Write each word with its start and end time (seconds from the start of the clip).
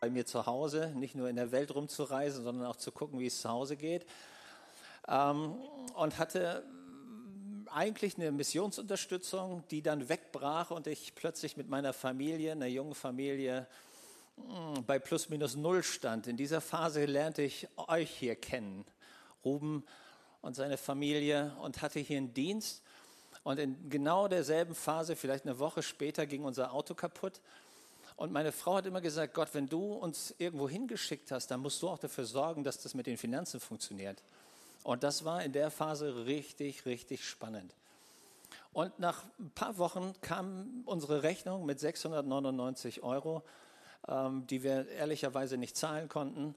bei 0.00 0.08
mir 0.08 0.24
zu 0.24 0.46
Hause, 0.46 0.92
nicht 0.96 1.14
nur 1.14 1.28
in 1.28 1.36
der 1.36 1.52
Welt 1.52 1.74
rumzureisen, 1.74 2.42
sondern 2.42 2.66
auch 2.66 2.76
zu 2.76 2.90
gucken, 2.90 3.20
wie 3.20 3.26
es 3.26 3.42
zu 3.42 3.50
Hause 3.50 3.76
geht. 3.76 4.06
Ähm, 5.06 5.54
und 5.94 6.18
hatte 6.18 6.64
eigentlich 7.66 8.16
eine 8.16 8.32
Missionsunterstützung, 8.32 9.62
die 9.70 9.82
dann 9.82 10.08
wegbrach 10.08 10.70
und 10.70 10.86
ich 10.86 11.14
plötzlich 11.14 11.58
mit 11.58 11.68
meiner 11.68 11.92
Familie, 11.92 12.52
einer 12.52 12.66
jungen 12.66 12.94
Familie, 12.94 13.66
hm, 14.36 14.84
bei 14.86 14.98
plus 14.98 15.28
minus 15.28 15.54
null 15.54 15.82
stand. 15.82 16.26
In 16.26 16.38
dieser 16.38 16.62
Phase 16.62 17.04
lernte 17.04 17.42
ich 17.42 17.68
euch 17.76 18.10
hier 18.10 18.36
kennen, 18.36 18.86
Ruben 19.44 19.84
und 20.40 20.56
seine 20.56 20.78
Familie 20.78 21.54
und 21.60 21.82
hatte 21.82 22.00
hier 22.00 22.16
einen 22.16 22.32
Dienst. 22.32 22.82
Und 23.42 23.58
in 23.58 23.90
genau 23.90 24.28
derselben 24.28 24.74
Phase, 24.74 25.14
vielleicht 25.14 25.44
eine 25.44 25.58
Woche 25.58 25.82
später, 25.82 26.26
ging 26.26 26.44
unser 26.44 26.72
Auto 26.72 26.94
kaputt. 26.94 27.40
Und 28.20 28.32
meine 28.32 28.52
Frau 28.52 28.74
hat 28.74 28.84
immer 28.84 29.00
gesagt, 29.00 29.32
Gott, 29.32 29.48
wenn 29.54 29.66
du 29.66 29.94
uns 29.94 30.34
irgendwo 30.36 30.68
hingeschickt 30.68 31.32
hast, 31.32 31.50
dann 31.50 31.60
musst 31.60 31.80
du 31.80 31.88
auch 31.88 31.96
dafür 31.96 32.26
sorgen, 32.26 32.64
dass 32.64 32.78
das 32.78 32.92
mit 32.92 33.06
den 33.06 33.16
Finanzen 33.16 33.60
funktioniert. 33.60 34.22
Und 34.82 35.02
das 35.04 35.24
war 35.24 35.42
in 35.42 35.52
der 35.52 35.70
Phase 35.70 36.26
richtig, 36.26 36.84
richtig 36.84 37.26
spannend. 37.26 37.74
Und 38.74 38.98
nach 38.98 39.24
ein 39.38 39.50
paar 39.54 39.78
Wochen 39.78 40.12
kam 40.20 40.82
unsere 40.84 41.22
Rechnung 41.22 41.64
mit 41.64 41.80
699 41.80 43.02
Euro, 43.02 43.42
ähm, 44.06 44.46
die 44.48 44.62
wir 44.62 44.86
ehrlicherweise 44.88 45.56
nicht 45.56 45.78
zahlen 45.78 46.10
konnten. 46.10 46.54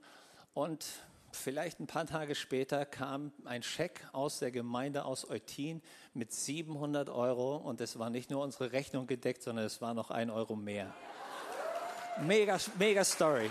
Und 0.54 0.86
vielleicht 1.32 1.80
ein 1.80 1.88
paar 1.88 2.06
Tage 2.06 2.36
später 2.36 2.86
kam 2.86 3.32
ein 3.46 3.64
Scheck 3.64 4.06
aus 4.12 4.40
der 4.40 4.52
Gemeinde 4.52 5.06
aus 5.06 5.30
Eutin 5.30 5.82
mit 6.14 6.34
700 6.34 7.10
Euro. 7.10 7.56
Und 7.56 7.80
es 7.80 7.98
war 7.98 8.10
nicht 8.10 8.32
nur 8.32 8.44
unsere 8.44 8.74
Rechnung 8.74 9.08
gedeckt, 9.08 9.44
sondern 9.44 9.64
es 9.64 9.80
war 9.80 9.94
noch 9.94 10.12
ein 10.12 10.30
Euro 10.30 10.58
mehr. 10.58 10.94
Mega, 12.22 12.60
mega 12.78 13.04
Story. 13.04 13.50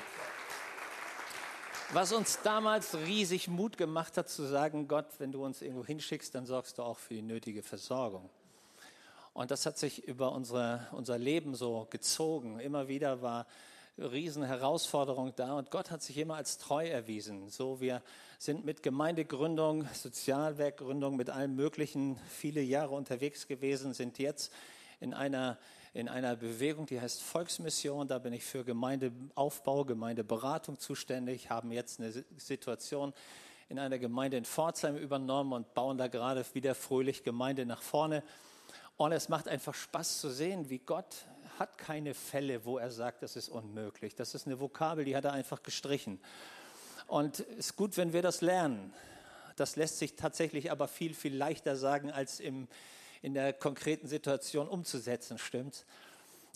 Was 1.93 2.13
uns 2.13 2.39
damals 2.43 2.95
riesig 2.95 3.49
Mut 3.49 3.77
gemacht 3.77 4.17
hat 4.17 4.29
zu 4.29 4.45
sagen, 4.45 4.87
Gott, 4.87 5.07
wenn 5.19 5.33
du 5.33 5.45
uns 5.45 5.63
irgendwo 5.63 5.85
hinschickst, 5.85 6.35
dann 6.35 6.47
sorgst 6.47 6.79
du 6.79 6.83
auch 6.83 6.97
für 6.97 7.15
die 7.15 7.23
nötige 7.23 7.63
Versorgung. 7.63 8.31
Und 9.35 9.51
das 9.51 9.67
hat 9.67 9.79
sich 9.79 10.07
über 10.07 10.33
unsere, 10.33 10.87
unser 10.93 11.19
Leben 11.19 11.55
so 11.55 11.89
gezogen. 11.91 12.61
Immer 12.61 12.87
wieder 12.87 13.21
war 13.21 13.47
riesen 13.99 14.45
Herausforderung 14.45 15.33
da 15.35 15.55
und 15.55 15.71
Gott 15.71 15.91
hat 15.91 16.03
sich 16.03 16.17
immer 16.17 16.37
als 16.37 16.59
treu 16.59 16.87
erwiesen. 16.87 17.49
So, 17.51 17.81
wir 17.81 18.01
sind 18.39 18.65
mit 18.65 18.83
Gemeindegründung, 18.83 19.89
Sozialwerkgründung, 19.93 21.17
mit 21.17 21.31
allem 21.31 21.57
Möglichen 21.57 22.19
viele 22.29 22.63
Jahre 22.63 22.95
unterwegs 22.95 23.49
gewesen, 23.49 23.93
sind 23.93 24.19
jetzt 24.19 24.53
in 25.03 25.15
einer, 25.15 25.59
in 25.93 26.09
einer 26.09 26.37
Bewegung, 26.37 26.87
die 26.87 27.01
heißt 27.01 27.23
Volksmission. 27.23 28.07
Da 28.07 28.19
bin 28.19 28.33
ich 28.33 28.45
für 28.45 28.65
Gemeindeaufbau, 28.65 29.85
Gemeindeberatung 29.85 30.79
zuständig, 30.79 31.51
haben 31.51 31.73
jetzt 31.73 32.01
eine 32.01 32.13
Situation 32.37 33.13
in 33.69 33.79
einer 33.79 33.99
Gemeinde 33.99 34.37
in 34.37 34.45
Pforzheim 34.45 34.97
übernommen 34.97 35.53
und 35.53 35.75
bauen 35.75 35.99
da 35.99 36.07
gerade 36.07 36.45
wieder 36.53 36.75
fröhlich 36.75 37.25
Gemeinde 37.25 37.67
nach 37.67 37.83
vorne. 37.83 38.23
Und 38.97 39.13
es 39.13 39.29
macht 39.29 39.49
einfach 39.49 39.75
Spaß 39.75 40.21
zu 40.21 40.31
sehen, 40.31 40.71
wie 40.71 40.79
Gott 40.79 41.27
hat 41.59 41.79
keine 41.79 42.15
Fälle, 42.15 42.65
wo 42.65 42.79
er 42.79 42.91
sagt, 42.91 43.23
das 43.23 43.35
ist 43.35 43.49
unmöglich. 43.49 44.15
Das 44.15 44.35
ist 44.35 44.47
eine 44.47 44.61
Vokabel, 44.61 45.05
die 45.05 45.17
hat 45.17 45.25
er 45.25 45.33
einfach 45.33 45.63
gestrichen. 45.63 46.21
Und 47.07 47.41
es 47.41 47.57
ist 47.57 47.77
gut, 47.77 47.97
wenn 47.97 48.13
wir 48.13 48.23
das 48.23 48.41
lernen. 48.41 48.93
Das 49.57 49.77
lässt 49.77 49.99
sich 49.99 50.17
tatsächlich 50.17 50.71
aber 50.71 50.87
viel, 50.87 51.15
viel 51.15 51.35
leichter 51.35 51.77
sagen 51.77 52.11
als 52.11 52.41
im, 52.41 52.69
in 53.23 53.35
der 53.35 53.53
konkreten 53.53 54.09
Situation 54.09 54.69
umzusetzen, 54.69 55.39
stimmt? 55.39 55.87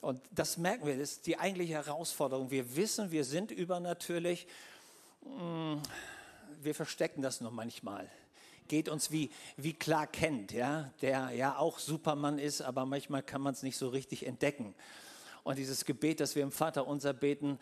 Und 0.03 0.21
das 0.31 0.59
merken 0.59 0.87
wir, 0.87 0.99
das 0.99 1.13
ist 1.13 1.27
die 1.27 1.39
eigentliche 1.39 1.75
Herausforderung. 1.75 2.51
Wir 2.51 2.77
wissen, 2.77 3.11
wir 3.11 3.25
sind 3.25 3.51
übernatürlich. 3.51 4.47
Mm, 5.23 5.77
wir 6.63 6.75
verstecken 6.75 7.23
das 7.23 7.41
nur 7.41 7.51
manchmal. 7.51 8.11
Geht 8.69 8.89
uns 8.89 9.11
wie, 9.11 9.31
wie 9.57 9.73
Clark 9.73 10.13
Kent, 10.15 10.53
ja, 10.53 10.93
der 11.01 11.31
ja 11.31 11.57
auch 11.57 11.79
Supermann 11.79 12.39
ist, 12.39 12.61
aber 12.61 12.85
manchmal 12.85 13.23
kann 13.23 13.41
man 13.41 13.55
es 13.55 13.63
nicht 13.63 13.77
so 13.77 13.89
richtig 13.89 14.27
entdecken. 14.27 14.75
Und 15.45 15.57
dieses 15.57 15.85
Gebet, 15.85 16.19
das 16.19 16.35
wir 16.35 16.43
im 16.43 16.51
Vater 16.51 16.87
unser 16.89 17.13
beten, 17.13 17.59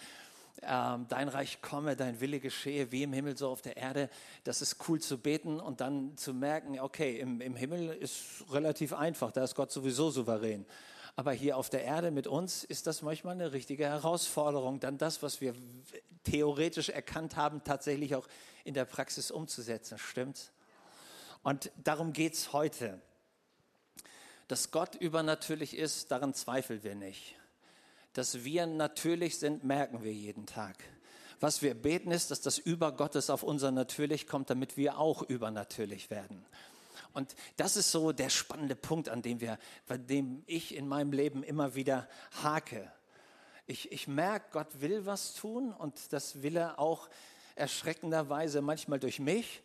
dein 0.64 1.28
Reich 1.28 1.60
komme, 1.60 1.96
dein 1.96 2.20
Wille 2.20 2.40
geschehe, 2.40 2.90
wie 2.92 3.02
im 3.02 3.12
Himmel, 3.12 3.36
so 3.36 3.48
auf 3.48 3.62
der 3.62 3.76
Erde. 3.76 4.08
Das 4.44 4.62
ist 4.62 4.88
cool 4.88 5.00
zu 5.00 5.18
beten 5.18 5.60
und 5.60 5.80
dann 5.80 6.16
zu 6.16 6.34
merken, 6.34 6.78
okay, 6.80 7.18
im, 7.18 7.40
im 7.40 7.56
Himmel 7.56 7.90
ist 7.90 8.44
relativ 8.50 8.92
einfach, 8.92 9.32
da 9.32 9.44
ist 9.44 9.54
Gott 9.54 9.70
sowieso 9.70 10.10
souverän. 10.10 10.66
Aber 11.16 11.32
hier 11.32 11.56
auf 11.56 11.70
der 11.70 11.84
Erde 11.84 12.10
mit 12.10 12.26
uns 12.26 12.64
ist 12.64 12.86
das 12.86 13.02
manchmal 13.02 13.34
eine 13.34 13.52
richtige 13.52 13.84
Herausforderung, 13.86 14.80
dann 14.80 14.98
das, 14.98 15.22
was 15.22 15.40
wir 15.40 15.54
theoretisch 16.24 16.88
erkannt 16.88 17.36
haben, 17.36 17.62
tatsächlich 17.62 18.16
auch 18.16 18.26
in 18.64 18.74
der 18.74 18.84
Praxis 18.84 19.30
umzusetzen. 19.30 19.98
Stimmt's? 19.98 20.50
Und 21.42 21.70
darum 21.82 22.12
geht's 22.12 22.52
heute. 22.52 23.00
Dass 24.48 24.70
Gott 24.72 24.94
übernatürlich 24.96 25.76
ist, 25.76 26.10
daran 26.10 26.34
zweifeln 26.34 26.82
wir 26.82 26.94
nicht 26.94 27.36
dass 28.14 28.44
wir 28.44 28.66
natürlich 28.66 29.38
sind, 29.38 29.64
merken 29.64 30.02
wir 30.02 30.12
jeden 30.12 30.46
Tag. 30.46 30.76
Was 31.40 31.60
wir 31.60 31.74
beten 31.74 32.10
ist, 32.10 32.30
dass 32.30 32.40
das 32.40 32.58
Über 32.58 32.92
Gottes 32.92 33.28
auf 33.28 33.42
unser 33.42 33.70
Natürlich 33.70 34.26
kommt, 34.26 34.48
damit 34.48 34.76
wir 34.76 34.98
auch 34.98 35.22
übernatürlich 35.22 36.08
werden. 36.08 36.46
Und 37.12 37.34
das 37.56 37.76
ist 37.76 37.90
so 37.90 38.12
der 38.12 38.30
spannende 38.30 38.76
Punkt, 38.76 39.08
an 39.08 39.20
dem 39.20 39.40
wir, 39.40 39.58
bei 39.86 39.98
dem 39.98 40.42
ich 40.46 40.74
in 40.74 40.88
meinem 40.88 41.12
Leben 41.12 41.42
immer 41.42 41.74
wieder 41.74 42.08
hake. 42.42 42.90
Ich, 43.66 43.92
ich 43.92 44.08
merke, 44.08 44.46
Gott 44.52 44.80
will 44.80 45.06
was 45.06 45.34
tun 45.34 45.72
und 45.72 46.12
das 46.12 46.42
will 46.42 46.56
er 46.56 46.78
auch 46.78 47.08
erschreckenderweise 47.56 48.62
manchmal 48.62 49.00
durch 49.00 49.18
mich, 49.18 49.62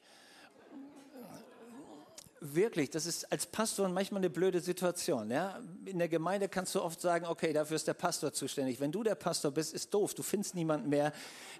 wirklich, 2.41 2.89
das 2.89 3.05
ist 3.05 3.31
als 3.31 3.45
Pastor 3.45 3.87
manchmal 3.89 4.19
eine 4.19 4.29
blöde 4.29 4.59
Situation. 4.59 5.29
Ja? 5.31 5.59
In 5.85 5.99
der 5.99 6.07
Gemeinde 6.07 6.49
kannst 6.49 6.75
du 6.75 6.81
oft 6.81 6.99
sagen, 7.01 7.25
okay, 7.25 7.53
dafür 7.53 7.75
ist 7.75 7.87
der 7.87 7.93
Pastor 7.93 8.33
zuständig. 8.33 8.79
Wenn 8.79 8.91
du 8.91 9.03
der 9.03 9.15
Pastor 9.15 9.51
bist, 9.51 9.73
ist 9.73 9.93
doof. 9.93 10.13
Du 10.13 10.23
findest 10.23 10.55
niemanden 10.55 10.89
mehr, 10.89 11.13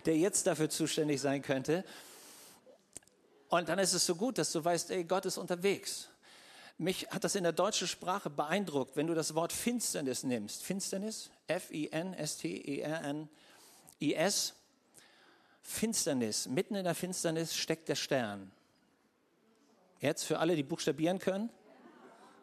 der 0.05 0.17
jetzt 0.17 0.47
dafür 0.47 0.69
zuständig 0.69 1.21
sein 1.21 1.41
könnte. 1.41 1.83
Und 3.49 3.69
dann 3.69 3.79
ist 3.79 3.93
es 3.93 4.05
so 4.05 4.15
gut, 4.15 4.37
dass 4.37 4.51
du 4.51 4.63
weißt, 4.63 4.91
ey, 4.91 5.03
Gott 5.03 5.25
ist 5.25 5.37
unterwegs. 5.37 6.09
Mich 6.77 7.07
hat 7.09 7.23
das 7.23 7.35
in 7.35 7.43
der 7.43 7.51
deutschen 7.51 7.87
Sprache 7.87 8.29
beeindruckt, 8.29 8.95
wenn 8.95 9.07
du 9.07 9.13
das 9.13 9.35
Wort 9.35 9.51
Finsternis 9.51 10.23
nimmst. 10.23 10.63
Finsternis, 10.63 11.29
F-I-N-S-T-E-R-N-I-S. 11.47 12.13
Finsternis, 15.61 16.47
mitten 16.47 16.75
in 16.75 16.85
der 16.85 16.95
Finsternis 16.95 17.53
steckt 17.53 17.89
der 17.89 17.95
Stern. 17.95 18.51
Jetzt 19.99 20.23
für 20.23 20.39
alle, 20.39 20.55
die 20.55 20.63
buchstabieren 20.63 21.19
können? 21.19 21.49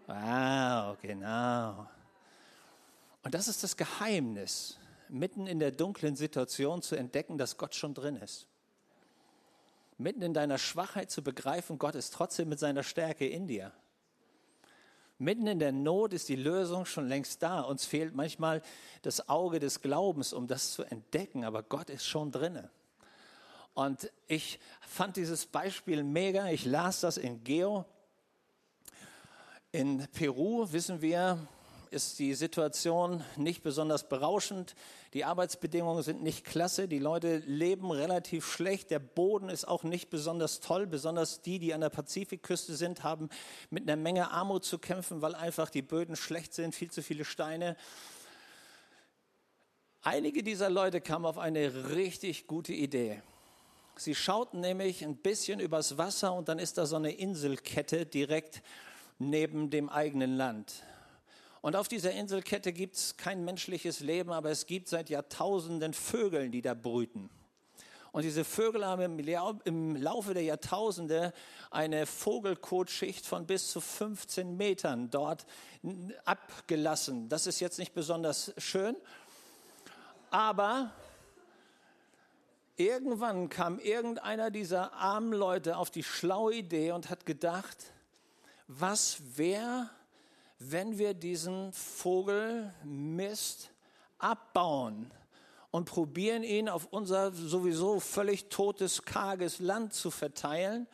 Wow, 0.07 0.97
genau. 1.01 1.89
Und 3.23 3.35
das 3.35 3.49
ist 3.49 3.65
das 3.65 3.77
Geheimnis, 3.77 4.79
mitten 5.09 5.47
in 5.47 5.59
der 5.59 5.73
dunklen 5.73 6.17
Situation 6.17 6.83
zu 6.83 6.97
entdecken, 6.97 7.39
dass 7.39 7.57
Gott 7.57 7.75
schon 7.75 7.95
drin 7.95 8.17
ist. 8.17 8.47
Mitten 9.99 10.23
in 10.23 10.35
deiner 10.35 10.59
Schwachheit 10.59 11.11
zu 11.11 11.23
begreifen, 11.23 11.79
Gott 11.79 11.95
ist 11.95 12.13
trotzdem 12.13 12.51
mit 12.51 12.59
seiner 12.59 12.83
Stärke 12.83 13.27
in 13.27 13.47
dir. 13.47 13.73
Mitten 15.19 15.47
in 15.47 15.59
der 15.59 15.73
Not 15.73 16.13
ist 16.13 16.29
die 16.29 16.37
Lösung 16.37 16.85
schon 16.85 17.09
längst 17.09 17.43
da. 17.43 17.63
Uns 17.63 17.87
fehlt 17.87 18.15
manchmal 18.15 18.61
das 19.01 19.31
Auge 19.31 19.59
des 19.59 19.81
Glaubens, 19.81 20.35
um 20.35 20.47
das 20.47 20.73
zu 20.73 20.85
entdecken, 20.85 21.45
aber 21.45 21.63
Gott 21.63 21.89
ist 21.89 22.07
schon 22.07 22.31
drinne. 22.31 22.71
Und 23.77 24.11
ich 24.27 24.59
fand 24.81 25.19
dieses 25.19 25.45
Beispiel 25.45 26.03
mega. 26.03 26.49
Ich 26.49 26.65
las 26.65 27.01
das 27.01 27.19
in 27.19 27.45
Geo. 27.45 27.85
In 29.71 30.09
Peru 30.15 30.73
wissen 30.73 31.03
wir, 31.03 31.47
ist 31.91 32.19
die 32.19 32.33
Situation 32.33 33.23
nicht 33.37 33.63
besonders 33.63 34.09
berauschend. 34.09 34.77
Die 35.13 35.27
Arbeitsbedingungen 35.27 36.03
sind 36.03 36.23
nicht 36.23 36.47
klasse. 36.47 36.89
Die 36.89 36.99
Leute 36.99 37.43
leben 37.45 37.91
relativ 37.91 38.51
schlecht. 38.51 38.91
Der 38.91 38.99
Boden 38.99 39.51
ist 39.51 39.69
auch 39.69 39.83
nicht 39.83 40.09
besonders 40.09 40.61
toll. 40.61 40.87
Besonders 40.87 41.43
die, 41.43 41.59
die 41.59 41.75
an 41.75 41.83
der 41.83 41.91
Pazifikküste 41.91 42.77
sind, 42.77 43.05
haben 43.05 43.29
mit 43.69 43.83
einer 43.83 44.01
Menge 44.01 44.31
Armut 44.31 44.65
zu 44.65 44.79
kämpfen, 44.79 45.21
weil 45.21 45.35
einfach 45.35 45.69
die 45.69 45.83
Böden 45.83 46.17
schlecht 46.17 46.55
sind, 46.55 46.75
viel 46.75 46.91
zu 46.91 47.03
viele 47.03 47.27
Steine. 47.27 47.77
Einige 50.01 50.43
dieser 50.43 50.71
Leute 50.71 51.03
kamen 51.03 51.27
auf 51.27 51.37
eine 51.37 51.91
richtig 51.91 52.47
gute 52.47 52.73
Idee. 52.73 53.21
Sie 53.99 54.15
schauten 54.15 54.61
nämlich 54.61 55.03
ein 55.03 55.17
bisschen 55.17 55.59
übers 55.59 55.97
Wasser 55.97 56.35
und 56.35 56.49
dann 56.49 56.59
ist 56.59 56.77
da 56.77 56.85
so 56.85 56.97
eine 56.97 57.13
Inselkette 57.13 58.05
direkt 58.05 58.63
neben 59.19 59.71
dem 59.71 59.89
eigenen 59.89 60.37
Land. 60.37 60.85
Und 61.63 61.77
auf 61.77 61.89
dieser 61.89 62.13
Inselkette 62.13 62.75
gibt 62.75 62.97
es 62.97 63.17
kein 63.17 63.45
menschliches 63.45 64.01
Leben, 64.01 64.33
aber 64.33 64.51
es 64.51 64.67
gibt 64.67 64.89
seit 64.89 65.09
Jahrtausenden 65.09 65.95
Vögel, 65.95 66.51
die 66.51 66.61
da 66.61 66.75
brüten. 66.75 67.31
Und 68.13 68.23
diese 68.23 68.45
Vögel 68.45 68.85
haben 68.85 69.19
im 69.65 69.97
Laufe 69.97 70.35
der 70.35 70.43
Jahrtausende 70.43 71.33
eine 71.71 72.07
Vogelkotschicht 72.07 73.27
von 73.27 73.47
bis 73.47 73.71
zu 73.71 73.81
15 73.81 74.57
Metern 74.59 75.11
dort 75.11 75.47
abgelassen. 76.27 77.29
Das 77.31 77.47
ist 77.47 77.61
jetzt 77.61 77.79
nicht 77.79 77.95
besonders 77.95 78.53
schön, 78.59 78.95
aber 80.31 80.93
irgendwann 82.77 83.49
kam 83.49 83.79
irgendeiner 83.79 84.51
dieser 84.51 84.93
armen 84.93 85.33
Leute 85.33 85.77
auf 85.77 85.91
die 85.91 86.03
schlaue 86.03 86.55
Idee 86.55 86.93
und 86.93 87.11
hat 87.11 87.27
gedacht, 87.27 87.93
was 88.69 89.19
wäre, 89.37 89.91
wenn 90.59 90.99
wir 90.99 91.15
diesen 91.15 91.73
Vogelmist 91.73 93.71
abbauen 94.19 95.11
und 95.71 95.85
probieren 95.85 96.43
ihn 96.43 96.69
auf 96.69 96.87
unser 96.91 97.33
sowieso 97.33 98.01
völlig 98.01 98.49
totes, 98.49 99.03
karges 99.03 99.59
Land 99.59 99.93
zu 99.93 100.11
verteilen. 100.11 100.87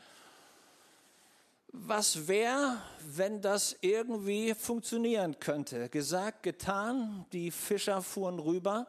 Was 1.69 2.29
wäre, 2.29 2.82
wenn 3.06 3.40
das 3.40 3.76
irgendwie 3.81 4.55
funktionieren 4.55 5.38
könnte? 5.38 5.88
Gesagt, 5.88 6.43
getan, 6.43 7.25
die 7.32 7.50
Fischer 7.50 8.02
fuhren 8.02 8.38
rüber, 8.38 8.87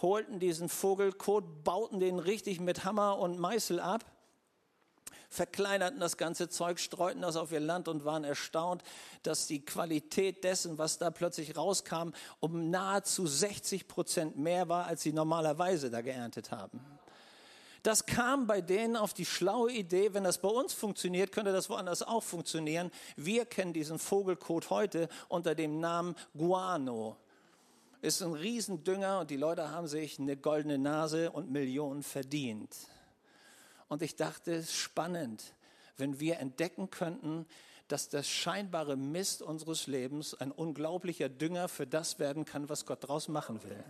holten 0.00 0.38
diesen 0.38 0.68
Vogelkot, 0.68 1.64
bauten 1.64 2.00
den 2.00 2.18
richtig 2.18 2.60
mit 2.60 2.84
Hammer 2.84 3.18
und 3.18 3.38
Meißel 3.38 3.80
ab 3.80 4.04
verkleinerten 5.28 6.00
das 6.00 6.16
ganze 6.16 6.48
Zeug, 6.48 6.78
streuten 6.80 7.22
das 7.22 7.36
auf 7.36 7.52
ihr 7.52 7.60
Land 7.60 7.88
und 7.88 8.04
waren 8.04 8.24
erstaunt, 8.24 8.82
dass 9.22 9.46
die 9.46 9.64
Qualität 9.64 10.44
dessen, 10.44 10.78
was 10.78 10.98
da 10.98 11.10
plötzlich 11.10 11.56
rauskam, 11.56 12.10
um 12.40 12.70
nahezu 12.70 13.26
60 13.26 13.88
Prozent 13.88 14.38
mehr 14.38 14.68
war, 14.68 14.86
als 14.86 15.02
sie 15.02 15.12
normalerweise 15.12 15.90
da 15.90 16.00
geerntet 16.00 16.50
haben. 16.50 16.80
Das 17.82 18.06
kam 18.06 18.46
bei 18.46 18.60
denen 18.60 18.96
auf 18.96 19.14
die 19.14 19.24
schlaue 19.24 19.70
Idee, 19.72 20.12
wenn 20.12 20.24
das 20.24 20.38
bei 20.38 20.48
uns 20.48 20.72
funktioniert, 20.72 21.30
könnte 21.30 21.52
das 21.52 21.70
woanders 21.70 22.02
auch 22.02 22.22
funktionieren. 22.22 22.90
Wir 23.16 23.46
kennen 23.46 23.72
diesen 23.72 23.98
Vogelkot 23.98 24.70
heute 24.70 25.08
unter 25.28 25.54
dem 25.54 25.78
Namen 25.78 26.16
Guano. 26.36 27.16
Ist 28.00 28.22
ein 28.22 28.32
Riesendünger 28.32 29.20
und 29.20 29.30
die 29.30 29.36
Leute 29.36 29.70
haben 29.70 29.88
sich 29.88 30.20
eine 30.20 30.36
goldene 30.36 30.78
Nase 30.78 31.32
und 31.32 31.50
Millionen 31.50 32.02
verdient. 32.02 32.74
Und 33.88 34.02
ich 34.02 34.14
dachte, 34.14 34.52
es 34.52 34.66
ist 34.66 34.76
spannend, 34.76 35.54
wenn 35.96 36.20
wir 36.20 36.38
entdecken 36.38 36.90
könnten, 36.90 37.46
dass 37.88 38.08
das 38.08 38.28
scheinbare 38.28 38.96
Mist 38.96 39.42
unseres 39.42 39.86
Lebens 39.86 40.34
ein 40.34 40.52
unglaublicher 40.52 41.28
Dünger 41.28 41.68
für 41.68 41.86
das 41.86 42.18
werden 42.18 42.44
kann, 42.44 42.68
was 42.68 42.86
Gott 42.86 43.08
draus 43.08 43.28
machen 43.28 43.62
will. 43.64 43.82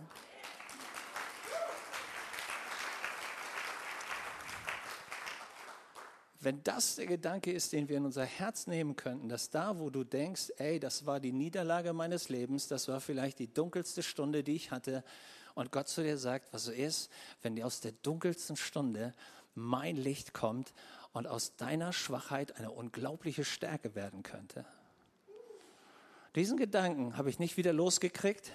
Wenn 6.41 6.63
das 6.63 6.95
der 6.95 7.05
Gedanke 7.05 7.51
ist, 7.51 7.73
den 7.73 7.89
wir 7.89 7.97
in 7.97 8.05
unser 8.05 8.23
Herz 8.23 8.65
nehmen 8.65 8.95
könnten, 8.95 9.27
dass 9.27 9.49
da, 9.49 9.77
wo 9.77 9.89
du 9.89 10.05
denkst, 10.05 10.53
ey, 10.57 10.79
das 10.79 11.05
war 11.05 11.19
die 11.19 11.33
Niederlage 11.33 11.91
meines 11.91 12.29
Lebens, 12.29 12.67
das 12.67 12.87
war 12.87 13.01
vielleicht 13.01 13.39
die 13.39 13.53
dunkelste 13.53 14.03
Stunde, 14.03 14.43
die 14.43 14.55
ich 14.55 14.71
hatte, 14.71 15.03
und 15.55 15.73
Gott 15.73 15.89
zu 15.89 16.01
dir 16.01 16.17
sagt, 16.17 16.53
was 16.53 16.63
so 16.63 16.71
ist, 16.71 17.11
wenn 17.41 17.57
dir 17.57 17.65
aus 17.65 17.81
der 17.81 17.91
dunkelsten 17.91 18.55
Stunde 18.55 19.13
mein 19.55 19.97
Licht 19.97 20.33
kommt 20.33 20.73
und 21.11 21.27
aus 21.27 21.57
deiner 21.57 21.91
Schwachheit 21.91 22.55
eine 22.55 22.71
unglaubliche 22.71 23.43
Stärke 23.43 23.93
werden 23.93 24.23
könnte. 24.23 24.65
Diesen 26.35 26.57
Gedanken 26.57 27.17
habe 27.17 27.29
ich 27.29 27.39
nicht 27.39 27.57
wieder 27.57 27.73
losgekriegt 27.73 28.53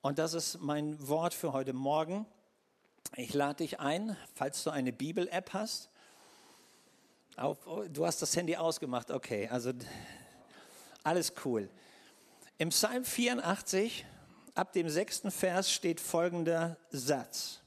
und 0.00 0.18
das 0.18 0.32
ist 0.32 0.60
mein 0.60 1.08
Wort 1.08 1.34
für 1.34 1.52
heute 1.52 1.74
Morgen. 1.74 2.24
Ich 3.16 3.34
lade 3.34 3.56
dich 3.56 3.80
ein, 3.80 4.16
falls 4.34 4.64
du 4.64 4.70
eine 4.70 4.92
Bibel-App 4.92 5.52
hast. 5.52 5.90
Auf, 7.36 7.58
du 7.90 8.06
hast 8.06 8.20
das 8.22 8.36
Handy 8.36 8.56
ausgemacht, 8.56 9.10
okay, 9.10 9.48
also 9.48 9.72
alles 11.02 11.32
cool. 11.44 11.70
Im 12.58 12.68
Psalm 12.68 13.04
84, 13.04 14.04
ab 14.54 14.72
dem 14.72 14.90
sechsten 14.90 15.30
Vers, 15.30 15.72
steht 15.72 16.00
folgender 16.00 16.76
Satz. 16.90 17.60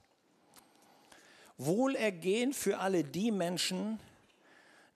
Wohlergehen 1.58 2.54
für 2.54 2.80
alle 2.80 3.04
die 3.04 3.32
Menschen, 3.32 4.00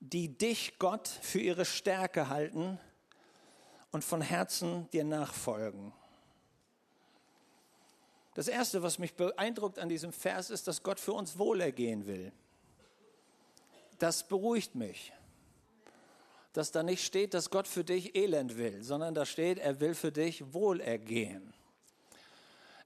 die 0.00 0.28
dich, 0.28 0.78
Gott, 0.78 1.08
für 1.08 1.40
ihre 1.40 1.64
Stärke 1.64 2.28
halten 2.28 2.78
und 3.90 4.04
von 4.04 4.20
Herzen 4.20 4.88
dir 4.90 5.04
nachfolgen. 5.04 5.92
Das 8.34 8.46
Erste, 8.46 8.82
was 8.82 9.00
mich 9.00 9.14
beeindruckt 9.14 9.80
an 9.80 9.88
diesem 9.88 10.12
Vers, 10.12 10.50
ist, 10.50 10.68
dass 10.68 10.84
Gott 10.84 11.00
für 11.00 11.12
uns 11.12 11.38
Wohlergehen 11.38 12.06
will. 12.06 12.30
Das 13.98 14.26
beruhigt 14.26 14.74
mich. 14.74 15.12
Dass 16.52 16.72
da 16.72 16.82
nicht 16.82 17.04
steht, 17.04 17.34
dass 17.34 17.50
Gott 17.50 17.68
für 17.68 17.84
dich 17.84 18.16
Elend 18.16 18.56
will, 18.56 18.82
sondern 18.82 19.14
da 19.14 19.26
steht, 19.26 19.58
er 19.58 19.80
will 19.80 19.94
für 19.94 20.10
dich 20.10 20.52
Wohlergehen. 20.52 21.52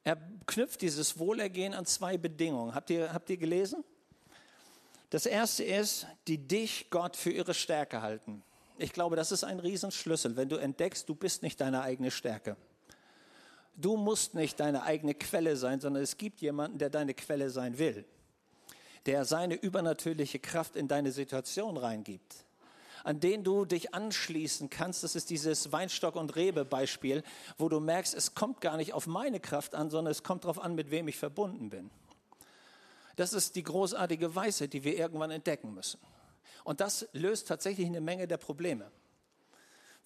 Er 0.04 0.16
knüpft 0.46 0.82
dieses 0.82 1.18
Wohlergehen 1.18 1.74
an 1.74 1.86
zwei 1.86 2.18
Bedingungen. 2.18 2.74
Habt 2.74 2.90
ihr, 2.90 3.12
habt 3.12 3.30
ihr 3.30 3.36
gelesen? 3.36 3.84
Das 5.10 5.26
erste 5.26 5.62
ist, 5.62 6.06
die 6.26 6.38
dich, 6.38 6.88
Gott, 6.90 7.16
für 7.16 7.30
ihre 7.30 7.54
Stärke 7.54 8.02
halten. 8.02 8.42
Ich 8.78 8.92
glaube, 8.92 9.14
das 9.14 9.30
ist 9.30 9.44
ein 9.44 9.60
Riesenschlüssel, 9.60 10.36
wenn 10.36 10.48
du 10.48 10.56
entdeckst, 10.56 11.08
du 11.08 11.14
bist 11.14 11.42
nicht 11.42 11.60
deine 11.60 11.82
eigene 11.82 12.10
Stärke. 12.10 12.56
Du 13.76 13.96
musst 13.96 14.34
nicht 14.34 14.58
deine 14.58 14.82
eigene 14.82 15.14
Quelle 15.14 15.56
sein, 15.56 15.80
sondern 15.80 16.02
es 16.02 16.16
gibt 16.16 16.40
jemanden, 16.40 16.78
der 16.78 16.90
deine 16.90 17.14
Quelle 17.14 17.50
sein 17.50 17.78
will, 17.78 18.04
der 19.06 19.24
seine 19.24 19.54
übernatürliche 19.54 20.38
Kraft 20.38 20.76
in 20.76 20.88
deine 20.88 21.12
Situation 21.12 21.76
reingibt 21.76 22.44
an 23.04 23.20
den 23.20 23.44
du 23.44 23.64
dich 23.64 23.94
anschließen 23.94 24.70
kannst. 24.70 25.02
Das 25.02 25.16
ist 25.16 25.30
dieses 25.30 25.72
Weinstock- 25.72 26.16
und 26.16 26.36
Rebe-Beispiel, 26.36 27.22
wo 27.58 27.68
du 27.68 27.80
merkst, 27.80 28.14
es 28.14 28.34
kommt 28.34 28.60
gar 28.60 28.76
nicht 28.76 28.92
auf 28.92 29.06
meine 29.06 29.40
Kraft 29.40 29.74
an, 29.74 29.90
sondern 29.90 30.12
es 30.12 30.22
kommt 30.22 30.44
darauf 30.44 30.60
an, 30.60 30.74
mit 30.74 30.90
wem 30.90 31.08
ich 31.08 31.16
verbunden 31.16 31.70
bin. 31.70 31.90
Das 33.16 33.32
ist 33.32 33.56
die 33.56 33.62
großartige 33.62 34.34
Weisheit, 34.34 34.72
die 34.72 34.84
wir 34.84 34.96
irgendwann 34.96 35.30
entdecken 35.30 35.74
müssen. 35.74 36.00
Und 36.64 36.80
das 36.80 37.08
löst 37.12 37.48
tatsächlich 37.48 37.86
eine 37.86 38.00
Menge 38.00 38.26
der 38.26 38.38
Probleme. 38.38 38.90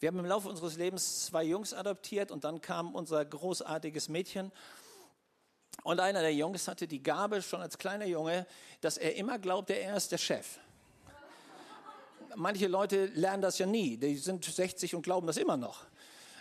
Wir 0.01 0.09
haben 0.09 0.19
im 0.19 0.27
Laufe 0.27 0.49
unseres 0.49 0.77
Lebens 0.77 1.27
zwei 1.27 1.45
Jungs 1.45 1.73
adoptiert 1.73 2.31
und 2.31 2.45
dann 2.45 2.61
kam 2.61 2.95
unser 2.95 3.25
großartiges 3.25 4.09
Mädchen. 4.09 4.53
Und 5.83 6.01
einer 6.01 6.21
der 6.21 6.35
Jungs 6.35 6.67
hatte 6.69 6.87
die 6.87 7.03
Gabe, 7.03 7.43
schon 7.43 7.61
als 7.61 7.79
kleiner 7.79 8.07
Junge, 8.07 8.47
dass 8.81 8.97
er 8.97 9.15
immer 9.17 9.39
glaubte, 9.39 9.75
er 9.75 9.97
ist 9.97 10.11
der 10.11 10.19
Chef 10.19 10.59
manche 12.37 12.69
Leute 12.69 13.07
lernen 13.07 13.43
das 13.43 13.59
ja 13.59 13.67
nie. 13.67 13.97
Die 13.97 14.17
sind 14.17 14.45
60 14.45 14.95
und 14.95 15.03
glauben 15.03 15.27
das 15.27 15.37
immer 15.37 15.57
noch. 15.57 15.85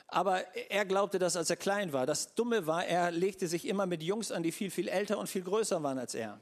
Aber 0.08 0.42
er 0.70 0.86
glaubte 0.86 1.18
das, 1.18 1.36
als 1.36 1.50
er 1.50 1.56
klein 1.56 1.92
war. 1.92 2.06
Das 2.06 2.36
Dumme 2.36 2.68
war, 2.68 2.86
er 2.86 3.12
legte 3.12 3.48
sich 3.48 3.68
immer 3.68 3.86
mit 3.86 4.04
Jungs 4.04 4.32
an, 4.32 4.44
die 4.44 4.52
viel, 4.52 4.70
viel 4.70 4.88
älter 4.88 5.18
und 5.18 5.28
viel 5.28 5.42
größer 5.42 5.82
waren 5.82 5.98
als 5.98 6.14
er. 6.14 6.40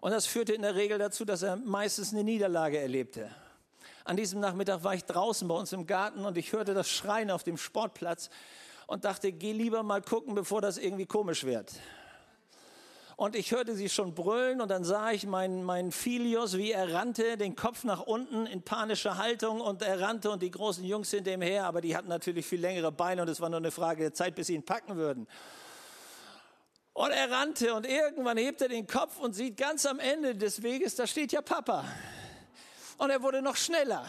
Und 0.00 0.10
das 0.10 0.26
führte 0.26 0.52
in 0.52 0.62
der 0.62 0.74
Regel 0.74 0.98
dazu, 0.98 1.24
dass 1.24 1.42
er 1.42 1.56
meistens 1.56 2.12
eine 2.12 2.24
Niederlage 2.24 2.78
erlebte. 2.78 3.30
An 4.04 4.16
diesem 4.16 4.40
Nachmittag 4.40 4.84
war 4.84 4.94
ich 4.94 5.04
draußen 5.04 5.46
bei 5.46 5.54
uns 5.54 5.72
im 5.72 5.86
Garten 5.86 6.24
und 6.24 6.36
ich 6.36 6.52
hörte 6.52 6.74
das 6.74 6.90
Schreien 6.90 7.30
auf 7.30 7.44
dem 7.44 7.56
Sportplatz 7.56 8.30
und 8.88 9.04
dachte, 9.04 9.32
geh 9.32 9.52
lieber 9.52 9.82
mal 9.84 10.02
gucken, 10.02 10.34
bevor 10.34 10.60
das 10.60 10.76
irgendwie 10.76 11.06
komisch 11.06 11.44
wird 11.44 11.72
und 13.22 13.36
ich 13.36 13.52
hörte 13.52 13.76
sie 13.76 13.88
schon 13.88 14.14
brüllen 14.14 14.60
und 14.60 14.68
dann 14.68 14.82
sah 14.82 15.12
ich 15.12 15.26
meinen, 15.26 15.62
meinen 15.62 15.92
Filius, 15.92 16.56
wie 16.56 16.72
er 16.72 16.92
rannte, 16.92 17.36
den 17.36 17.54
Kopf 17.54 17.84
nach 17.84 18.00
unten 18.00 18.46
in 18.46 18.62
panischer 18.62 19.16
Haltung 19.16 19.60
und 19.60 19.80
er 19.80 20.00
rannte 20.00 20.28
und 20.28 20.42
die 20.42 20.50
großen 20.50 20.82
Jungs 20.84 21.12
hinter 21.12 21.32
ihm 21.32 21.40
her, 21.40 21.66
aber 21.66 21.80
die 21.80 21.96
hatten 21.96 22.08
natürlich 22.08 22.44
viel 22.44 22.60
längere 22.60 22.90
Beine 22.90 23.22
und 23.22 23.28
es 23.28 23.40
war 23.40 23.48
nur 23.48 23.58
eine 23.58 23.70
Frage 23.70 24.02
der 24.02 24.12
Zeit, 24.12 24.34
bis 24.34 24.48
sie 24.48 24.56
ihn 24.56 24.64
packen 24.64 24.96
würden. 24.96 25.28
Und 26.94 27.12
er 27.12 27.30
rannte 27.30 27.74
und 27.74 27.86
irgendwann 27.86 28.38
hebt 28.38 28.60
er 28.60 28.68
den 28.68 28.88
Kopf 28.88 29.20
und 29.20 29.34
sieht 29.34 29.56
ganz 29.56 29.86
am 29.86 30.00
Ende 30.00 30.34
des 30.34 30.64
Weges, 30.64 30.96
da 30.96 31.06
steht 31.06 31.30
ja 31.30 31.42
Papa. 31.42 31.84
Und 32.98 33.10
er 33.10 33.22
wurde 33.22 33.40
noch 33.40 33.54
schneller. 33.54 34.04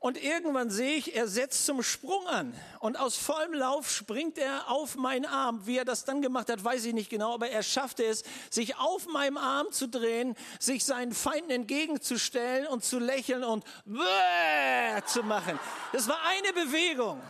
Und 0.00 0.16
irgendwann 0.16 0.70
sehe 0.70 0.96
ich, 0.96 1.14
er 1.14 1.28
setzt 1.28 1.66
zum 1.66 1.82
Sprung 1.82 2.26
an. 2.26 2.58
Und 2.78 2.98
aus 2.98 3.18
vollem 3.18 3.52
Lauf 3.52 3.90
springt 3.90 4.38
er 4.38 4.70
auf 4.70 4.96
meinen 4.96 5.26
Arm. 5.26 5.66
Wie 5.66 5.76
er 5.76 5.84
das 5.84 6.06
dann 6.06 6.22
gemacht 6.22 6.48
hat, 6.48 6.64
weiß 6.64 6.86
ich 6.86 6.94
nicht 6.94 7.10
genau, 7.10 7.34
aber 7.34 7.50
er 7.50 7.62
schaffte 7.62 8.06
es, 8.06 8.24
sich 8.48 8.76
auf 8.76 9.06
meinem 9.08 9.36
Arm 9.36 9.70
zu 9.72 9.88
drehen, 9.88 10.36
sich 10.58 10.86
seinen 10.86 11.12
Feinden 11.12 11.50
entgegenzustellen 11.50 12.66
und 12.66 12.82
zu 12.82 12.98
lächeln 12.98 13.44
und 13.44 13.62
zu 15.04 15.22
machen. 15.22 15.60
Das 15.92 16.08
war 16.08 16.18
eine 16.28 16.54
Bewegung. 16.54 17.20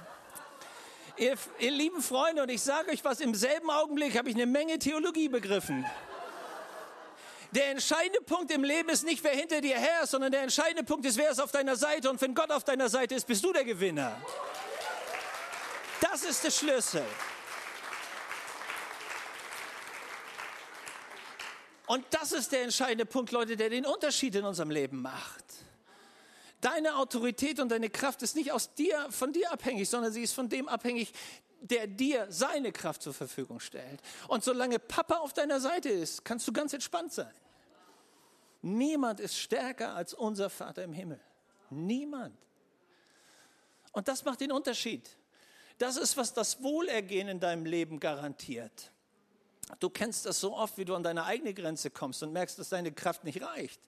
Ihr, 1.17 1.35
ihr 1.59 1.73
lieben 1.73 2.01
Freunde, 2.01 2.45
und 2.45 2.51
ich 2.51 2.63
sage 2.63 2.93
euch 2.93 3.05
was, 3.05 3.19
im 3.19 3.35
selben 3.35 3.69
Augenblick 3.69 4.17
habe 4.17 4.31
ich 4.31 4.37
eine 4.37 4.47
Menge 4.47 4.79
Theologie 4.79 5.29
begriffen. 5.29 5.85
Der 7.53 7.71
entscheidende 7.71 8.21
Punkt 8.21 8.53
im 8.53 8.63
Leben 8.63 8.89
ist 8.91 9.05
nicht, 9.05 9.25
wer 9.25 9.33
hinter 9.33 9.61
dir 9.61 9.77
her 9.77 10.03
ist, 10.05 10.11
sondern 10.11 10.31
der 10.31 10.43
entscheidende 10.43 10.85
Punkt 10.85 11.05
ist, 11.05 11.17
wer 11.17 11.31
ist 11.31 11.41
auf 11.41 11.51
deiner 11.51 11.75
Seite. 11.75 12.09
Und 12.09 12.21
wenn 12.21 12.35
Gott 12.35 12.51
auf 12.51 12.63
deiner 12.63 12.89
Seite 12.89 13.17
ist, 13.17 13.27
bist 13.27 13.45
du 13.45 13.53
der 13.53 13.65
Gewinner. 13.65 14.17
Das 16.01 16.23
ist 16.23 16.45
der 16.45 16.51
Schlüssel. 16.51 17.05
Und 21.87 22.05
das 22.11 22.31
ist 22.31 22.53
der 22.53 22.63
entscheidende 22.63 23.05
Punkt, 23.05 23.33
Leute, 23.33 23.57
der 23.57 23.69
den 23.69 23.85
Unterschied 23.85 24.37
in 24.37 24.45
unserem 24.45 24.71
Leben 24.71 25.03
macht. 25.03 25.45
Deine 26.61 26.95
Autorität 26.97 27.59
und 27.59 27.71
deine 27.71 27.91
Kraft 27.91 28.23
ist 28.23 28.37
nicht 28.37 28.53
aus 28.53 28.75
dir, 28.75 29.09
von 29.11 29.33
dir 29.33 29.51
abhängig, 29.51 29.89
sondern 29.89 30.13
sie 30.13 30.23
ist 30.23 30.35
von 30.35 30.49
dem 30.49 30.69
abhängig, 30.69 31.13
der 31.61 31.87
dir 31.87 32.27
seine 32.31 32.73
Kraft 32.73 33.03
zur 33.03 33.15
Verfügung 33.15 33.61
stellt. 33.61 34.01
Und 34.29 34.45
solange 34.45 34.79
Papa 34.79 35.17
auf 35.17 35.33
deiner 35.33 35.61
Seite 35.61 35.89
ist, 35.89 36.25
kannst 36.25 36.47
du 36.49 36.53
ganz 36.53 36.73
entspannt 36.73 37.13
sein. 37.13 37.33
Niemand 38.63 39.21
ist 39.21 39.39
stärker 39.39 39.95
als 39.95 40.15
unser 40.15 40.51
Vater 40.51 40.85
im 40.85 40.93
Himmel. 40.93 41.21
Niemand. 41.71 42.37
Und 43.93 44.09
das 44.09 44.25
macht 44.25 44.41
den 44.41 44.53
Unterschied. 44.53 45.09
Das 45.79 45.97
ist, 45.97 46.17
was 46.17 46.35
das 46.35 46.63
Wohlergehen 46.63 47.29
in 47.29 47.41
deinem 47.41 47.65
Leben 47.65 48.01
garantiert. 48.01 48.93
Du 49.79 49.89
kennst 49.89 50.27
das 50.27 50.41
so 50.41 50.55
oft, 50.57 50.77
wie 50.79 50.85
du 50.85 50.95
an 50.95 51.03
deine 51.03 51.25
eigene 51.25 51.55
Grenze 51.55 51.91
kommst 51.91 52.23
und 52.23 52.33
merkst, 52.33 52.59
dass 52.59 52.71
deine 52.71 52.93
Kraft 52.93 53.25
nicht 53.25 53.43
reicht. 53.43 53.81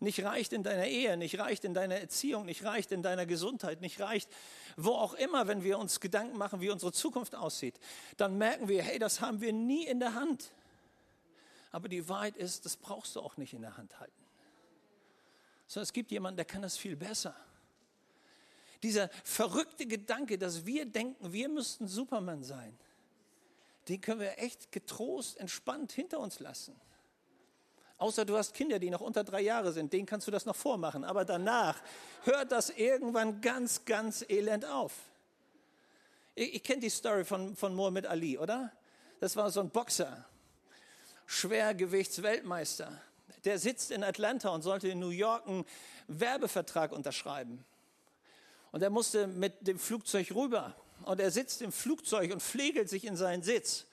Nicht 0.00 0.22
reicht 0.24 0.52
in 0.52 0.62
deiner 0.62 0.86
Ehe, 0.86 1.16
nicht 1.16 1.38
reicht 1.38 1.64
in 1.64 1.74
deiner 1.74 1.96
Erziehung, 1.96 2.44
nicht 2.44 2.64
reicht 2.64 2.92
in 2.92 3.02
deiner 3.02 3.26
Gesundheit, 3.26 3.80
nicht 3.80 4.00
reicht 4.00 4.28
wo 4.76 4.90
auch 4.90 5.14
immer, 5.14 5.48
wenn 5.48 5.64
wir 5.64 5.78
uns 5.78 6.00
Gedanken 6.00 6.36
machen, 6.36 6.60
wie 6.60 6.70
unsere 6.70 6.92
Zukunft 6.92 7.34
aussieht. 7.34 7.80
Dann 8.18 8.36
merken 8.36 8.68
wir, 8.68 8.82
hey, 8.82 8.98
das 8.98 9.20
haben 9.20 9.40
wir 9.40 9.52
nie 9.52 9.86
in 9.86 9.98
der 9.98 10.14
Hand. 10.14 10.52
Aber 11.72 11.88
die 11.88 12.08
Wahrheit 12.08 12.36
ist, 12.36 12.64
das 12.64 12.76
brauchst 12.76 13.16
du 13.16 13.20
auch 13.20 13.38
nicht 13.38 13.54
in 13.54 13.62
der 13.62 13.76
Hand 13.76 13.98
halten. 13.98 14.12
Sondern 15.66 15.84
es 15.84 15.92
gibt 15.92 16.10
jemanden, 16.10 16.36
der 16.36 16.44
kann 16.44 16.62
das 16.62 16.76
viel 16.76 16.94
besser. 16.94 17.34
Dieser 18.82 19.08
verrückte 19.24 19.86
Gedanke, 19.86 20.38
dass 20.38 20.66
wir 20.66 20.84
denken, 20.84 21.32
wir 21.32 21.48
müssten 21.48 21.88
Superman 21.88 22.44
sein, 22.44 22.78
den 23.88 24.00
können 24.00 24.20
wir 24.20 24.38
echt 24.38 24.70
getrost, 24.72 25.38
entspannt 25.38 25.92
hinter 25.92 26.20
uns 26.20 26.38
lassen. 26.40 26.78
Außer 27.98 28.24
du 28.24 28.36
hast 28.36 28.52
Kinder, 28.52 28.78
die 28.78 28.90
noch 28.90 29.00
unter 29.00 29.24
drei 29.24 29.40
Jahre 29.40 29.72
sind, 29.72 29.92
denen 29.92 30.04
kannst 30.04 30.26
du 30.26 30.30
das 30.30 30.44
noch 30.44 30.56
vormachen. 30.56 31.02
Aber 31.04 31.24
danach 31.24 31.80
hört 32.24 32.52
das 32.52 32.70
irgendwann 32.70 33.40
ganz, 33.40 33.84
ganz 33.84 34.24
elend 34.28 34.66
auf. 34.66 34.92
Ich, 36.34 36.56
ich 36.56 36.62
kenne 36.62 36.80
die 36.80 36.90
Story 36.90 37.24
von, 37.24 37.56
von 37.56 37.74
Muhammad 37.74 38.06
Ali, 38.06 38.36
oder? 38.36 38.70
Das 39.20 39.34
war 39.36 39.50
so 39.50 39.60
ein 39.60 39.70
Boxer, 39.70 40.26
Schwergewichtsweltmeister. 41.24 43.00
Der 43.46 43.58
sitzt 43.58 43.90
in 43.90 44.04
Atlanta 44.04 44.50
und 44.50 44.62
sollte 44.62 44.88
in 44.88 44.98
New 44.98 45.10
York 45.10 45.46
einen 45.46 45.64
Werbevertrag 46.08 46.92
unterschreiben. 46.92 47.64
Und 48.72 48.82
er 48.82 48.90
musste 48.90 49.26
mit 49.26 49.66
dem 49.66 49.78
Flugzeug 49.78 50.32
rüber. 50.32 50.76
Und 51.04 51.20
er 51.20 51.30
sitzt 51.30 51.62
im 51.62 51.72
Flugzeug 51.72 52.32
und 52.32 52.42
pflegelt 52.42 52.90
sich 52.90 53.04
in 53.06 53.16
seinen 53.16 53.42
Sitz. 53.42 53.86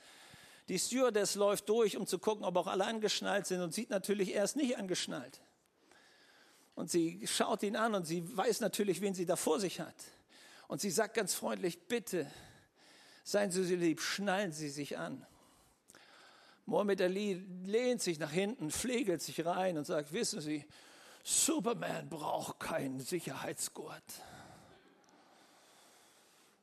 Die 0.69 0.79
Stewardess 0.79 1.35
läuft 1.35 1.67
durch, 1.69 1.97
um 1.97 2.07
zu 2.07 2.19
gucken, 2.19 2.45
ob 2.45 2.55
auch 2.57 2.67
alle 2.67 2.85
angeschnallt 2.85 3.45
sind 3.47 3.61
und 3.61 3.73
sieht 3.73 3.89
natürlich, 3.89 4.33
er 4.33 4.43
ist 4.43 4.55
nicht 4.55 4.77
angeschnallt. 4.77 5.41
Und 6.75 6.89
sie 6.89 7.27
schaut 7.27 7.63
ihn 7.63 7.75
an 7.75 7.95
und 7.95 8.05
sie 8.05 8.35
weiß 8.35 8.61
natürlich, 8.61 9.01
wen 9.01 9.13
sie 9.13 9.25
da 9.25 9.35
vor 9.35 9.59
sich 9.59 9.79
hat. 9.79 9.95
Und 10.67 10.81
sie 10.81 10.89
sagt 10.89 11.13
ganz 11.13 11.33
freundlich, 11.33 11.87
bitte, 11.87 12.31
seien 13.23 13.51
Sie 13.51 13.63
so 13.63 13.75
lieb, 13.75 14.01
schnallen 14.01 14.51
Sie 14.51 14.69
sich 14.69 14.97
an. 14.97 15.25
Mohammed 16.65 17.01
Ali 17.01 17.45
lehnt 17.65 18.01
sich 18.01 18.19
nach 18.19 18.31
hinten, 18.31 18.71
pflegelt 18.71 19.21
sich 19.21 19.45
rein 19.45 19.77
und 19.77 19.85
sagt, 19.85 20.13
wissen 20.13 20.41
Sie, 20.41 20.65
Superman 21.23 22.09
braucht 22.09 22.59
keinen 22.59 22.99
Sicherheitsgurt. 22.99 24.03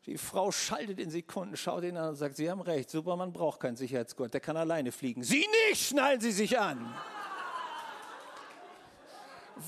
Die 0.07 0.17
Frau 0.17 0.51
schaltet 0.51 0.99
in 0.99 1.11
Sekunden, 1.11 1.57
schaut 1.57 1.85
ihn 1.85 1.97
an 1.97 2.11
und 2.11 2.17
sagt, 2.17 2.37
Sie 2.37 2.51
haben 2.51 2.63
recht, 2.63 2.91
Superman 2.91 3.33
braucht 3.33 3.61
keinen 3.61 3.77
Sicherheitsgurt, 3.77 4.33
der 4.33 4.41
kann 4.41 4.57
alleine 4.57 4.93
fliegen. 4.93 5.23
Sie 5.23 5.47
nicht, 5.69 5.89
schnallen 5.89 6.21
Sie 6.21 6.33
sich 6.33 6.59
an. 6.59 6.95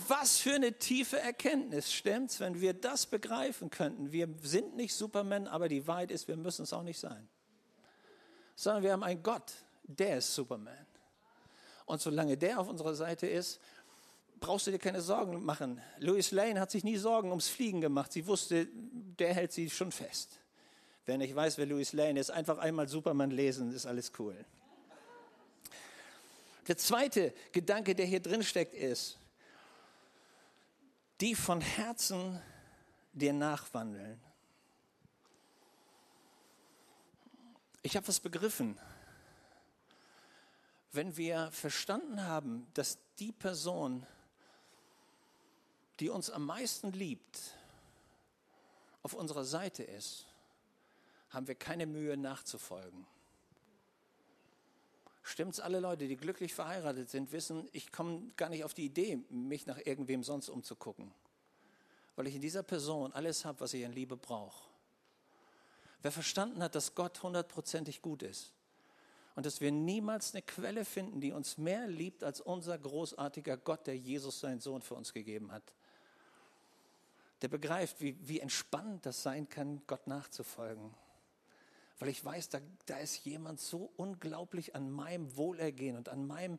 Was 0.08 0.38
für 0.38 0.54
eine 0.54 0.78
tiefe 0.78 1.20
Erkenntnis, 1.20 1.92
stimmt's, 1.92 2.40
wenn 2.40 2.60
wir 2.62 2.72
das 2.72 3.04
begreifen 3.04 3.68
könnten. 3.68 4.10
Wir 4.10 4.26
sind 4.40 4.74
nicht 4.74 4.94
Superman, 4.94 5.46
aber 5.46 5.68
die 5.68 5.86
Wahrheit 5.86 6.10
ist, 6.10 6.28
wir 6.28 6.36
müssen 6.38 6.62
es 6.62 6.72
auch 6.72 6.82
nicht 6.82 6.98
sein. 6.98 7.28
Sondern 8.54 8.82
wir 8.82 8.92
haben 8.92 9.02
einen 9.02 9.22
Gott, 9.22 9.52
der 9.84 10.18
ist 10.18 10.34
Superman. 10.34 10.86
Und 11.84 12.00
solange 12.00 12.38
der 12.38 12.58
auf 12.58 12.68
unserer 12.68 12.94
Seite 12.94 13.26
ist, 13.26 13.60
brauchst 14.42 14.66
du 14.66 14.72
dir 14.72 14.78
keine 14.78 15.00
Sorgen 15.00 15.42
machen. 15.44 15.80
Louis 15.99 16.32
Lane 16.32 16.61
hat 16.61 16.70
sich 16.70 16.84
nie 16.84 16.99
Sorgen 16.99 17.30
ums 17.30 17.49
Fliegen 17.49 17.80
gemacht. 17.80 18.12
Sie 18.12 18.26
wusste, 18.26 18.68
der 19.18 19.32
hält 19.32 19.52
sie 19.52 19.70
schon 19.70 19.90
fest. 19.90 20.38
Wer 21.06 21.16
nicht 21.16 21.34
weiß, 21.34 21.56
wer 21.56 21.66
Louis 21.66 21.92
Lane 21.94 22.20
ist, 22.20 22.30
einfach 22.30 22.58
einmal 22.58 22.88
Superman 22.88 23.30
lesen, 23.30 23.72
ist 23.72 23.87
alles 23.87 24.12
cool. 24.18 24.37
Der 26.68 26.76
zweite 26.76 27.32
Gedanke, 27.52 27.94
der 27.94 28.04
hier 28.04 28.20
drin 28.20 28.42
steckt, 28.42 28.75
ist, 28.75 29.18
die 31.20 31.34
von 31.34 31.61
Herzen 31.61 32.40
dir 33.12 33.32
nachwandeln. 33.32 34.20
Ich 37.82 37.96
habe 37.96 38.06
was 38.06 38.20
begriffen. 38.20 38.78
Wenn 40.92 41.16
wir 41.16 41.50
verstanden 41.52 42.22
haben, 42.22 42.66
dass 42.75 42.99
die 43.18 43.32
Person, 43.32 44.06
die 46.00 46.08
uns 46.08 46.30
am 46.30 46.46
meisten 46.46 46.92
liebt, 46.92 47.38
auf 49.02 49.14
unserer 49.14 49.44
Seite 49.44 49.82
ist, 49.82 50.26
haben 51.30 51.49
wir 51.49 51.54
keine 51.54 51.87
Mühe 51.87 52.16
nachzufolgen. 52.16 53.06
Stimmt's, 55.22 55.61
alle 55.61 55.80
Leute, 55.80 56.08
die 56.08 56.16
glücklich 56.16 56.52
verheiratet 56.54 57.08
sind, 57.08 57.32
wissen, 57.32 57.68
ich 57.72 57.92
komme 57.92 58.30
gar 58.37 58.49
nicht 58.49 58.64
auf 58.64 58.75
die 58.75 58.84
Idee, 58.84 59.20
mich 59.30 59.66
nach 59.66 59.78
irgendwem 59.78 60.25
sonst 60.25 60.49
umzugucken, 60.49 61.12
weil 62.16 62.26
ich 62.26 62.34
in 62.34 62.40
dieser 62.40 62.62
Person 62.62 63.12
alles 63.12 63.44
habe, 63.44 63.61
was 63.61 63.72
ich 63.72 63.84
an 63.84 63.92
Liebe 63.92 64.16
brauche. 64.16 64.68
Wer 66.02 66.11
verstanden 66.11 66.62
hat, 66.62 66.75
dass 66.75 66.96
Gott 66.96 67.22
hundertprozentig 67.22 68.02
gut 68.02 68.25
ist 68.25 68.52
und 69.37 69.46
dass 69.46 69.61
wir 69.61 69.70
niemals 69.70 70.34
eine 70.34 70.42
Quelle 70.42 70.84
finden, 70.84 71.20
die 71.20 71.30
uns 71.30 71.56
mehr 71.56 71.87
liebt 71.87 72.25
als 72.25 72.40
unser 72.40 72.76
großartiger 72.76 73.56
Gott, 73.56 73.87
der 73.87 73.96
Jesus, 73.96 74.40
seinen 74.40 74.61
Sohn, 74.61 74.82
für 74.82 74.96
uns 74.96 75.12
gegeben 75.12 75.52
hat, 75.52 75.72
der 77.42 77.49
begreift, 77.49 78.00
wie, 78.00 78.16
wie 78.26 78.40
entspannend 78.40 79.04
das 79.04 79.22
sein 79.22 79.49
kann, 79.49 79.82
Gott 79.87 80.06
nachzufolgen. 80.06 80.94
Weil 81.99 82.08
ich 82.08 82.25
weiß, 82.25 82.49
da, 82.49 82.61
da 82.87 82.99
ist 82.99 83.25
jemand 83.25 83.61
so 83.61 83.92
unglaublich 83.96 84.75
an 84.75 84.90
meinem 84.90 85.37
Wohlergehen 85.37 85.96
und 85.96 86.08
an 86.08 86.26
meinem, 86.26 86.58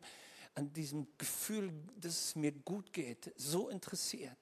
an 0.54 0.72
diesem 0.72 1.06
Gefühl, 1.18 1.72
dass 1.96 2.26
es 2.26 2.36
mir 2.36 2.52
gut 2.52 2.92
geht, 2.92 3.32
so 3.36 3.68
interessiert. 3.68 4.38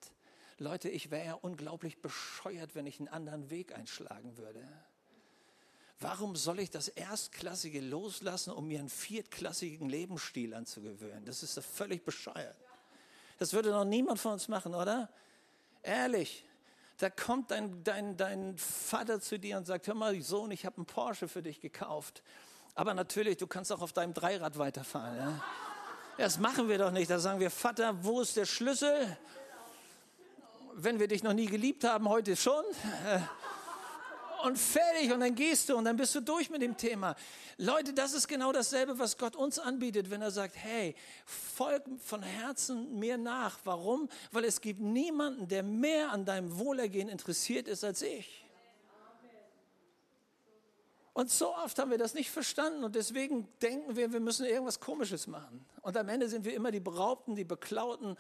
Leute, 0.59 0.89
ich 0.89 1.11
wäre 1.11 1.27
ja 1.27 1.35
unglaublich 1.35 2.01
bescheuert, 2.01 2.75
wenn 2.75 2.87
ich 2.87 2.99
einen 2.99 3.09
anderen 3.09 3.51
Weg 3.51 3.75
einschlagen 3.75 4.37
würde. 4.37 4.63
Warum 5.99 6.35
soll 6.35 6.59
ich 6.59 6.71
das 6.71 6.89
Erstklassige 6.89 7.81
loslassen, 7.81 8.53
um 8.53 8.67
mir 8.67 8.81
einen 8.81 8.89
viertklassigen 8.89 9.89
Lebensstil 9.89 10.53
anzugewöhnen? 10.53 11.25
Das 11.25 11.43
ist 11.43 11.57
doch 11.57 11.63
völlig 11.63 12.05
bescheuert. 12.05 12.57
Das 13.39 13.53
würde 13.53 13.71
noch 13.71 13.85
niemand 13.85 14.19
von 14.19 14.33
uns 14.33 14.49
machen, 14.49 14.75
oder? 14.75 15.09
Ehrlich, 15.83 16.45
da 16.99 17.11
kommt 17.11 17.51
dein, 17.51 17.83
dein, 17.83 18.17
dein 18.17 18.57
Vater 18.57 19.21
zu 19.21 19.39
dir 19.39 19.57
und 19.57 19.67
sagt, 19.67 19.87
hör 19.89 19.95
mal, 19.95 20.21
Sohn, 20.21 20.51
ich 20.51 20.65
habe 20.65 20.77
einen 20.77 20.87
Porsche 20.87 21.27
für 21.29 21.43
dich 21.43 21.61
gekauft. 21.61 22.23
Aber 22.75 22.95
natürlich, 22.95 23.37
du 23.37 23.47
kannst 23.47 23.73
auch 23.73 23.83
auf 23.83 23.93
deinem 23.93 24.15
Dreirad 24.15 24.59
weiterfahren. 24.59 25.17
Ja? 25.17 25.45
Das 26.17 26.39
machen 26.39 26.69
wir 26.69 26.79
doch 26.79 26.91
nicht. 26.91 27.11
Da 27.11 27.19
sagen 27.19 27.41
wir, 27.41 27.51
Vater, 27.51 28.05
wo 28.05 28.21
ist 28.21 28.37
der 28.37 28.47
Schlüssel? 28.47 29.17
Wenn 30.75 31.01
wir 31.01 31.09
dich 31.09 31.23
noch 31.23 31.33
nie 31.33 31.47
geliebt 31.47 31.85
haben, 31.85 32.09
heute 32.09 32.37
schon. 32.37 32.65
Und 34.45 34.59
fertig 34.59 35.13
und 35.13 35.21
dann 35.21 35.35
gehst 35.35 35.69
du 35.69 35.77
und 35.77 35.85
dann 35.85 35.97
bist 35.97 36.15
du 36.15 36.21
durch 36.21 36.51
mit 36.51 36.63
dem 36.63 36.77
Thema. 36.77 37.15
Leute, 37.59 37.93
das 37.93 38.13
ist 38.13 38.27
genau 38.27 38.53
dasselbe, 38.53 38.99
was 38.99 39.17
Gott 39.17 39.37
uns 39.37 39.61
anbietet, 39.61 40.11
wenn 40.11 40.21
er 40.21 40.33
sagt, 40.33 40.57
hey, 40.57 40.97
folg 41.27 41.85
von 42.05 42.23
Herzen 42.23 42.99
mir 42.99 43.19
nach. 43.19 43.59
Warum? 43.65 44.09
Weil 44.33 44.45
es 44.45 44.61
gibt 44.61 44.81
niemanden, 44.81 45.47
der 45.47 45.63
mehr 45.63 46.11
an 46.11 46.25
deinem 46.25 46.59
Wohlergehen 46.59 47.09
interessiert 47.09 47.69
ist 47.69 47.85
als 47.85 48.03
ich. 48.03 48.45
Und 51.13 51.31
so 51.31 51.55
oft 51.55 51.79
haben 51.79 51.91
wir 51.91 51.99
das 51.99 52.15
nicht 52.15 52.31
verstanden 52.31 52.85
und 52.85 52.95
deswegen 52.95 53.47
denken 53.61 53.97
wir, 53.97 54.13
wir 54.13 54.21
müssen 54.21 54.47
irgendwas 54.47 54.81
Komisches 54.81 55.27
machen. 55.27 55.65
Und 55.83 55.97
am 55.97 56.09
Ende 56.09 56.29
sind 56.29 56.45
wir 56.45 56.55
immer 56.55 56.71
die 56.71 56.81
Beraubten, 56.81 57.37
die 57.37 57.45
Beklauten, 57.45 58.17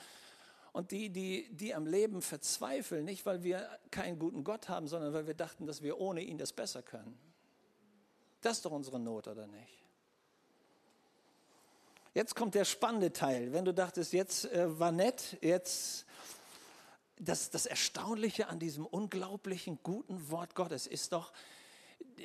und 0.72 0.90
die, 0.90 1.10
die, 1.10 1.48
die 1.54 1.74
am 1.74 1.86
Leben 1.86 2.22
verzweifeln, 2.22 3.04
nicht 3.04 3.26
weil 3.26 3.42
wir 3.42 3.68
keinen 3.90 4.18
guten 4.18 4.42
Gott 4.42 4.68
haben, 4.68 4.88
sondern 4.88 5.12
weil 5.12 5.26
wir 5.26 5.34
dachten, 5.34 5.66
dass 5.66 5.82
wir 5.82 5.98
ohne 5.98 6.22
ihn 6.22 6.38
das 6.38 6.52
besser 6.52 6.82
können. 6.82 7.18
Das 8.40 8.56
ist 8.58 8.64
doch 8.64 8.72
unsere 8.72 8.98
Not, 8.98 9.28
oder 9.28 9.46
nicht? 9.46 9.82
Jetzt 12.14 12.34
kommt 12.34 12.54
der 12.54 12.64
spannende 12.64 13.12
Teil. 13.12 13.52
Wenn 13.52 13.64
du 13.64 13.72
dachtest, 13.72 14.12
jetzt 14.12 14.46
äh, 14.46 14.78
war 14.78 14.92
nett, 14.92 15.38
jetzt 15.40 16.04
das, 17.18 17.50
das 17.50 17.66
Erstaunliche 17.66 18.48
an 18.48 18.58
diesem 18.58 18.84
unglaublichen 18.84 19.78
guten 19.82 20.30
Wort 20.30 20.54
Gottes 20.54 20.86
ist 20.86 21.12
doch, 21.12 21.32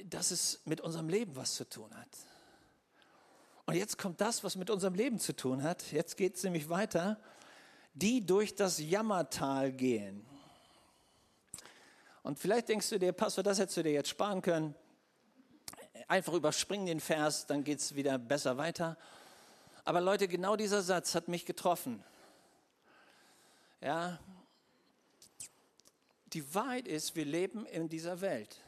dass 0.05 0.31
es 0.31 0.61
mit 0.65 0.81
unserem 0.81 1.07
Leben 1.07 1.35
was 1.35 1.55
zu 1.55 1.69
tun 1.69 1.95
hat. 1.95 2.09
Und 3.65 3.75
jetzt 3.75 3.97
kommt 3.97 4.21
das, 4.21 4.43
was 4.43 4.55
mit 4.55 4.69
unserem 4.69 4.95
Leben 4.95 5.19
zu 5.19 5.35
tun 5.35 5.63
hat. 5.63 5.91
Jetzt 5.91 6.17
geht 6.17 6.35
es 6.35 6.43
nämlich 6.43 6.69
weiter 6.69 7.19
die 8.01 8.25
durch 8.25 8.55
das 8.55 8.79
Jammertal 8.79 9.71
gehen. 9.71 10.25
Und 12.23 12.37
vielleicht 12.37 12.69
denkst 12.69 12.89
du 12.89 12.99
dir, 12.99 13.11
Pastor, 13.11 13.43
das 13.43 13.57
hättest 13.57 13.77
du 13.77 13.83
dir 13.83 13.93
jetzt 13.93 14.09
sparen 14.09 14.41
können. 14.41 14.75
einfach 16.07 16.33
überspringen 16.33 16.85
den 16.85 16.99
Vers, 16.99 17.45
dann 17.47 17.63
geht 17.63 17.79
es 17.79 17.95
wieder 17.95 18.17
besser 18.17 18.57
weiter. 18.57 18.97
Aber 19.83 19.99
Leute, 20.01 20.27
genau 20.27 20.55
dieser 20.55 20.81
Satz 20.81 21.15
hat 21.15 21.27
mich 21.27 21.45
getroffen. 21.45 22.03
Ja, 23.81 24.19
die 26.33 26.53
Wahrheit 26.53 26.87
ist, 26.87 27.15
wir 27.15 27.25
leben 27.25 27.65
in 27.65 27.89
dieser 27.89 28.21
Welt. 28.21 28.61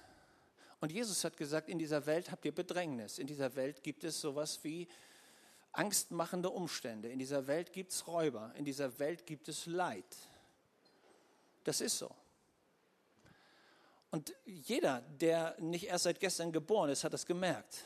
Und 0.79 0.91
Jesus 0.91 1.23
hat 1.23 1.35
gesagt, 1.37 1.69
in 1.69 1.77
dieser 1.77 2.05
Welt 2.05 2.31
habt 2.31 2.45
ihr 2.45 2.55
Bedrängnis. 2.55 3.19
In 3.19 3.27
dieser 3.27 3.55
Welt 3.55 3.83
gibt 3.83 4.03
es 4.03 4.19
sowas 4.21 4.59
wie 4.63 4.87
angstmachende 5.79 6.49
Umstände. 6.49 7.07
In 7.07 7.19
dieser 7.19 7.47
Welt 7.47 7.71
gibt 7.71 7.93
es 7.93 8.05
Räuber. 8.05 8.51
In 8.55 8.65
dieser 8.65 8.99
Welt 8.99 9.25
gibt 9.25 9.47
es 9.47 9.65
Leid. 9.65 10.17
Das 11.63 11.79
ist 11.79 11.97
so. 11.97 12.13
Und 14.11 14.33
jeder, 14.45 15.01
der 15.01 15.55
nicht 15.59 15.85
erst 15.85 16.03
seit 16.03 16.19
gestern 16.19 16.51
geboren 16.51 16.89
ist, 16.89 17.05
hat 17.05 17.13
das 17.13 17.25
gemerkt. 17.25 17.85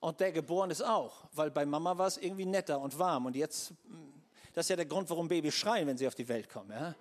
Und 0.00 0.18
der 0.18 0.32
geboren 0.32 0.70
ist 0.70 0.82
auch, 0.82 1.28
weil 1.32 1.50
bei 1.52 1.64
Mama 1.64 1.96
war 1.96 2.08
es 2.08 2.16
irgendwie 2.16 2.46
netter 2.46 2.80
und 2.80 2.98
warm. 2.98 3.26
Und 3.26 3.36
jetzt, 3.36 3.72
das 4.52 4.64
ist 4.64 4.70
ja 4.70 4.76
der 4.76 4.86
Grund, 4.86 5.08
warum 5.10 5.28
Babys 5.28 5.54
schreien, 5.54 5.86
wenn 5.86 5.96
sie 5.96 6.08
auf 6.08 6.16
die 6.16 6.26
Welt 6.26 6.48
kommen. 6.48 6.70
Ja? 6.70 6.94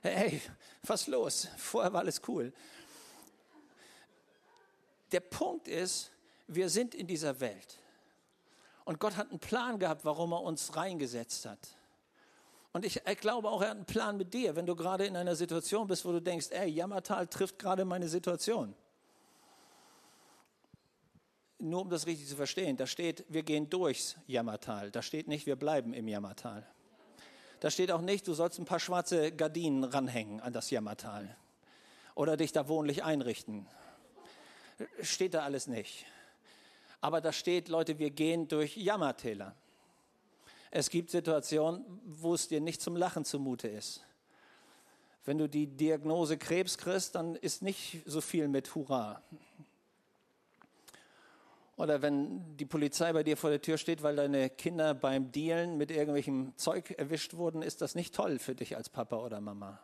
Hey, 0.00 0.40
was 0.82 1.08
los? 1.08 1.48
Vorher 1.58 1.92
war 1.92 2.00
alles 2.00 2.22
cool. 2.26 2.54
Der 5.12 5.20
Punkt 5.20 5.68
ist, 5.68 6.10
wir 6.46 6.70
sind 6.70 6.94
in 6.94 7.06
dieser 7.06 7.38
Welt. 7.38 7.78
Und 8.86 8.98
Gott 8.98 9.16
hat 9.18 9.28
einen 9.28 9.38
Plan 9.38 9.78
gehabt, 9.78 10.06
warum 10.06 10.32
er 10.32 10.40
uns 10.40 10.74
reingesetzt 10.76 11.44
hat. 11.44 11.58
Und 12.72 12.86
ich, 12.86 13.02
glaube 13.20 13.50
auch, 13.50 13.60
er 13.60 13.70
hat 13.70 13.76
einen 13.76 13.84
Plan 13.84 14.16
mit 14.16 14.32
dir, 14.32 14.56
wenn 14.56 14.64
du 14.64 14.74
gerade 14.74 15.04
in 15.04 15.16
einer 15.16 15.36
Situation 15.36 15.86
bist, 15.86 16.06
wo 16.06 16.12
du 16.12 16.22
denkst, 16.22 16.48
ey, 16.50 16.70
Jammertal 16.70 17.26
trifft 17.26 17.58
gerade 17.58 17.84
meine 17.84 18.08
Situation. 18.08 18.74
Nur 21.58 21.82
um 21.82 21.90
das 21.90 22.06
richtig 22.06 22.28
zu 22.28 22.36
verstehen, 22.36 22.78
da 22.78 22.86
steht, 22.86 23.26
wir 23.28 23.42
gehen 23.42 23.68
durchs 23.68 24.16
Jammertal. 24.26 24.90
Da 24.90 25.02
steht 25.02 25.28
nicht, 25.28 25.46
wir 25.46 25.56
bleiben 25.56 25.92
im 25.92 26.08
Jammertal. 26.08 26.66
Da 27.60 27.70
steht 27.70 27.90
auch 27.90 28.00
nicht, 28.00 28.26
du 28.26 28.32
sollst 28.32 28.58
ein 28.58 28.64
paar 28.64 28.80
schwarze 28.80 29.32
Gardinen 29.32 29.84
ranhängen 29.84 30.40
an 30.40 30.54
das 30.54 30.70
Jammertal 30.70 31.36
oder 32.14 32.38
dich 32.38 32.52
da 32.52 32.66
wohnlich 32.68 33.04
einrichten 33.04 33.66
steht 35.02 35.34
da 35.34 35.40
alles 35.40 35.66
nicht. 35.66 36.06
Aber 37.00 37.20
da 37.20 37.32
steht, 37.32 37.68
Leute, 37.68 37.98
wir 37.98 38.10
gehen 38.10 38.48
durch 38.48 38.76
Jammertäler. 38.76 39.54
Es 40.70 40.90
gibt 40.90 41.10
Situationen, 41.10 41.84
wo 42.04 42.34
es 42.34 42.48
dir 42.48 42.60
nicht 42.60 42.80
zum 42.80 42.96
Lachen 42.96 43.24
zumute 43.24 43.68
ist. 43.68 44.04
Wenn 45.24 45.38
du 45.38 45.48
die 45.48 45.66
Diagnose 45.66 46.38
Krebs 46.38 46.78
kriegst, 46.78 47.14
dann 47.14 47.34
ist 47.36 47.62
nicht 47.62 48.02
so 48.06 48.20
viel 48.20 48.48
mit 48.48 48.74
Hurra. 48.74 49.22
Oder 51.76 52.00
wenn 52.00 52.56
die 52.56 52.64
Polizei 52.64 53.12
bei 53.12 53.22
dir 53.22 53.36
vor 53.36 53.50
der 53.50 53.60
Tür 53.60 53.76
steht, 53.76 54.02
weil 54.02 54.16
deine 54.16 54.48
Kinder 54.48 54.94
beim 54.94 55.30
Dealen 55.30 55.76
mit 55.76 55.90
irgendwelchem 55.90 56.52
Zeug 56.56 56.92
erwischt 56.92 57.34
wurden, 57.34 57.60
ist 57.60 57.82
das 57.82 57.94
nicht 57.94 58.14
toll 58.14 58.38
für 58.38 58.54
dich 58.54 58.76
als 58.76 58.88
Papa 58.88 59.16
oder 59.16 59.40
Mama. 59.40 59.78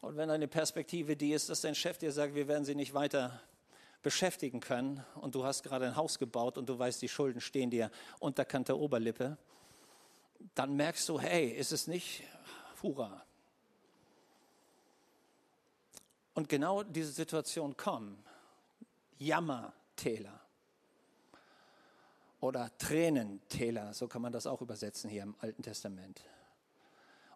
Und 0.00 0.16
wenn 0.16 0.28
deine 0.28 0.46
Perspektive 0.46 1.16
die 1.16 1.32
ist, 1.32 1.48
dass 1.48 1.62
dein 1.62 1.74
Chef 1.74 1.98
dir 1.98 2.12
sagt, 2.12 2.34
wir 2.34 2.46
werden 2.46 2.64
sie 2.64 2.74
nicht 2.74 2.94
weiter 2.94 3.40
beschäftigen 4.04 4.60
können 4.60 5.04
und 5.16 5.34
du 5.34 5.44
hast 5.44 5.64
gerade 5.64 5.86
ein 5.86 5.96
Haus 5.96 6.18
gebaut 6.20 6.58
und 6.58 6.68
du 6.68 6.78
weißt, 6.78 7.02
die 7.02 7.08
Schulden 7.08 7.40
stehen 7.40 7.70
dir 7.70 7.90
unterkant 8.20 8.68
der 8.68 8.78
Oberlippe, 8.78 9.36
dann 10.54 10.76
merkst 10.76 11.08
du, 11.08 11.18
hey, 11.18 11.48
ist 11.48 11.72
es 11.72 11.88
nicht 11.88 12.22
Hurra. 12.82 13.24
Und 16.34 16.48
genau 16.48 16.82
diese 16.82 17.12
Situation 17.12 17.76
kommen. 17.76 18.22
Jammertäler 19.18 20.40
oder 22.40 22.76
Tränentäler, 22.76 23.94
so 23.94 24.06
kann 24.06 24.20
man 24.20 24.32
das 24.32 24.46
auch 24.46 24.60
übersetzen 24.60 25.08
hier 25.08 25.22
im 25.22 25.34
Alten 25.38 25.62
Testament. 25.62 26.20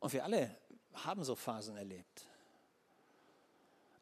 Und 0.01 0.13
wir 0.13 0.23
alle 0.23 0.55
haben 0.93 1.25
so 1.25 1.35
Phasen 1.35 1.79
erlebt 1.79 2.29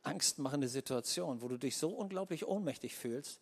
angstmachende 0.06 0.68
Situation, 0.68 1.42
wo 1.42 1.48
du 1.48 1.56
dich 1.56 1.76
so 1.76 1.90
unglaublich 1.90 2.46
ohnmächtig 2.46 2.94
fühlst, 2.94 3.40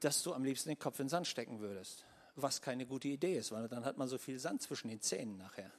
dass 0.00 0.22
du 0.22 0.32
am 0.32 0.44
liebsten 0.44 0.70
den 0.70 0.78
Kopf 0.78 0.98
in 0.98 1.06
den 1.06 1.10
Sand 1.10 1.26
stecken 1.26 1.60
würdest. 1.60 2.04
Was 2.36 2.60
keine 2.60 2.86
gute 2.86 3.08
Idee 3.08 3.36
ist, 3.36 3.52
weil 3.52 3.68
dann 3.68 3.84
hat 3.84 3.96
man 3.96 4.08
so 4.08 4.18
viel 4.18 4.38
Sand 4.38 4.62
zwischen 4.62 4.88
den 4.88 5.00
Zähnen 5.00 5.36
nachher. 5.36 5.70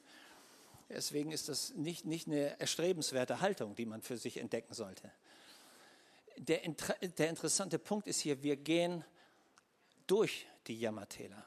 Deswegen 0.89 1.31
ist 1.31 1.49
das 1.49 1.73
nicht, 1.73 2.05
nicht 2.05 2.27
eine 2.27 2.59
erstrebenswerte 2.59 3.41
Haltung, 3.41 3.75
die 3.75 3.85
man 3.85 4.01
für 4.01 4.17
sich 4.17 4.37
entdecken 4.37 4.73
sollte. 4.73 5.11
Der, 6.37 6.59
der 7.17 7.29
interessante 7.29 7.79
Punkt 7.79 8.07
ist 8.07 8.19
hier, 8.19 8.43
wir 8.43 8.55
gehen 8.55 9.03
durch 10.05 10.45
die 10.67 10.79
Jammertäler. 10.79 11.45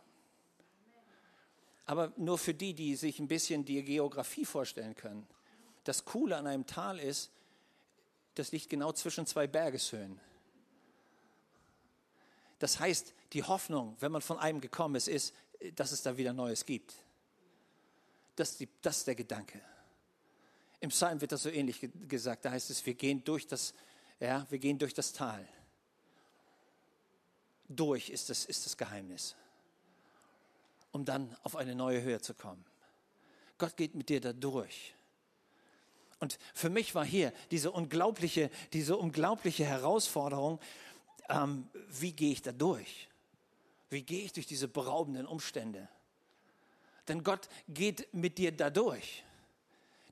Aber 1.87 2.13
nur 2.17 2.37
für 2.37 2.53
die, 2.53 2.75
die 2.75 2.97
sich 2.97 3.19
ein 3.19 3.29
bisschen 3.29 3.65
die 3.65 3.83
Geografie 3.83 4.45
vorstellen 4.45 4.95
können. 4.95 5.27
Das 5.85 6.05
Coole 6.05 6.37
an 6.37 6.47
einem 6.47 6.67
Tal 6.67 6.99
ist, 6.99 7.31
das 8.39 8.53
liegt 8.53 8.69
genau 8.69 8.93
zwischen 8.93 9.27
zwei 9.27 9.47
Bergeshöhen. 9.47 10.21
Das 12.59 12.81
heißt, 12.81 13.15
die 13.33 13.43
Hoffnung, 13.43 13.97
wenn 14.01 14.13
man 14.13 14.23
von 14.23 14.39
einem 14.39 14.61
gekommen 14.61 14.95
ist, 14.97 15.09
ist, 15.09 15.35
dass 15.75 15.93
es 15.93 16.03
da 16.03 16.17
wieder 16.17 16.33
Neues 16.33 16.65
gibt. 16.65 16.95
Das, 18.37 18.57
die, 18.57 18.69
das 18.83 18.99
ist 18.99 19.07
der 19.07 19.15
Gedanke. 19.15 19.61
Im 20.81 20.91
Psalm 20.91 21.21
wird 21.21 21.33
das 21.33 21.43
so 21.43 21.51
ähnlich 21.51 21.89
gesagt. 22.09 22.45
Da 22.45 22.51
heißt 22.51 22.71
es, 22.71 22.85
wir 22.87 22.95
gehen 22.95 23.25
durch 23.25 23.47
das, 23.47 23.75
ja, 24.21 24.47
wir 24.51 24.59
gehen 24.59 24.79
durch 24.79 24.95
das 24.95 25.13
Tal. 25.13 25.47
Durch 27.69 28.11
ist 28.11 28.31
das, 28.31 28.45
ist 28.45 28.65
das 28.65 28.77
Geheimnis, 28.77 29.35
um 30.93 31.05
dann 31.05 31.37
auf 31.43 31.57
eine 31.57 31.75
neue 31.75 32.03
Höhe 32.03 32.21
zu 32.21 32.35
kommen. 32.35 32.65
Gott 33.59 33.77
geht 33.77 33.95
mit 33.95 34.09
dir 34.09 34.21
da 34.21 34.33
durch. 34.33 34.95
Und 36.21 36.39
für 36.55 36.71
mich 36.71 36.95
war 36.95 37.05
hier 37.05 37.33
diese 37.51 37.71
unglaubliche, 37.71 38.51
diese 38.73 38.97
unglaubliche 38.97 39.65
Herausforderung, 39.65 40.59
ähm, 41.29 41.69
wie 41.89 42.13
gehe 42.13 42.33
ich 42.33 42.43
da 42.43 42.53
durch? 42.53 43.09
Wie 43.91 44.03
gehe 44.03 44.25
ich 44.25 44.33
durch 44.33 44.47
diese 44.47 44.69
beraubenden 44.69 45.27
Umstände? 45.27 45.89
Denn 47.07 47.23
Gott 47.23 47.49
geht 47.69 48.13
mit 48.13 48.39
dir 48.39 48.53
da 48.53 48.71
durch. 48.71 49.25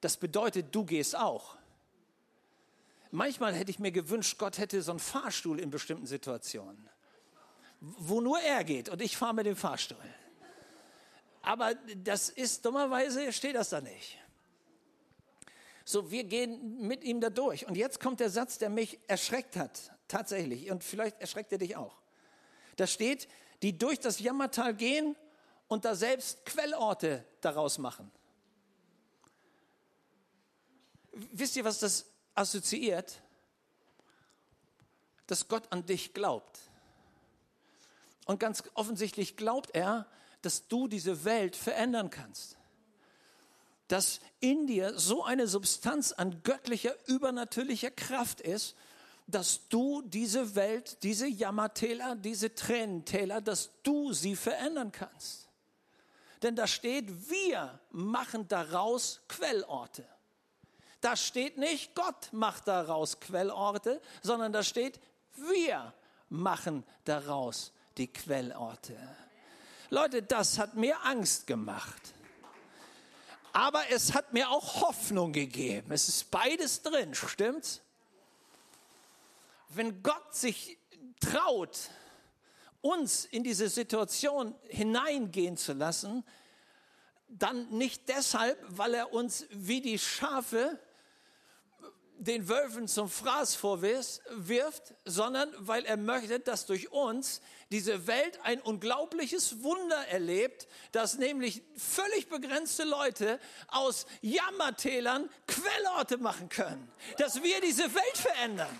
Das 0.00 0.16
bedeutet, 0.16 0.74
du 0.74 0.84
gehst 0.84 1.16
auch. 1.16 1.56
Manchmal 3.10 3.54
hätte 3.54 3.70
ich 3.70 3.78
mir 3.78 3.92
gewünscht, 3.92 4.38
Gott 4.38 4.58
hätte 4.58 4.80
so 4.82 4.92
einen 4.92 5.00
Fahrstuhl 5.00 5.60
in 5.60 5.70
bestimmten 5.70 6.06
Situationen, 6.06 6.88
wo 7.80 8.20
nur 8.20 8.40
er 8.40 8.64
geht 8.64 8.88
und 8.88 9.00
ich 9.02 9.16
fahre 9.16 9.34
mit 9.34 9.46
dem 9.46 9.56
Fahrstuhl. 9.56 9.96
Aber 11.42 11.74
das 11.74 12.28
ist 12.28 12.64
dummerweise, 12.64 13.32
steht 13.32 13.54
das 13.54 13.70
da 13.70 13.80
nicht. 13.80 14.18
So, 15.88 16.10
wir 16.10 16.24
gehen 16.24 16.80
mit 16.80 17.04
ihm 17.04 17.20
da 17.20 17.30
durch. 17.30 17.64
Und 17.68 17.76
jetzt 17.76 18.00
kommt 18.00 18.18
der 18.18 18.28
Satz, 18.28 18.58
der 18.58 18.68
mich 18.68 18.98
erschreckt 19.06 19.54
hat, 19.54 19.92
tatsächlich. 20.08 20.68
Und 20.68 20.82
vielleicht 20.82 21.20
erschreckt 21.20 21.52
er 21.52 21.58
dich 21.58 21.76
auch. 21.76 22.02
Da 22.74 22.88
steht, 22.88 23.28
die 23.62 23.78
durch 23.78 24.00
das 24.00 24.18
Jammertal 24.18 24.74
gehen 24.74 25.14
und 25.68 25.84
da 25.84 25.94
selbst 25.94 26.44
Quellorte 26.44 27.24
daraus 27.40 27.78
machen. 27.78 28.10
Wisst 31.12 31.54
ihr, 31.54 31.64
was 31.64 31.78
das 31.78 32.06
assoziiert? 32.34 33.22
Dass 35.28 35.46
Gott 35.46 35.70
an 35.70 35.86
dich 35.86 36.14
glaubt. 36.14 36.58
Und 38.24 38.40
ganz 38.40 38.64
offensichtlich 38.74 39.36
glaubt 39.36 39.70
er, 39.72 40.08
dass 40.42 40.66
du 40.66 40.88
diese 40.88 41.24
Welt 41.24 41.54
verändern 41.54 42.10
kannst 42.10 42.56
dass 43.88 44.20
in 44.40 44.66
dir 44.66 44.98
so 44.98 45.24
eine 45.24 45.46
Substanz 45.46 46.12
an 46.12 46.42
göttlicher, 46.42 46.94
übernatürlicher 47.06 47.90
Kraft 47.90 48.40
ist, 48.40 48.76
dass 49.26 49.68
du 49.68 50.02
diese 50.02 50.54
Welt, 50.54 51.02
diese 51.02 51.26
Jammertäler, 51.26 52.16
diese 52.16 52.54
Tränentäler, 52.54 53.40
dass 53.40 53.70
du 53.82 54.12
sie 54.12 54.36
verändern 54.36 54.92
kannst. 54.92 55.48
Denn 56.42 56.54
da 56.54 56.66
steht, 56.66 57.30
wir 57.30 57.80
machen 57.90 58.46
daraus 58.48 59.22
Quellorte. 59.28 60.06
Da 61.00 61.16
steht 61.16 61.58
nicht, 61.58 61.94
Gott 61.94 62.32
macht 62.32 62.68
daraus 62.68 63.20
Quellorte, 63.20 64.00
sondern 64.22 64.52
da 64.52 64.62
steht, 64.62 65.00
wir 65.34 65.92
machen 66.28 66.84
daraus 67.04 67.72
die 67.96 68.12
Quellorte. 68.12 68.96
Leute, 69.90 70.22
das 70.22 70.58
hat 70.58 70.74
mir 70.74 71.04
Angst 71.04 71.46
gemacht 71.46 72.15
aber 73.56 73.88
es 73.88 74.12
hat 74.12 74.34
mir 74.34 74.50
auch 74.50 74.82
Hoffnung 74.82 75.32
gegeben. 75.32 75.90
Es 75.90 76.10
ist 76.10 76.30
beides 76.30 76.82
drin, 76.82 77.14
stimmt's? 77.14 77.80
Wenn 79.70 80.02
Gott 80.02 80.34
sich 80.34 80.76
traut, 81.20 81.88
uns 82.82 83.24
in 83.24 83.42
diese 83.44 83.70
Situation 83.70 84.54
hineingehen 84.68 85.56
zu 85.56 85.72
lassen, 85.72 86.22
dann 87.28 87.70
nicht 87.70 88.10
deshalb, 88.10 88.62
weil 88.68 88.92
er 88.92 89.14
uns 89.14 89.46
wie 89.48 89.80
die 89.80 89.98
Schafe 89.98 90.78
den 92.18 92.48
Wölfen 92.48 92.88
zum 92.88 93.08
Fraß 93.08 93.54
vorwirft, 93.54 94.94
sondern 95.04 95.52
weil 95.58 95.84
er 95.84 95.96
möchte, 95.96 96.40
dass 96.40 96.66
durch 96.66 96.90
uns 96.90 97.40
diese 97.70 98.06
Welt 98.06 98.38
ein 98.42 98.60
unglaubliches 98.60 99.62
Wunder 99.62 100.06
erlebt, 100.08 100.68
dass 100.92 101.18
nämlich 101.18 101.62
völlig 101.76 102.28
begrenzte 102.28 102.84
Leute 102.84 103.40
aus 103.68 104.06
Jammertälern 104.22 105.28
Quellorte 105.46 106.18
machen 106.18 106.48
können, 106.48 106.90
dass 107.18 107.42
wir 107.42 107.60
diese 107.60 107.94
Welt 107.94 108.16
verändern. 108.16 108.78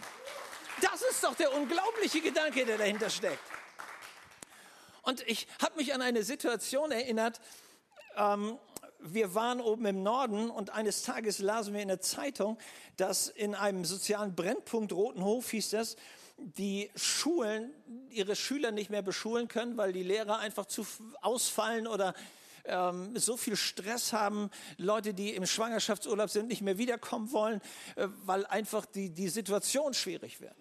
Das 0.81 1.03
ist 1.03 1.25
doch 1.25 1.35
der 1.35 1.55
unglaubliche 1.55 2.21
Gedanke, 2.21 2.65
der 2.65 2.79
dahinter 2.79 3.11
steckt. 3.11 3.41
Und 5.03 5.27
ich 5.29 5.47
habe 5.63 5.77
mich 5.77 5.95
an 5.95 6.03
eine 6.03 6.23
Situation 6.23 6.91
erinnert, 6.91 7.41
ähm, 8.17 8.59
wir 9.13 9.35
waren 9.35 9.61
oben 9.61 9.87
im 9.87 10.03
Norden 10.03 10.51
und 10.51 10.71
eines 10.71 11.03
Tages 11.03 11.39
lasen 11.39 11.75
wir 11.75 11.83
in 11.83 11.89
der 11.89 12.01
Zeitung, 12.01 12.59
dass 12.97 13.29
in 13.29 13.55
einem 13.55 13.85
sozialen 13.85 14.35
Brennpunkt 14.35 14.93
Rotenhof 14.93 15.51
hieß 15.51 15.71
das, 15.71 15.97
die 16.39 16.91
Schulen 16.97 17.73
ihre 18.11 18.37
Schüler 18.37 18.71
nicht 18.71 18.91
mehr 18.91 19.03
beschulen 19.03 19.49
können, 19.49 19.77
weil 19.77 19.93
die 19.93 20.03
Lehrer 20.03 20.39
einfach 20.39 20.67
zu 20.67 20.87
ausfallen 21.23 21.87
oder 21.87 22.15
ähm, 22.65 23.17
so 23.17 23.37
viel 23.37 23.57
Stress 23.57 24.13
haben, 24.13 24.51
Leute, 24.77 25.15
die 25.15 25.35
im 25.35 25.47
Schwangerschaftsurlaub 25.47 26.31
sind, 26.31 26.49
nicht 26.49 26.63
mehr 26.63 26.79
wiederkommen 26.79 27.33
wollen, 27.33 27.61
äh, 27.97 28.09
weil 28.25 28.45
einfach 28.47 28.87
die, 28.87 29.11
die 29.11 29.29
Situation 29.29 29.95
schwierig 29.95 30.41
wird. 30.41 30.57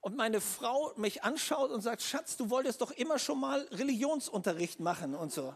Und 0.00 0.16
meine 0.16 0.40
Frau 0.40 0.92
mich 0.96 1.24
anschaut 1.24 1.70
und 1.70 1.80
sagt, 1.80 2.02
Schatz, 2.02 2.36
du 2.36 2.50
wolltest 2.50 2.80
doch 2.80 2.92
immer 2.92 3.18
schon 3.18 3.40
mal 3.40 3.60
Religionsunterricht 3.72 4.80
machen 4.80 5.14
und 5.14 5.32
so. 5.32 5.54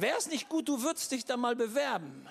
Wäre 0.00 0.16
es 0.16 0.28
nicht 0.28 0.48
gut, 0.48 0.68
du 0.68 0.80
würdest 0.80 1.10
dich 1.10 1.24
da 1.24 1.36
mal 1.36 1.56
bewerben? 1.56 2.28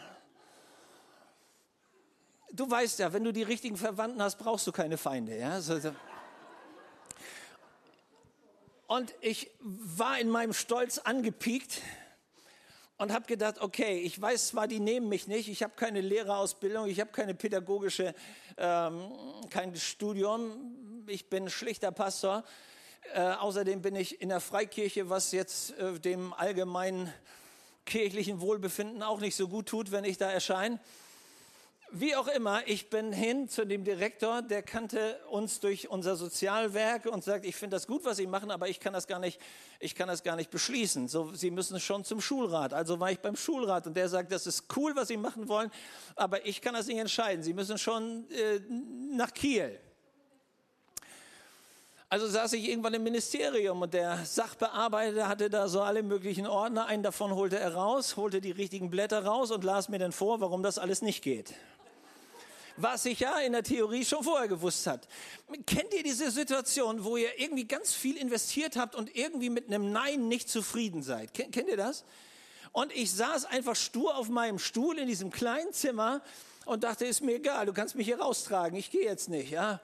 Du 2.53 2.71
weißt 2.71 2.99
ja, 2.99 3.12
wenn 3.12 3.25
du 3.25 3.34
die 3.34 3.43
richtigen 3.43 3.75
Verwandten 3.75 4.21
hast, 4.21 4.38
brauchst 4.38 4.65
du 4.67 4.71
keine 4.71 4.97
Feinde. 4.97 5.38
Ja? 5.38 5.60
Und 8.88 9.13
ich 9.19 9.51
war 9.60 10.17
in 10.17 10.30
meinem 10.30 10.53
Stolz 10.53 10.97
angepiekt 10.97 11.82
und 12.95 13.12
habe 13.12 13.25
gedacht, 13.25 13.60
okay, 13.60 13.99
ich 13.99 14.19
weiß 14.19 14.47
zwar, 14.47 14.69
die 14.69 14.80
nehmen 14.80 15.10
mich 15.10 15.27
nicht, 15.27 15.49
ich 15.49 15.62
habe 15.62 15.73
keine 15.75 15.99
Lehrerausbildung, 15.99 16.88
ich 16.88 17.01
habe 17.01 17.12
keine 17.12 17.36
pädagogische, 17.36 18.15
ähm, 18.56 19.12
kein 19.49 19.75
Studium, 19.75 21.03
ich 21.06 21.30
bin 21.30 21.49
schlichter 21.49 21.91
Pastor. 21.91 22.45
Äh, 23.13 23.23
außerdem 23.23 23.82
bin 23.82 23.97
ich 23.97 24.21
in 24.21 24.30
der 24.30 24.39
Freikirche, 24.39 25.10
was 25.10 25.34
jetzt 25.34 25.77
äh, 25.77 25.99
dem 25.99 26.32
allgemeinen 26.32 27.13
kirchlichen 27.88 28.39
Wohlbefinden 28.41 29.02
auch 29.02 29.19
nicht 29.19 29.36
so 29.36 29.47
gut 29.47 29.67
tut, 29.67 29.91
wenn 29.91 30.04
ich 30.04 30.19
da 30.19 30.30
erscheine. 30.30 30.80
Wie 31.89 32.17
auch 32.17 32.28
immer, 32.28 32.67
ich 32.67 32.89
bin 32.89 33.13
hin 33.13 33.47
zu 33.47 33.65
dem 33.65 33.86
Direktor, 33.86 34.41
der 34.41 34.62
kannte 34.62 35.17
uns 35.30 35.62
durch 35.62 35.89
unser 35.89 36.17
Sozialwerk 36.17 37.06
und 37.06 37.23
sagt, 37.23 37.45
ich 37.45 37.56
finde 37.56 37.78
das 37.78 37.88
gut, 37.88 38.04
was 38.04 38.17
Sie 38.17 38.28
machen, 38.28 38.52
aber 38.52 38.67
ich 38.67 38.82
kann 38.82 38.91
das 38.91 39.08
gar 39.08 39.19
nicht, 39.19 39.39
ich 39.80 39.95
kann 39.95 40.10
das 40.10 40.21
gar 40.21 40.36
nicht 40.36 40.52
beschließen. 40.52 41.08
So, 41.08 41.34
Sie 41.34 41.50
müssen 41.50 41.80
schon 41.80 42.04
zum 42.04 42.19
Schulrat. 42.19 42.73
Also 42.73 43.00
war 43.00 43.10
ich 43.10 43.19
beim 43.19 43.38
Schulrat 43.38 43.88
und 43.88 43.95
der 43.95 44.10
sagt, 44.10 44.34
das 44.34 44.47
ist 44.47 44.65
cool, 44.76 44.97
was 44.97 45.08
Sie 45.08 45.15
machen 45.15 45.47
wollen, 45.47 45.71
aber 46.17 46.45
ich 46.45 46.60
kann 46.60 46.73
das 46.73 46.88
nicht 46.88 46.97
entscheiden. 46.97 47.41
Sie 47.41 47.54
müssen 47.54 47.78
schon 47.78 48.30
äh, 48.32 48.60
nach 49.15 49.34
Kiel. 49.34 49.80
Also 52.10 52.26
saß 52.26 52.54
ich 52.54 52.70
irgendwann 52.70 52.93
im 52.93 53.04
Ministerium 53.04 53.82
und 53.82 53.93
der 53.93 54.24
Sachbearbeiter 54.24 55.28
hatte 55.28 55.50
da 55.50 55.67
so 55.67 55.82
alle 55.82 56.04
möglichen 56.04 56.48
Ordner. 56.48 56.86
Einen 56.86 57.04
davon 57.04 57.36
holte 57.36 57.60
er 57.60 57.74
raus, 57.74 58.15
holte 58.15 58.39
die 58.39 58.52
richtigen 58.52 58.89
Blätter 58.89 59.26
raus 59.26 59.52
und 59.52 59.65
las 59.65 59.89
mir 59.89 60.00
dann 60.00 60.13
vor, 60.13 60.39
warum 60.39 60.63
das 60.63 60.80
alles 60.80 61.02
nicht 61.02 61.22
geht. 61.22 61.54
Was 62.78 63.06
ich 63.06 63.20
ja 63.20 63.39
in 63.39 63.52
der 63.52 63.63
Theorie 63.63 64.06
schon 64.06 64.24
vorher 64.24 64.48
gewusst 64.48 64.88
hat. 64.88 65.06
Kennt 65.65 65.93
ihr 65.93 66.04
diese 66.04 66.32
Situation, 66.32 67.04
wo 67.04 67.17
ihr 67.17 67.39
irgendwie 67.39 67.65
ganz 67.65 67.93
viel 67.93 68.15
investiert 68.15 68.78
habt 68.78 68.96
und 68.96 69.13
irgendwie 69.13 69.50
mit 69.50 69.67
einem 69.67 69.91
Nein 69.91 70.30
nicht 70.30 70.48
zufrieden 70.48 71.04
seid? 71.04 71.34
Kennt 71.34 71.67
ihr 71.67 71.76
das? 71.76 72.06
Und 72.78 72.96
ich 72.96 73.12
saß 73.12 73.46
einfach 73.46 73.76
stur 73.76 74.16
auf 74.18 74.30
meinem 74.30 74.60
Stuhl 74.60 75.00
in 75.00 75.08
diesem 75.08 75.32
kleinen 75.32 75.74
Zimmer 75.74 76.22
und 76.66 76.84
dachte, 76.84 77.06
ist 77.06 77.22
mir 77.22 77.38
egal, 77.38 77.66
du 77.66 77.74
kannst 77.74 77.96
mich 77.96 78.06
hier 78.06 78.20
raustragen, 78.20 78.78
ich 78.78 78.92
gehe 78.92 79.04
jetzt 79.04 79.30
nicht. 79.30 79.50
Ja? 79.50 79.82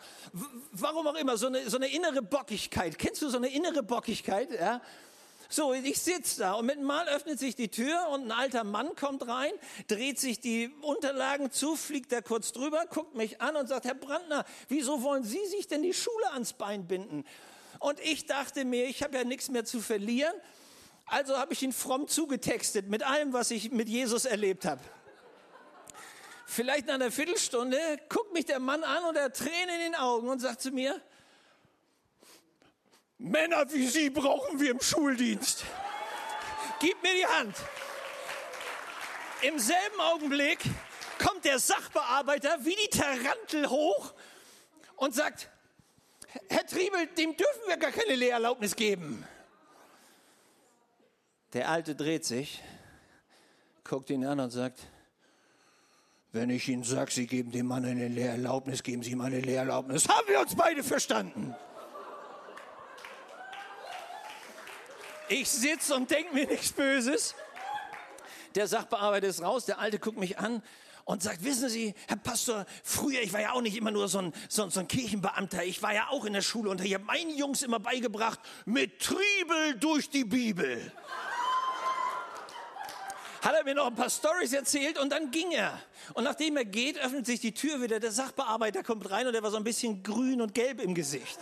Warum 0.74 1.08
auch 1.08 1.16
immer, 1.16 1.36
so 1.36 1.48
eine, 1.48 1.68
so 1.68 1.78
eine 1.78 1.88
innere 1.88 2.22
Bockigkeit. 2.22 3.00
Kennst 3.00 3.24
du 3.24 3.30
so 3.30 3.38
eine 3.38 3.48
innere 3.48 3.82
Bockigkeit? 3.82 4.52
Ja? 4.52 4.80
So, 5.50 5.74
ich 5.74 6.00
sitze 6.04 6.42
da 6.42 6.54
und 6.54 6.68
mit 6.68 6.78
einem 6.78 6.86
Mal 6.86 7.08
öffnet 7.08 7.40
sich 7.40 7.56
die 7.56 7.70
Tür 7.70 8.10
und 8.10 8.26
ein 8.26 8.32
alter 8.32 8.64
Mann 8.64 8.96
kommt 8.96 9.28
rein, 9.28 9.54
dreht 9.88 10.20
sich 10.20 10.40
die 10.40 10.72
Unterlagen 10.84 11.50
zu, 11.50 11.76
fliegt 11.76 12.12
da 12.12 12.22
kurz 12.22 12.52
drüber, 12.52 12.86
guckt 12.92 13.16
mich 13.16 13.42
an 13.42 13.56
und 13.56 13.68
sagt, 13.68 13.86
Herr 13.86 13.96
Brandner, 13.96 14.46
wieso 14.70 15.02
wollen 15.02 15.24
Sie 15.24 15.44
sich 15.48 15.68
denn 15.68 15.82
die 15.82 15.96
Schule 15.96 16.32
ans 16.34 16.54
Bein 16.54 16.88
binden? 16.88 17.26
Und 17.80 18.00
ich 18.02 18.28
dachte 18.28 18.66
mir, 18.66 18.86
ich 18.86 19.02
habe 19.02 19.18
ja 19.18 19.24
nichts 19.24 19.50
mehr 19.50 19.66
zu 19.66 19.80
verlieren, 19.80 20.36
also 21.06 21.38
habe 21.38 21.54
ich 21.54 21.62
ihn 21.62 21.74
fromm 21.74 22.08
zugetextet 22.08 22.90
mit 22.90 23.04
allem, 23.04 23.34
was 23.34 23.52
ich 23.52 23.72
mit 23.72 23.90
Jesus 23.90 24.26
erlebt 24.26 24.66
habe. 24.66 24.82
Vielleicht 26.46 26.88
nach 26.88 26.96
einer 26.96 27.12
Viertelstunde 27.12 27.78
guckt 28.10 28.34
mich 28.34 28.46
der 28.46 28.60
Mann 28.60 28.84
an 28.84 29.04
und 29.06 29.16
er 29.16 29.34
Tränen 29.34 29.76
in 29.76 29.92
den 29.92 29.96
Augen 29.96 30.30
und 30.30 30.40
sagt 30.40 30.62
zu 30.62 30.72
mir, 30.72 31.02
Männer 33.18 33.72
wie 33.72 33.88
Sie 33.88 34.10
brauchen 34.10 34.60
wir 34.60 34.72
im 34.72 34.82
Schuldienst. 34.82 35.64
Gib 36.80 37.02
mir 37.02 37.14
die 37.14 37.26
Hand. 37.26 37.56
Im 39.42 39.58
selben 39.60 40.00
Augenblick 40.00 40.60
kommt 41.18 41.46
der 41.46 41.60
Sachbearbeiter 41.60 42.64
wie 42.66 42.76
die 42.76 42.90
Tarantel 42.90 43.70
hoch 43.70 44.14
und 44.96 45.16
sagt, 45.16 45.50
Herr 46.50 46.66
Triebel, 46.66 47.08
dem 47.08 47.36
dürfen 47.36 47.62
wir 47.68 47.78
gar 47.78 47.92
keine 47.92 48.16
Lehrerlaubnis 48.16 48.76
geben. 48.76 49.26
Der 51.54 51.70
Alte 51.70 51.94
dreht 51.94 52.26
sich, 52.26 52.64
guckt 53.84 54.10
ihn 54.10 54.26
an 54.26 54.40
und 54.40 54.50
sagt, 54.50 54.80
wenn 56.32 56.50
ich 56.50 56.68
Ihnen 56.68 56.84
sage, 56.84 57.12
Sie 57.12 57.28
geben 57.28 57.52
dem 57.52 57.68
Mann 57.68 57.86
eine 57.86 58.08
Lehrerlaubnis, 58.08 58.82
geben 58.82 59.04
Sie 59.04 59.12
ihm 59.12 59.22
eine 59.22 59.40
Lehrerlaubnis. 59.40 60.10
Haben 60.10 60.28
wir 60.30 60.40
uns 60.40 60.56
beide 60.56 60.84
verstanden? 60.84 61.56
Ich 65.30 65.48
sitze 65.48 65.94
und 65.94 66.10
denke 66.10 66.34
mir 66.34 66.48
nichts 66.48 66.72
Böses. 66.72 67.36
Der 68.56 68.66
Sachbearbeiter 68.66 69.28
ist 69.28 69.44
raus, 69.44 69.66
der 69.66 69.78
Alte 69.78 70.00
guckt 70.00 70.18
mich 70.18 70.40
an 70.40 70.64
und 71.06 71.22
sagt, 71.22 71.44
wissen 71.44 71.70
Sie, 71.70 71.94
Herr 72.08 72.18
Pastor, 72.18 72.66
früher, 72.84 73.22
ich 73.22 73.32
war 73.32 73.42
ja 73.42 73.52
auch 73.52 73.62
nicht 73.62 73.78
immer 73.78 73.92
nur 73.92 74.08
so 74.08 74.18
ein, 74.18 74.34
so, 74.50 74.68
so 74.70 74.80
ein 74.80 74.88
Kirchenbeamter, 74.88 75.64
ich 75.64 75.84
war 75.84 75.94
ja 75.94 76.08
auch 76.10 76.26
in 76.26 76.34
der 76.34 76.42
Schule 76.42 76.72
und 76.72 76.84
ich 76.84 76.96
habe 76.96 77.04
meinen 77.04 77.38
Jungs 77.38 77.62
immer 77.62 77.80
beigebracht, 77.80 78.40
mit 78.66 79.00
Triebel 79.00 79.76
durch 79.80 80.10
die 80.10 80.24
Bibel 80.24 80.92
hat 83.44 83.56
er 83.56 83.64
mir 83.66 83.76
noch 83.76 83.88
ein 83.88 83.96
paar 83.96 84.10
Stories 84.10 84.54
erzählt 84.54 84.98
und 84.98 85.12
dann 85.12 85.30
ging 85.30 85.52
er. 85.52 85.78
Und 86.14 86.24
nachdem 86.24 86.56
er 86.56 86.64
geht, 86.64 86.98
öffnet 86.98 87.26
sich 87.26 87.42
die 87.42 87.54
Tür 87.54 87.82
wieder. 87.82 88.00
Der 88.00 88.12
Sachbearbeiter 88.12 88.84
kommt 88.84 89.10
rein 89.12 89.28
und 89.28 89.36
er 89.36 89.44
war 89.44 89.52
so 89.52 89.58
ein 89.58 89.66
bisschen 89.66 90.02
grün 90.02 90.42
und 90.42 90.54
gelb 90.54 90.80
im 90.80 90.96
Gesicht. 90.96 91.40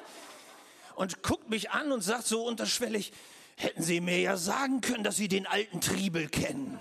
Und 0.95 1.21
guckt 1.21 1.49
mich 1.49 1.69
an 1.69 1.91
und 1.91 2.01
sagt 2.01 2.25
so 2.25 2.43
unterschwellig, 2.43 3.13
hätten 3.55 3.83
Sie 3.83 4.01
mir 4.01 4.19
ja 4.19 4.35
sagen 4.35 4.81
können, 4.81 5.03
dass 5.03 5.17
Sie 5.17 5.27
den 5.27 5.45
alten 5.45 5.79
Triebel 5.79 6.27
kennen. 6.27 6.79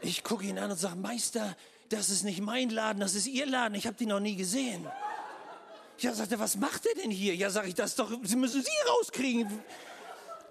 Ich 0.00 0.24
gucke 0.24 0.44
ihn 0.44 0.58
an 0.58 0.70
und 0.70 0.76
sage, 0.78 0.96
Meister, 0.96 1.56
das 1.90 2.08
ist 2.08 2.24
nicht 2.24 2.40
mein 2.40 2.70
Laden, 2.70 3.00
das 3.00 3.14
ist 3.14 3.26
Ihr 3.26 3.46
Laden, 3.46 3.74
ich 3.74 3.86
habe 3.86 3.96
die 3.96 4.06
noch 4.06 4.20
nie 4.20 4.36
gesehen. 4.36 4.86
Ja, 5.98 6.12
sagt 6.12 6.32
er, 6.32 6.38
was 6.38 6.56
macht 6.56 6.86
er 6.86 6.94
denn 7.02 7.10
hier? 7.10 7.34
Ja, 7.36 7.50
sage 7.50 7.68
ich, 7.68 7.74
das 7.74 7.94
doch, 7.94 8.10
Sie 8.22 8.36
müssen 8.36 8.62
Sie 8.62 8.70
rauskriegen. 8.88 9.62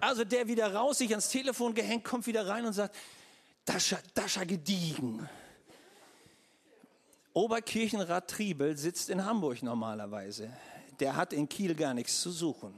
Also 0.04 0.22
der 0.22 0.46
wieder 0.48 0.74
raus, 0.74 0.98
sich 0.98 1.10
ans 1.10 1.30
Telefon 1.30 1.72
gehängt, 1.72 2.04
kommt 2.04 2.26
wieder 2.26 2.46
rein 2.46 2.66
und 2.66 2.74
sagt, 2.74 2.94
Dascha, 3.64 3.98
Dascha 4.12 4.44
gediegen. 4.44 5.26
Oberkirchenrat 7.32 8.28
Triebel 8.28 8.76
sitzt 8.76 9.08
in 9.08 9.24
Hamburg 9.24 9.62
normalerweise. 9.62 10.50
Der 11.00 11.16
hat 11.16 11.32
in 11.32 11.48
Kiel 11.48 11.74
gar 11.74 11.94
nichts 11.94 12.20
zu 12.20 12.30
suchen. 12.30 12.74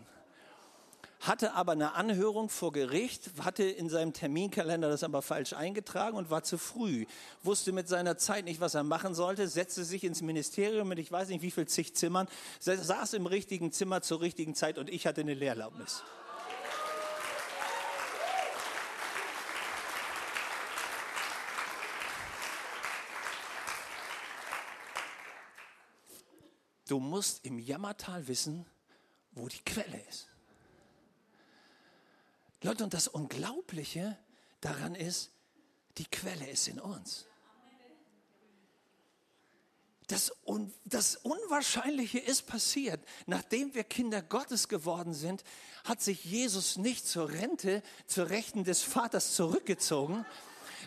Hatte 1.18 1.54
aber 1.54 1.72
eine 1.72 1.94
Anhörung 1.94 2.48
vor 2.48 2.70
Gericht, 2.70 3.32
hatte 3.40 3.64
in 3.64 3.88
seinem 3.88 4.12
Terminkalender 4.12 4.88
das 4.88 5.02
aber 5.02 5.20
falsch 5.20 5.52
eingetragen 5.52 6.16
und 6.16 6.30
war 6.30 6.44
zu 6.44 6.58
früh. 6.58 7.06
Wusste 7.42 7.72
mit 7.72 7.88
seiner 7.88 8.18
Zeit 8.18 8.44
nicht, 8.44 8.60
was 8.60 8.74
er 8.74 8.84
machen 8.84 9.16
sollte, 9.16 9.48
setzte 9.48 9.84
sich 9.84 10.04
ins 10.04 10.22
Ministerium 10.22 10.86
mit 10.86 11.00
ich 11.00 11.10
weiß 11.10 11.28
nicht 11.30 11.42
wie 11.42 11.50
viel 11.50 11.66
zig 11.66 11.96
Zimmern, 11.96 12.28
saß 12.60 13.14
im 13.14 13.26
richtigen 13.26 13.72
Zimmer 13.72 14.00
zur 14.00 14.20
richtigen 14.20 14.54
Zeit 14.54 14.78
und 14.78 14.88
ich 14.88 15.08
hatte 15.08 15.22
eine 15.22 15.34
Lehrerlaubnis. 15.34 16.04
Du 26.86 27.00
musst 27.00 27.44
im 27.44 27.58
Jammertal 27.58 28.28
wissen, 28.28 28.66
wo 29.32 29.48
die 29.48 29.62
Quelle 29.64 30.00
ist. 30.08 30.28
Leute, 32.62 32.84
und 32.84 32.94
das 32.94 33.08
Unglaubliche 33.08 34.16
daran 34.60 34.94
ist, 34.94 35.30
die 35.98 36.06
Quelle 36.06 36.48
ist 36.48 36.68
in 36.68 36.80
uns. 36.80 37.26
das, 40.06 40.32
Un 40.44 40.72
das 40.84 41.16
Unwahrscheinliche 41.16 42.18
ist 42.18 42.46
passiert. 42.46 43.00
Nachdem 43.26 43.74
wir 43.74 43.84
Kinder 43.84 44.22
Gottes 44.22 44.68
geworden 44.68 45.14
sind, 45.14 45.42
hat 45.84 46.00
sich 46.00 46.24
Jesus 46.24 46.76
nicht 46.76 47.06
zur 47.06 47.30
Rente, 47.30 47.82
zur 48.06 48.30
Rechten 48.30 48.64
des 48.64 48.82
Vaters 48.82 49.34
zurückgezogen, 49.34 50.24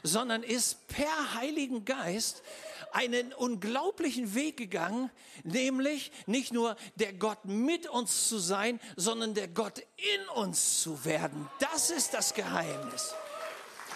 sondern 0.03 0.43
ist 0.43 0.87
per 0.87 1.35
Heiligen 1.35 1.85
Geist 1.85 2.43
einen 2.91 3.33
unglaublichen 3.33 4.33
Weg 4.33 4.57
gegangen, 4.57 5.11
nämlich 5.43 6.11
nicht 6.25 6.53
nur 6.53 6.75
der 6.95 7.13
Gott 7.13 7.45
mit 7.45 7.87
uns 7.87 8.27
zu 8.27 8.39
sein, 8.39 8.79
sondern 8.95 9.33
der 9.33 9.47
Gott 9.47 9.79
in 9.97 10.29
uns 10.29 10.81
zu 10.81 11.05
werden. 11.05 11.49
Das 11.59 11.89
ist 11.89 12.13
das 12.13 12.33
Geheimnis. 12.33 13.13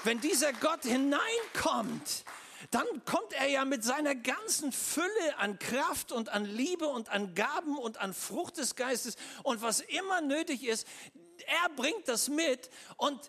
Wenn 0.04 0.20
dieser 0.20 0.54
Gott 0.54 0.84
hineinkommt, 0.84 2.26
dann 2.72 2.86
kommt 3.06 3.34
er 3.34 3.48
ja 3.48 3.66
mit 3.66 3.84
seiner 3.84 4.16
ganzen 4.16 4.72
Fülle 4.72 5.38
an 5.38 5.60
Kraft 5.60 6.12
und 6.12 6.30
an 6.30 6.46
Liebe 6.46 6.88
und 6.88 7.10
an 7.10 7.36
Gaben 7.36 7.78
und 7.78 7.98
an 7.98 8.14
Frucht 8.14 8.58
des 8.58 8.76
Geistes 8.76 9.16
und 9.44 9.62
was 9.62 9.82
immer 9.82 10.22
nötig 10.22 10.66
ist, 10.66 10.88
er 11.46 11.70
bringt 11.76 12.08
das 12.08 12.30
mit 12.30 12.70
und 12.98 13.20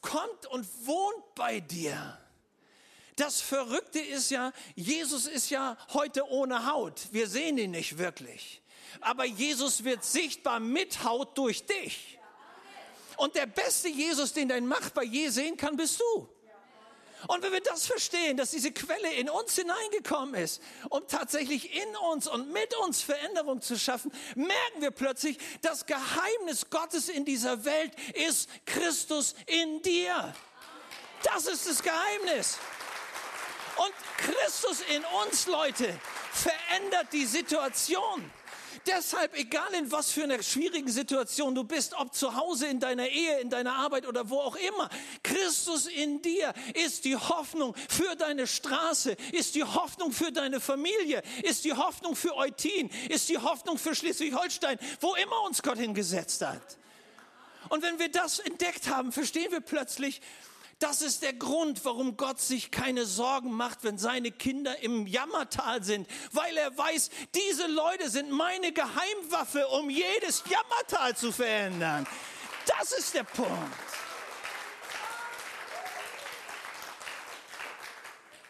kommt 0.00 0.46
und 0.46 0.66
wohnt 0.86 1.34
bei 1.34 1.60
dir. 1.60 2.18
Das 3.16 3.40
Verrückte 3.40 3.98
ist 3.98 4.30
ja, 4.30 4.52
Jesus 4.74 5.26
ist 5.26 5.48
ja 5.50 5.76
heute 5.94 6.28
ohne 6.28 6.70
Haut. 6.70 7.08
Wir 7.12 7.28
sehen 7.28 7.56
ihn 7.56 7.70
nicht 7.70 7.96
wirklich. 7.96 8.62
Aber 9.00 9.24
Jesus 9.24 9.84
wird 9.84 10.04
sichtbar 10.04 10.60
mit 10.60 11.02
Haut 11.02 11.36
durch 11.38 11.64
dich. 11.64 12.18
Und 13.16 13.34
der 13.34 13.46
beste 13.46 13.88
Jesus, 13.88 14.34
den 14.34 14.48
dein 14.48 14.68
Nachbar 14.68 15.04
je 15.04 15.28
sehen 15.30 15.56
kann, 15.56 15.76
bist 15.76 16.00
du. 16.00 16.28
Und 17.28 17.42
wenn 17.42 17.52
wir 17.52 17.60
das 17.60 17.86
verstehen, 17.86 18.36
dass 18.36 18.50
diese 18.50 18.72
Quelle 18.72 19.12
in 19.14 19.30
uns 19.30 19.56
hineingekommen 19.56 20.34
ist, 20.34 20.62
um 20.90 21.06
tatsächlich 21.08 21.74
in 21.74 21.96
uns 22.12 22.28
und 22.28 22.52
mit 22.52 22.74
uns 22.76 23.02
Veränderung 23.02 23.60
zu 23.62 23.78
schaffen, 23.78 24.12
merken 24.34 24.80
wir 24.80 24.90
plötzlich, 24.90 25.38
das 25.62 25.86
Geheimnis 25.86 26.70
Gottes 26.70 27.08
in 27.08 27.24
dieser 27.24 27.64
Welt 27.64 27.92
ist 28.14 28.48
Christus 28.66 29.34
in 29.46 29.82
dir. 29.82 30.34
Das 31.22 31.46
ist 31.46 31.66
das 31.66 31.82
Geheimnis. 31.82 32.58
Und 33.76 33.92
Christus 34.18 34.82
in 34.94 35.04
uns, 35.24 35.46
Leute, 35.46 35.98
verändert 36.32 37.12
die 37.12 37.26
Situation. 37.26 38.30
Deshalb, 38.86 39.36
egal 39.36 39.74
in 39.74 39.90
was 39.90 40.12
für 40.12 40.22
einer 40.22 40.42
schwierigen 40.42 40.90
Situation 40.90 41.54
du 41.54 41.64
bist, 41.64 41.94
ob 41.94 42.14
zu 42.14 42.36
Hause, 42.36 42.66
in 42.66 42.78
deiner 42.78 43.08
Ehe, 43.08 43.40
in 43.40 43.50
deiner 43.50 43.74
Arbeit 43.74 44.06
oder 44.06 44.30
wo 44.30 44.38
auch 44.38 44.56
immer, 44.56 44.88
Christus 45.22 45.86
in 45.86 46.22
dir 46.22 46.54
ist 46.74 47.04
die 47.04 47.16
Hoffnung 47.16 47.74
für 47.88 48.14
deine 48.14 48.46
Straße, 48.46 49.16
ist 49.32 49.56
die 49.56 49.64
Hoffnung 49.64 50.12
für 50.12 50.30
deine 50.30 50.60
Familie, 50.60 51.22
ist 51.42 51.64
die 51.64 51.72
Hoffnung 51.72 52.14
für 52.14 52.36
Eutin, 52.36 52.88
ist 53.08 53.28
die 53.28 53.38
Hoffnung 53.38 53.76
für 53.76 53.94
Schleswig-Holstein, 53.94 54.78
wo 55.00 55.14
immer 55.16 55.42
uns 55.42 55.62
Gott 55.62 55.78
hingesetzt 55.78 56.42
hat. 56.42 56.78
Und 57.68 57.82
wenn 57.82 57.98
wir 57.98 58.10
das 58.10 58.38
entdeckt 58.38 58.88
haben, 58.88 59.10
verstehen 59.10 59.50
wir 59.50 59.60
plötzlich, 59.60 60.20
das 60.78 61.00
ist 61.00 61.22
der 61.22 61.32
Grund, 61.32 61.84
warum 61.84 62.16
Gott 62.16 62.38
sich 62.38 62.70
keine 62.70 63.06
Sorgen 63.06 63.52
macht, 63.52 63.82
wenn 63.82 63.96
seine 63.96 64.30
Kinder 64.30 64.78
im 64.80 65.06
Jammertal 65.06 65.82
sind, 65.82 66.06
weil 66.32 66.54
er 66.56 66.76
weiß, 66.76 67.10
diese 67.34 67.66
Leute 67.66 68.10
sind 68.10 68.30
meine 68.30 68.72
Geheimwaffe, 68.72 69.66
um 69.68 69.88
jedes 69.88 70.44
Jammertal 70.48 71.16
zu 71.16 71.32
verändern. 71.32 72.06
Das 72.66 72.92
ist 72.92 73.14
der 73.14 73.24
Punkt. 73.24 73.50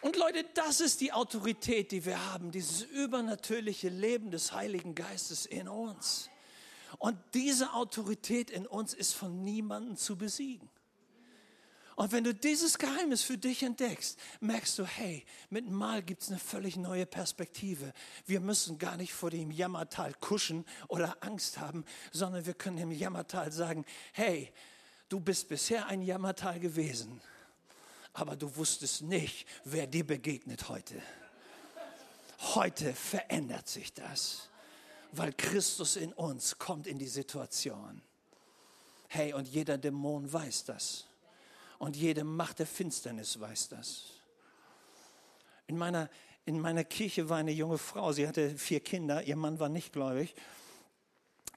Und 0.01 0.15
Leute, 0.15 0.45
das 0.53 0.81
ist 0.81 1.01
die 1.01 1.11
Autorität, 1.11 1.91
die 1.91 2.05
wir 2.05 2.31
haben, 2.31 2.51
dieses 2.51 2.81
übernatürliche 2.81 3.89
Leben 3.89 4.31
des 4.31 4.51
Heiligen 4.51 4.95
Geistes 4.95 5.45
in 5.45 5.67
uns. 5.67 6.29
Und 6.97 7.17
diese 7.33 7.73
Autorität 7.73 8.49
in 8.49 8.67
uns 8.67 8.93
ist 8.93 9.13
von 9.13 9.43
niemandem 9.43 9.97
zu 9.97 10.17
besiegen. 10.17 10.69
Und 11.97 12.11
wenn 12.11 12.23
du 12.23 12.31
dieses 12.31 12.77
Geheimnis 12.77 13.23
für 13.23 13.39
dich 13.39 13.63
entdeckst, 13.63 14.19
merkst 14.39 14.77
du, 14.77 14.85
hey, 14.85 15.25
mit 15.49 15.67
Mal 15.67 16.03
gibt 16.03 16.21
es 16.21 16.29
eine 16.29 16.37
völlig 16.37 16.75
neue 16.75 17.07
Perspektive. 17.07 17.91
Wir 18.27 18.39
müssen 18.39 18.77
gar 18.77 18.97
nicht 18.97 19.13
vor 19.13 19.31
dem 19.31 19.49
Jammertal 19.49 20.13
kuschen 20.13 20.63
oder 20.89 21.17
Angst 21.21 21.57
haben, 21.57 21.83
sondern 22.11 22.45
wir 22.45 22.53
können 22.53 22.77
dem 22.77 22.91
Jammertal 22.91 23.51
sagen, 23.51 23.83
hey, 24.13 24.53
du 25.09 25.19
bist 25.19 25.49
bisher 25.49 25.87
ein 25.87 26.03
Jammertal 26.03 26.59
gewesen, 26.59 27.19
aber 28.13 28.35
du 28.35 28.55
wusstest 28.55 29.01
nicht, 29.01 29.47
wer 29.63 29.87
dir 29.87 30.05
begegnet 30.05 30.69
heute. 30.69 31.01
Heute 32.53 32.93
verändert 32.93 33.67
sich 33.67 33.91
das, 33.95 34.49
weil 35.13 35.33
Christus 35.33 35.95
in 35.95 36.13
uns 36.13 36.59
kommt 36.59 36.85
in 36.85 36.99
die 36.99 37.07
Situation. 37.07 38.03
Hey, 39.07 39.33
und 39.33 39.47
jeder 39.47 39.79
Dämon 39.79 40.31
weiß 40.31 40.65
das. 40.65 41.06
Und 41.79 41.95
jede 41.95 42.23
Macht 42.23 42.59
der 42.59 42.67
Finsternis 42.67 43.39
weiß 43.39 43.69
das. 43.69 44.05
In 45.67 45.77
meiner, 45.77 46.09
in 46.45 46.59
meiner 46.59 46.83
Kirche 46.83 47.29
war 47.29 47.37
eine 47.37 47.51
junge 47.51 47.77
Frau, 47.77 48.11
sie 48.13 48.27
hatte 48.27 48.57
vier 48.57 48.79
Kinder, 48.79 49.23
ihr 49.23 49.35
Mann 49.35 49.59
war 49.59 49.69
nicht 49.69 49.93
gläubig. 49.93 50.33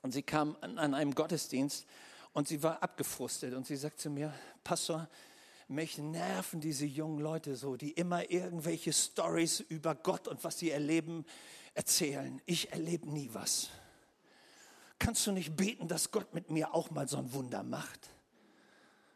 Und 0.02 0.12
sie 0.12 0.22
kam 0.22 0.56
an, 0.60 0.78
an 0.78 0.94
einem 0.94 1.14
Gottesdienst 1.14 1.86
und 2.32 2.48
sie 2.48 2.62
war 2.62 2.82
abgefrustet. 2.82 3.54
Und 3.54 3.66
sie 3.66 3.76
sagt 3.76 4.00
zu 4.00 4.10
mir, 4.10 4.32
Pastor, 4.64 5.08
mich 5.68 5.98
nerven 5.98 6.60
diese 6.60 6.86
jungen 6.86 7.20
Leute 7.20 7.54
so, 7.56 7.76
die 7.76 7.92
immer 7.92 8.30
irgendwelche 8.30 8.92
Stories 8.92 9.60
über 9.60 9.94
Gott 9.94 10.26
und 10.26 10.42
was 10.42 10.58
sie 10.58 10.70
erleben 10.70 11.24
erzählen. 11.74 12.40
Ich 12.46 12.72
erlebe 12.72 13.08
nie 13.08 13.30
was. 13.32 13.70
Kannst 14.98 15.26
du 15.26 15.32
nicht 15.32 15.56
beten, 15.56 15.88
dass 15.88 16.10
Gott 16.10 16.34
mit 16.34 16.50
mir 16.50 16.74
auch 16.74 16.90
mal 16.90 17.08
so 17.08 17.16
ein 17.18 17.32
Wunder 17.32 17.62
macht? 17.62 18.10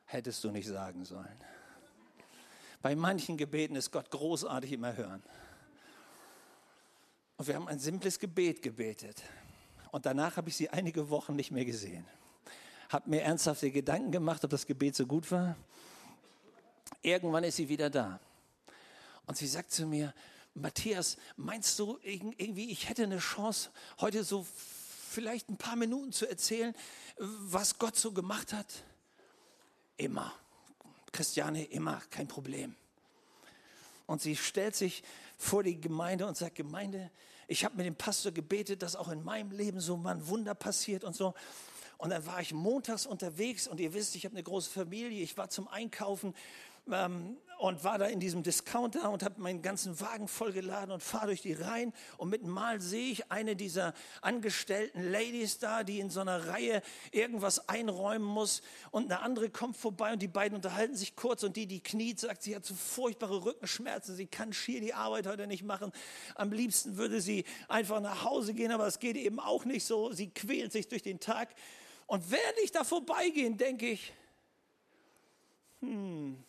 Hättest 0.07 0.43
du 0.45 0.51
nicht 0.51 0.69
sagen 0.69 1.05
sollen. 1.05 1.39
Bei 2.83 2.95
manchen 2.95 3.37
Gebeten 3.37 3.77
ist 3.77 3.91
Gott 3.91 4.11
großartig 4.11 4.73
im 4.73 4.85
Erhören. 4.85 5.23
Und 7.37 7.49
wir 7.49 7.55
haben 7.55 7.69
ein 7.69 7.79
simples 7.79 8.19
Gebet 8.19 8.63
gebetet. 8.63 9.23
Und 9.91 10.07
danach 10.07 10.37
habe 10.37 10.49
ich 10.49 10.57
sie 10.57 10.69
einige 10.71 11.09
Wochen 11.11 11.35
nicht 11.35 11.51
mehr 11.51 11.65
gesehen. 11.65 12.07
Habe 12.89 13.11
mir 13.11 13.23
ernsthafte 13.23 13.71
Gedanken 13.71 14.13
gemacht, 14.13 14.45
ob 14.45 14.51
das 14.51 14.67
Gebet 14.67 14.95
so 14.95 15.07
gut 15.07 15.31
war. 15.31 15.57
Irgendwann 17.03 17.45
ist 17.45 17.57
sie 17.57 17.69
wieder 17.69 17.91
da. 17.91 18.21
Und 19.27 19.37
sie 19.37 19.47
sagt 19.47 19.73
zu 19.73 19.87
mir, 19.87 20.13
Matthias, 20.55 21.17
meinst 21.37 21.79
du 21.79 21.99
irgendwie, 22.03 22.71
ich 22.71 22.89
hätte 22.89 23.05
eine 23.05 23.19
Chance, 23.19 23.71
heute 24.01 24.23
so 24.23 24.47
vielleicht 25.11 25.49
ein 25.49 25.57
paar 25.57 25.77
Minuten 25.77 26.13
zu 26.13 26.29
erzählen, 26.29 26.75
was 27.19 27.79
Gott 27.79 27.97
so 27.97 28.13
gemacht 28.13 28.53
hat? 28.53 28.67
Immer. 29.97 30.33
Christiane, 31.13 31.65
immer, 31.65 32.03
kein 32.11 32.27
Problem. 32.27 32.75
Und 34.07 34.21
sie 34.21 34.37
stellt 34.37 34.75
sich 34.75 35.03
vor 35.39 35.63
die 35.63 35.81
Gemeinde 35.81 36.27
und 36.27 36.37
sagt, 36.37 36.57
Gemeinde, 36.57 37.11
ich 37.47 37.65
habe 37.65 37.77
mit 37.77 37.87
dem 37.87 37.95
Pastor 37.95 38.33
gebetet, 38.33 38.83
dass 38.83 38.97
auch 38.97 39.09
in 39.09 39.23
meinem 39.23 39.51
Leben 39.51 39.81
so 39.81 40.01
ein 40.05 40.27
Wunder 40.29 40.55
passiert 40.55 41.05
und 41.05 41.15
so. 41.15 41.35
Und 41.99 42.11
dann 42.11 42.27
war 42.27 42.41
ich 42.41 42.53
montags 42.53 43.07
unterwegs 43.07 43.67
und 43.67 43.81
ihr 43.81 43.95
wisst, 43.95 44.17
ich 44.17 44.25
habe 44.25 44.35
eine 44.35 44.43
große 44.43 44.71
Familie, 44.71 45.23
ich 45.23 45.37
war 45.37 45.49
zum 45.49 45.69
Einkaufen 45.69 46.35
ähm, 46.91 47.37
und 47.59 47.85
war 47.85 47.99
da 47.99 48.07
in 48.07 48.21
diesem 48.21 48.43
Discounter 48.43 49.11
und 49.11 49.23
habe 49.23 49.41
meinen 49.41 49.63
ganzen 49.63 49.99
Wagen 50.01 50.29
vollgeladen 50.29 50.91
und 50.91 51.03
fahre 51.03 51.27
durch 51.27 51.41
die 51.41 51.53
Reihen 51.53 51.93
und 52.19 52.29
mit 52.29 52.45
Mal 52.45 52.81
sehe 52.81 53.11
ich 53.11 53.31
eine 53.31 53.57
dieser 53.57 53.95
angestellten 54.21 55.01
Ladies 55.03 55.59
da, 55.59 55.85
die 55.85 56.01
in 56.01 56.11
so 56.11 56.21
einer 56.21 56.49
Reihe 56.49 56.83
irgendwas 57.11 57.69
einräumen 57.69 58.27
muss 58.27 58.63
und 58.91 59.05
eine 59.05 59.21
andere 59.21 59.51
kommt 59.51 59.77
vorbei 59.77 60.13
und 60.13 60.21
die 60.21 60.29
beiden 60.29 60.57
unterhalten 60.57 60.95
sich 60.95 61.17
kurz 61.17 61.43
und 61.43 61.57
die, 61.57 61.67
die 61.67 61.81
kniet, 61.81 62.21
sagt, 62.21 62.43
sie 62.43 62.55
hat 62.55 62.65
so 62.65 62.75
furchtbare 62.75 63.45
Rückenschmerzen, 63.45 64.15
sie 64.15 64.27
kann 64.27 64.53
schier 64.53 64.81
die 64.81 64.95
Arbeit 64.95 65.27
heute 65.27 65.47
nicht 65.47 65.63
machen. 65.63 65.93
Am 66.35 66.53
liebsten 66.53 66.97
würde 66.97 67.21
sie 67.21 67.45
einfach 67.69 68.01
nach 68.01 68.25
Hause 68.25 68.55
gehen, 68.55 68.73
aber 68.73 68.87
es 68.87 68.99
geht 68.99 69.17
eben 69.17 69.41
auch 69.41 69.65
nicht 69.65 69.87
so. 69.87 70.13
Sie 70.13 70.29
quält 70.29 70.73
sich 70.73 70.89
durch 70.89 71.03
den 71.03 71.21
Tag 71.21 71.55
und 72.07 72.31
während 72.31 72.59
ich 72.63 72.73
da 72.73 72.85
vorbeigehe, 72.85 73.51
denke 73.53 73.91
ich, 73.91 74.13
hm, 75.81 76.45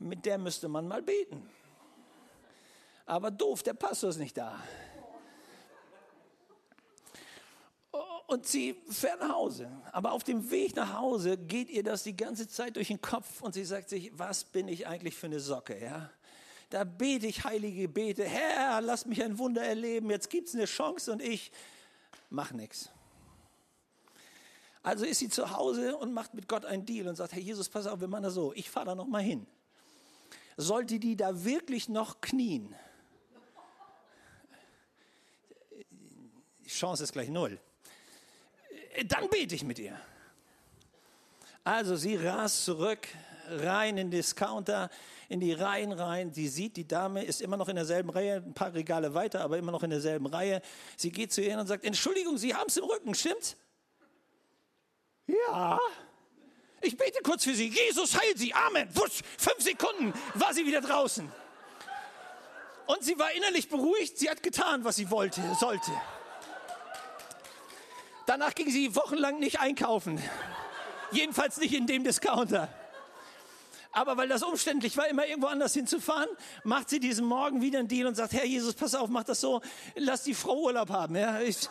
mit 0.00 0.24
der 0.24 0.38
müsste 0.38 0.68
man 0.68 0.88
mal 0.88 1.02
beten. 1.02 1.48
Aber 3.06 3.30
doof, 3.30 3.62
der 3.62 3.74
Pastor 3.74 4.10
ist 4.10 4.18
nicht 4.18 4.36
da. 4.36 4.58
Und 8.26 8.46
sie 8.46 8.80
fährt 8.88 9.20
nach 9.20 9.34
Hause. 9.34 9.68
Aber 9.92 10.12
auf 10.12 10.22
dem 10.22 10.50
Weg 10.50 10.76
nach 10.76 10.94
Hause 10.94 11.36
geht 11.36 11.68
ihr 11.68 11.82
das 11.82 12.04
die 12.04 12.16
ganze 12.16 12.46
Zeit 12.48 12.76
durch 12.76 12.88
den 12.88 13.00
Kopf 13.00 13.42
und 13.42 13.54
sie 13.54 13.64
sagt 13.64 13.88
sich, 13.88 14.16
was 14.16 14.44
bin 14.44 14.68
ich 14.68 14.86
eigentlich 14.86 15.16
für 15.16 15.26
eine 15.26 15.40
Socke, 15.40 15.80
ja? 15.80 16.10
Da 16.70 16.84
bete 16.84 17.26
ich 17.26 17.42
heilige 17.42 17.88
Bete, 17.88 18.24
Herr, 18.24 18.80
lass 18.80 19.04
mich 19.04 19.20
ein 19.24 19.38
Wunder 19.38 19.62
erleben, 19.62 20.08
jetzt 20.08 20.30
gibt 20.30 20.46
es 20.46 20.54
eine 20.54 20.66
Chance 20.66 21.10
und 21.10 21.20
ich 21.20 21.50
mach 22.28 22.52
nichts. 22.52 22.90
Also 24.84 25.04
ist 25.04 25.18
sie 25.18 25.28
zu 25.28 25.50
Hause 25.50 25.96
und 25.96 26.12
macht 26.12 26.32
mit 26.32 26.46
Gott 26.46 26.64
einen 26.64 26.86
Deal 26.86 27.08
und 27.08 27.16
sagt, 27.16 27.32
Herr 27.32 27.40
Jesus, 27.40 27.68
pass 27.68 27.88
auf, 27.88 28.00
wir 28.00 28.06
machen 28.06 28.22
das 28.22 28.34
so, 28.34 28.52
ich 28.54 28.70
fahre 28.70 28.86
da 28.86 28.94
noch 28.94 29.08
mal 29.08 29.20
hin 29.20 29.48
sollte 30.60 30.98
die 30.98 31.16
da 31.16 31.44
wirklich 31.44 31.88
noch 31.88 32.20
knien? 32.20 32.74
Die 36.64 36.70
Chance 36.70 37.02
ist 37.04 37.12
gleich 37.12 37.28
null. 37.28 37.58
Dann 39.06 39.28
bete 39.28 39.54
ich 39.54 39.64
mit 39.64 39.78
ihr. 39.78 39.98
Also 41.64 41.96
sie 41.96 42.16
rast 42.16 42.64
zurück, 42.64 43.08
rein 43.48 43.98
in 43.98 44.06
den 44.06 44.10
Discounter, 44.10 44.90
in 45.28 45.40
die 45.40 45.52
Reihen 45.52 45.92
rein. 45.92 46.32
Sie 46.32 46.48
sieht, 46.48 46.76
die 46.76 46.86
Dame 46.86 47.24
ist 47.24 47.40
immer 47.40 47.56
noch 47.56 47.68
in 47.68 47.76
derselben 47.76 48.10
Reihe, 48.10 48.36
ein 48.36 48.54
paar 48.54 48.72
Regale 48.72 49.14
weiter, 49.14 49.40
aber 49.42 49.58
immer 49.58 49.72
noch 49.72 49.82
in 49.82 49.90
derselben 49.90 50.26
Reihe. 50.26 50.62
Sie 50.96 51.10
geht 51.10 51.32
zu 51.32 51.42
ihr 51.42 51.58
und 51.58 51.66
sagt, 51.66 51.84
Entschuldigung, 51.84 52.38
Sie 52.38 52.54
haben 52.54 52.68
es 52.68 52.76
im 52.76 52.84
Rücken, 52.84 53.14
stimmt's? 53.14 53.56
Ja. 55.26 55.78
Ich 56.80 56.96
bete 56.96 57.20
kurz 57.22 57.44
für 57.44 57.54
Sie. 57.54 57.68
Jesus 57.68 58.18
heilt 58.18 58.38
Sie. 58.38 58.54
Amen. 58.54 58.88
Wusch, 58.94 59.20
fünf 59.38 59.60
Sekunden 59.60 60.14
war 60.34 60.54
sie 60.54 60.66
wieder 60.66 60.80
draußen. 60.80 61.30
Und 62.86 63.04
sie 63.04 63.18
war 63.18 63.30
innerlich 63.32 63.68
beruhigt. 63.68 64.18
Sie 64.18 64.28
hat 64.28 64.42
getan, 64.42 64.82
was 64.82 64.96
sie 64.96 65.10
wollte, 65.10 65.40
sollte. 65.60 65.92
Danach 68.26 68.54
ging 68.54 68.70
sie 68.70 68.94
wochenlang 68.96 69.38
nicht 69.38 69.60
einkaufen. 69.60 70.20
Jedenfalls 71.12 71.58
nicht 71.58 71.74
in 71.74 71.86
dem 71.86 72.02
Discounter. 72.02 72.68
Aber 73.92 74.16
weil 74.16 74.28
das 74.28 74.42
umständlich 74.42 74.96
war, 74.96 75.08
immer 75.08 75.26
irgendwo 75.26 75.48
anders 75.48 75.74
hinzufahren, 75.74 76.28
macht 76.62 76.90
sie 76.90 77.00
diesen 77.00 77.26
Morgen 77.26 77.60
wieder 77.60 77.80
einen 77.80 77.88
Deal 77.88 78.06
und 78.06 78.14
sagt, 78.14 78.32
Herr 78.32 78.44
Jesus, 78.44 78.74
pass 78.74 78.94
auf, 78.94 79.08
mach 79.08 79.24
das 79.24 79.40
so, 79.40 79.60
lass 79.96 80.22
die 80.22 80.34
Frau 80.34 80.60
Urlaub 80.60 80.90
haben. 80.90 81.16
Ja, 81.16 81.40
ich, 81.40 81.68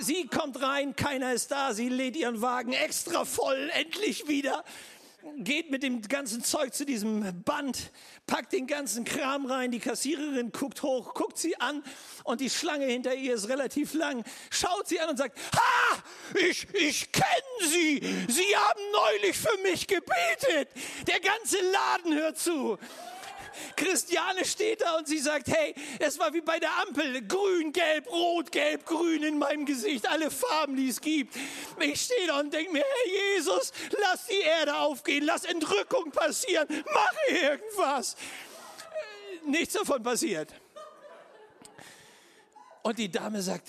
sie 0.00 0.26
kommt 0.26 0.60
rein, 0.62 0.96
keiner 0.96 1.32
ist 1.32 1.50
da, 1.50 1.74
sie 1.74 1.88
lädt 1.88 2.16
ihren 2.16 2.40
Wagen 2.42 2.72
extra 2.72 3.24
voll, 3.24 3.70
endlich 3.74 4.28
wieder 4.28 4.64
geht 5.38 5.70
mit 5.70 5.82
dem 5.82 6.02
ganzen 6.02 6.44
Zeug 6.44 6.74
zu 6.74 6.84
diesem 6.84 7.42
Band, 7.44 7.90
packt 8.26 8.52
den 8.52 8.66
ganzen 8.66 9.04
Kram 9.04 9.46
rein, 9.46 9.70
die 9.70 9.78
Kassiererin 9.78 10.52
guckt 10.52 10.82
hoch, 10.82 11.14
guckt 11.14 11.38
sie 11.38 11.58
an 11.60 11.82
und 12.24 12.40
die 12.40 12.50
Schlange 12.50 12.86
hinter 12.86 13.14
ihr 13.14 13.34
ist 13.34 13.48
relativ 13.48 13.94
lang, 13.94 14.24
schaut 14.50 14.86
sie 14.88 15.00
an 15.00 15.10
und 15.10 15.16
sagt, 15.16 15.38
ha, 15.54 16.02
ich, 16.48 16.66
ich 16.74 17.12
kenne 17.12 17.24
Sie, 17.70 18.00
Sie 18.28 18.56
haben 18.56 18.80
neulich 18.92 19.36
für 19.36 19.56
mich 19.62 19.86
gebetet, 19.86 20.68
der 21.06 21.20
ganze 21.20 21.58
Laden 21.72 22.14
hört 22.14 22.38
zu. 22.38 22.78
Christiane 23.76 24.44
steht 24.44 24.80
da 24.80 24.96
und 24.98 25.08
sie 25.08 25.18
sagt, 25.18 25.48
hey, 25.48 25.74
es 25.98 26.18
war 26.18 26.32
wie 26.32 26.40
bei 26.40 26.58
der 26.58 26.70
Ampel, 26.82 27.26
grün, 27.26 27.72
gelb, 27.72 28.10
rot, 28.10 28.52
gelb, 28.52 28.86
grün 28.86 29.22
in 29.22 29.38
meinem 29.38 29.66
Gesicht, 29.66 30.08
alle 30.08 30.30
Farben, 30.30 30.76
die 30.76 30.88
es 30.88 31.00
gibt. 31.00 31.36
Ich 31.80 32.00
stehe 32.00 32.26
da 32.26 32.40
und 32.40 32.52
denke 32.52 32.72
mir, 32.72 32.84
Herr 32.84 33.36
Jesus, 33.36 33.72
lass 34.00 34.26
die 34.26 34.40
Erde 34.40 34.76
aufgehen, 34.76 35.24
lass 35.24 35.44
Entrückung 35.44 36.10
passieren, 36.10 36.66
mach 36.92 37.14
irgendwas. 37.28 38.14
Äh, 38.14 39.48
nichts 39.48 39.74
davon 39.74 40.02
passiert. 40.02 40.52
Und 42.82 42.98
die 42.98 43.10
Dame 43.10 43.40
sagt, 43.40 43.68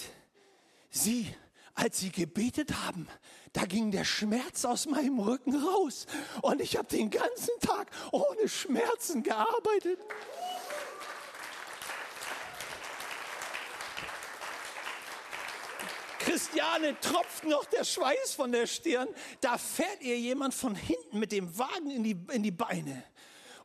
Sie, 0.89 1.33
als 1.75 1.99
Sie 1.99 2.09
gebetet 2.09 2.71
haben, 2.85 3.07
da 3.53 3.65
ging 3.65 3.91
der 3.91 4.05
Schmerz 4.05 4.65
aus 4.65 4.85
meinem 4.85 5.19
Rücken 5.19 5.55
raus. 5.55 6.07
Und 6.41 6.61
ich 6.61 6.77
habe 6.77 6.87
den 6.87 7.09
ganzen 7.09 7.59
Tag 7.61 7.89
ohne 8.11 8.47
Schmerzen 8.49 9.23
gearbeitet. 9.23 9.99
Christiane 16.19 16.99
tropft 16.99 17.45
noch 17.45 17.65
der 17.65 17.83
Schweiß 17.83 18.33
von 18.33 18.51
der 18.51 18.67
Stirn. 18.67 19.07
Da 19.41 19.57
fährt 19.57 20.01
ihr 20.01 20.17
jemand 20.17 20.53
von 20.53 20.75
hinten 20.75 21.19
mit 21.19 21.31
dem 21.31 21.57
Wagen 21.57 21.91
in 21.91 22.03
die, 22.03 22.17
in 22.31 22.43
die 22.43 22.51
Beine 22.51 23.03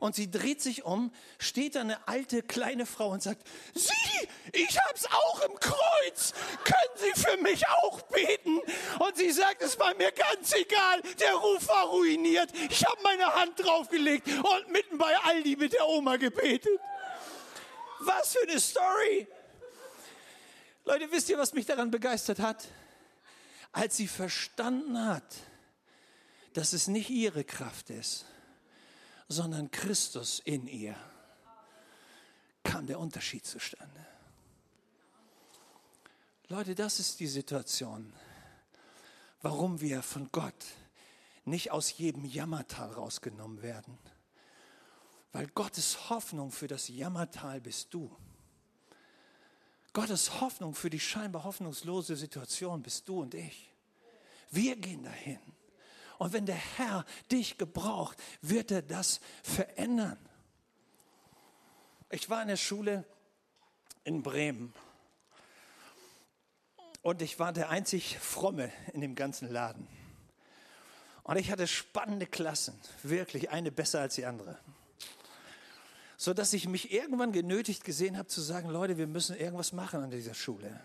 und 0.01 0.15
sie 0.15 0.31
dreht 0.31 0.63
sich 0.63 0.83
um, 0.83 1.13
steht 1.37 1.75
da 1.75 1.81
eine 1.81 2.07
alte 2.07 2.41
kleine 2.41 2.87
Frau 2.87 3.09
und 3.09 3.21
sagt, 3.21 3.47
Sie, 3.75 4.27
ich 4.51 4.79
hab's 4.79 5.05
auch 5.05 5.41
im 5.41 5.53
Kreuz, 5.59 6.33
können 6.63 6.97
Sie 6.97 7.21
für 7.21 7.37
mich 7.37 7.67
auch 7.67 8.01
beten? 8.01 8.59
Und 8.97 9.15
sie 9.15 9.29
sagt, 9.31 9.61
es 9.61 9.77
war 9.77 9.93
mir 9.93 10.11
ganz 10.11 10.53
egal, 10.53 11.03
der 11.19 11.35
Ruf 11.35 11.67
war 11.67 11.85
ruiniert, 11.89 12.49
ich 12.71 12.83
habe 12.83 12.99
meine 13.03 13.27
Hand 13.27 13.63
draufgelegt 13.63 14.27
und 14.27 14.71
mitten 14.71 14.97
bei 14.97 15.15
Aldi 15.19 15.55
mit 15.57 15.73
der 15.73 15.87
Oma 15.87 16.17
gebetet. 16.17 16.79
Was 17.99 18.33
für 18.33 18.49
eine 18.49 18.59
Story! 18.59 19.27
Leute, 20.83 21.11
wisst 21.11 21.29
ihr, 21.29 21.37
was 21.37 21.53
mich 21.53 21.67
daran 21.67 21.91
begeistert 21.91 22.39
hat? 22.39 22.67
Als 23.71 23.97
sie 23.97 24.07
verstanden 24.07 25.05
hat, 25.05 25.35
dass 26.53 26.73
es 26.73 26.87
nicht 26.87 27.11
ihre 27.11 27.43
Kraft 27.43 27.91
ist, 27.91 28.25
sondern 29.31 29.71
Christus 29.71 30.39
in 30.39 30.67
ihr, 30.67 30.95
kam 32.63 32.85
der 32.85 32.99
Unterschied 32.99 33.45
zustande. 33.45 34.05
Leute, 36.49 36.75
das 36.75 36.99
ist 36.99 37.19
die 37.19 37.27
Situation, 37.27 38.13
warum 39.41 39.79
wir 39.81 40.03
von 40.03 40.29
Gott 40.31 40.65
nicht 41.45 41.71
aus 41.71 41.97
jedem 41.97 42.25
Jammertal 42.25 42.91
rausgenommen 42.91 43.61
werden. 43.61 43.97
Weil 45.31 45.47
Gottes 45.47 46.09
Hoffnung 46.09 46.51
für 46.51 46.67
das 46.67 46.89
Jammertal 46.89 47.61
bist 47.61 47.93
du. 47.93 48.15
Gottes 49.93 50.41
Hoffnung 50.41 50.75
für 50.75 50.89
die 50.89 50.99
scheinbar 50.99 51.43
hoffnungslose 51.43 52.15
Situation 52.15 52.83
bist 52.83 53.07
du 53.07 53.21
und 53.21 53.33
ich. 53.33 53.69
Wir 54.51 54.75
gehen 54.75 55.03
dahin. 55.03 55.39
Und 56.21 56.33
wenn 56.33 56.45
der 56.45 56.53
Herr 56.77 57.03
dich 57.31 57.57
gebraucht, 57.57 58.15
wird 58.43 58.69
er 58.69 58.83
das 58.83 59.21
verändern. 59.41 60.19
Ich 62.11 62.29
war 62.29 62.43
in 62.43 62.47
der 62.47 62.57
Schule 62.57 63.05
in 64.03 64.21
Bremen 64.21 64.71
und 67.01 67.23
ich 67.23 67.39
war 67.39 67.53
der 67.53 67.71
einzig 67.71 68.19
Fromme 68.19 68.71
in 68.93 69.01
dem 69.01 69.15
ganzen 69.15 69.51
Laden. 69.51 69.87
Und 71.23 71.37
ich 71.37 71.49
hatte 71.49 71.65
spannende 71.65 72.27
Klassen, 72.27 72.79
wirklich 73.01 73.49
eine 73.49 73.71
besser 73.71 74.01
als 74.01 74.13
die 74.13 74.27
andere. 74.27 74.59
So 76.17 76.35
dass 76.35 76.53
ich 76.53 76.67
mich 76.67 76.91
irgendwann 76.91 77.31
genötigt 77.31 77.83
gesehen 77.83 78.15
habe 78.15 78.27
zu 78.27 78.41
sagen, 78.41 78.69
Leute, 78.69 78.99
wir 78.99 79.07
müssen 79.07 79.35
irgendwas 79.35 79.73
machen 79.73 80.03
an 80.03 80.11
dieser 80.11 80.35
Schule. 80.35 80.81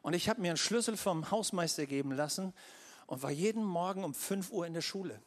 Und 0.00 0.14
ich 0.14 0.30
habe 0.30 0.40
mir 0.40 0.48
einen 0.48 0.56
Schlüssel 0.56 0.96
vom 0.96 1.30
Hausmeister 1.30 1.84
geben 1.84 2.12
lassen 2.12 2.54
und 3.06 3.22
war 3.22 3.30
jeden 3.30 3.64
Morgen 3.64 4.04
um 4.04 4.14
5 4.14 4.50
Uhr 4.50 4.66
in 4.66 4.74
der 4.74 4.80
Schule. 4.80 5.20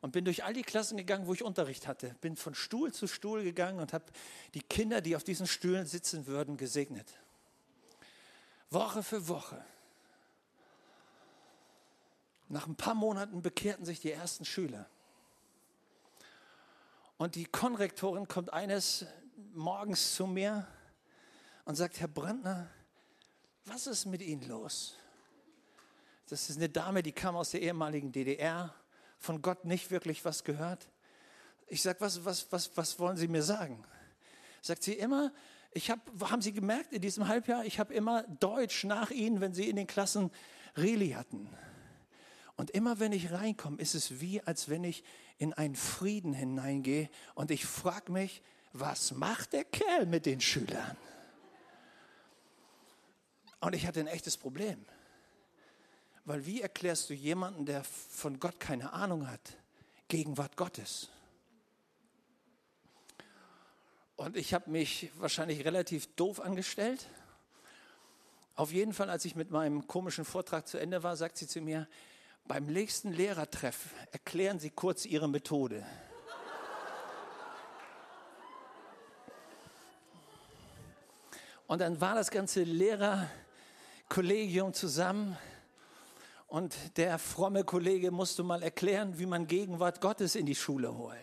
Und 0.00 0.10
bin 0.10 0.24
durch 0.24 0.42
all 0.42 0.52
die 0.52 0.62
Klassen 0.62 0.96
gegangen, 0.96 1.26
wo 1.26 1.34
ich 1.34 1.44
Unterricht 1.44 1.86
hatte. 1.86 2.16
Bin 2.20 2.34
von 2.34 2.54
Stuhl 2.54 2.92
zu 2.92 3.06
Stuhl 3.06 3.44
gegangen 3.44 3.78
und 3.78 3.92
habe 3.92 4.06
die 4.54 4.62
Kinder, 4.62 5.00
die 5.00 5.14
auf 5.14 5.22
diesen 5.22 5.46
Stühlen 5.46 5.86
sitzen 5.86 6.26
würden, 6.26 6.56
gesegnet. 6.56 7.06
Woche 8.68 9.02
für 9.02 9.28
Woche. 9.28 9.64
Nach 12.48 12.66
ein 12.66 12.74
paar 12.74 12.94
Monaten 12.94 13.42
bekehrten 13.42 13.84
sich 13.84 14.00
die 14.00 14.10
ersten 14.10 14.44
Schüler. 14.44 14.88
Und 17.16 17.36
die 17.36 17.44
Konrektorin 17.44 18.26
kommt 18.26 18.52
eines 18.52 19.06
Morgens 19.54 20.16
zu 20.16 20.26
mir 20.26 20.66
und 21.64 21.76
sagt, 21.76 22.00
Herr 22.00 22.08
Brandner, 22.08 22.68
was 23.64 23.86
ist 23.86 24.06
mit 24.06 24.20
Ihnen 24.20 24.46
los? 24.48 24.96
Das 26.32 26.48
ist 26.48 26.56
eine 26.56 26.70
Dame, 26.70 27.02
die 27.02 27.12
kam 27.12 27.36
aus 27.36 27.50
der 27.50 27.60
ehemaligen 27.60 28.10
DDR, 28.10 28.74
von 29.18 29.42
Gott 29.42 29.66
nicht 29.66 29.90
wirklich 29.90 30.24
was 30.24 30.44
gehört. 30.44 30.88
Ich 31.66 31.82
sage, 31.82 32.00
was, 32.00 32.24
was, 32.24 32.50
was, 32.50 32.74
was 32.74 32.98
wollen 32.98 33.18
Sie 33.18 33.28
mir 33.28 33.42
sagen? 33.42 33.84
Sagt 34.62 34.82
sie 34.82 34.94
immer, 34.94 35.30
ich 35.72 35.90
hab, 35.90 36.00
haben 36.22 36.40
Sie 36.40 36.54
gemerkt 36.54 36.94
in 36.94 37.02
diesem 37.02 37.28
Halbjahr, 37.28 37.66
ich 37.66 37.78
habe 37.78 37.92
immer 37.92 38.22
Deutsch 38.22 38.84
nach 38.84 39.10
Ihnen, 39.10 39.42
wenn 39.42 39.52
Sie 39.52 39.68
in 39.68 39.76
den 39.76 39.86
Klassen 39.86 40.30
Reli 40.74 41.10
hatten. 41.10 41.50
Und 42.56 42.70
immer 42.70 42.98
wenn 42.98 43.12
ich 43.12 43.30
reinkomme, 43.30 43.76
ist 43.76 43.94
es 43.94 44.22
wie, 44.22 44.40
als 44.40 44.70
wenn 44.70 44.84
ich 44.84 45.04
in 45.36 45.52
einen 45.52 45.76
Frieden 45.76 46.32
hineingehe 46.32 47.10
und 47.34 47.50
ich 47.50 47.66
frage 47.66 48.10
mich, 48.10 48.42
was 48.72 49.12
macht 49.12 49.52
der 49.52 49.64
Kerl 49.64 50.06
mit 50.06 50.24
den 50.24 50.40
Schülern? 50.40 50.96
Und 53.60 53.74
ich 53.74 53.86
hatte 53.86 54.00
ein 54.00 54.06
echtes 54.06 54.38
Problem. 54.38 54.86
Weil 56.24 56.46
wie 56.46 56.62
erklärst 56.62 57.10
du 57.10 57.14
jemanden, 57.14 57.66
der 57.66 57.82
von 57.84 58.38
Gott 58.38 58.60
keine 58.60 58.92
Ahnung 58.92 59.28
hat, 59.28 59.40
Gegenwart 60.08 60.56
Gottes? 60.56 61.08
Und 64.16 64.36
ich 64.36 64.54
habe 64.54 64.70
mich 64.70 65.10
wahrscheinlich 65.16 65.64
relativ 65.64 66.14
doof 66.14 66.40
angestellt. 66.40 67.08
Auf 68.54 68.70
jeden 68.70 68.92
Fall, 68.92 69.10
als 69.10 69.24
ich 69.24 69.34
mit 69.34 69.50
meinem 69.50 69.88
komischen 69.88 70.24
Vortrag 70.24 70.68
zu 70.68 70.78
Ende 70.78 71.02
war, 71.02 71.16
sagt 71.16 71.38
sie 71.38 71.48
zu 71.48 71.60
mir, 71.60 71.88
beim 72.46 72.66
nächsten 72.66 73.12
Lehrertreff 73.12 73.90
erklären 74.10 74.58
Sie 74.58 74.70
kurz 74.70 75.06
Ihre 75.06 75.28
Methode. 75.28 75.86
Und 81.66 81.80
dann 81.80 82.00
war 82.00 82.14
das 82.14 82.30
ganze 82.30 82.62
Lehrerkollegium 82.64 84.72
zusammen 84.74 85.36
und 86.52 86.98
der 86.98 87.18
fromme 87.18 87.64
Kollege 87.64 88.10
musste 88.10 88.42
mal 88.42 88.62
erklären, 88.62 89.18
wie 89.18 89.24
man 89.24 89.46
Gegenwart 89.46 90.02
Gottes 90.02 90.34
in 90.34 90.44
die 90.44 90.54
Schule 90.54 90.94
holt. 90.94 91.16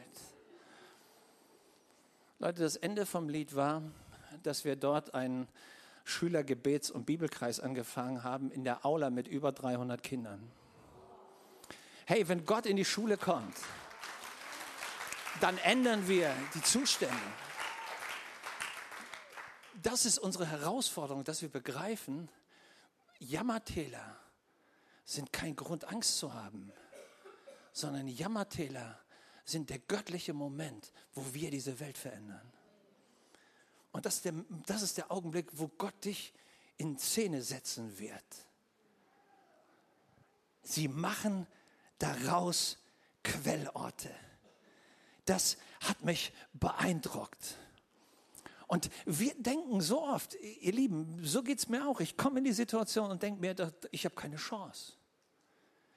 Leute, 2.40 2.64
das 2.64 2.76
Ende 2.76 3.06
vom 3.06 3.30
Lied 3.30 3.56
war, 3.56 3.84
dass 4.42 4.66
wir 4.66 4.76
dort 4.76 5.14
ein, 5.14 5.48
Schülergebets- 6.04 6.92
und 6.92 7.06
Bibelkreis 7.06 7.60
angefangen 7.60 8.24
haben 8.24 8.50
in 8.50 8.64
der 8.64 8.84
Aula 8.88 9.12
mit 9.12 9.28
über 9.28 9.52
300 9.52 10.02
Kindern. 10.02 10.52
Hey, 12.08 12.28
wenn 12.28 12.44
Gott 12.44 12.66
in 12.66 12.76
die 12.76 12.86
Schule 12.86 13.16
kommt, 13.16 13.56
dann 15.42 15.60
ändern 15.60 16.08
wir 16.08 16.34
die 16.56 16.64
Zustände. 16.64 17.14
Das 19.84 20.08
ist 20.08 20.18
unsere 20.18 20.48
Herausforderung, 20.48 21.24
dass 21.24 21.44
wir 21.44 21.50
begreifen, 21.50 22.30
Jammertäler 23.20 24.18
sind 25.10 25.34
kein 25.34 25.56
Grund, 25.56 25.86
Angst 25.86 26.18
zu 26.18 26.34
haben, 26.34 26.72
sondern 27.72 28.08
Jammertäler 28.08 29.00
sind 29.44 29.70
der 29.70 29.80
göttliche 29.80 30.34
Moment, 30.34 30.92
wo 31.14 31.34
wir 31.34 31.50
diese 31.50 31.80
Welt 31.80 31.98
verändern. 31.98 32.54
Und 33.92 34.06
das 34.06 34.18
ist 34.18 34.26
der, 34.26 34.34
das 34.68 34.84
ist 34.84 34.98
der 34.98 35.12
Augenblick, 35.12 35.48
wo 35.54 35.68
Gott 35.68 36.06
dich 36.06 36.34
in 36.78 36.98
Szene 37.00 37.42
setzen 37.42 37.98
wird. 37.98 38.24
Sie 40.62 40.88
machen 40.88 41.48
daraus 41.98 42.78
Quellorte. 43.24 44.14
Das 45.26 45.58
hat 45.82 46.04
mich 46.04 46.32
beeindruckt. 46.54 47.58
Und 48.68 48.92
wir 49.06 49.34
denken 49.42 49.82
so 49.82 50.04
oft, 50.04 50.36
ihr 50.36 50.74
Lieben, 50.74 51.26
so 51.26 51.42
geht 51.42 51.58
es 51.58 51.68
mir 51.68 51.88
auch. 51.88 52.00
Ich 52.00 52.16
komme 52.16 52.38
in 52.38 52.46
die 52.46 52.54
Situation 52.54 53.10
und 53.10 53.24
denke 53.24 53.42
mir, 53.42 53.56
ich 53.90 54.06
habe 54.06 54.14
keine 54.14 54.36
Chance. 54.36 54.99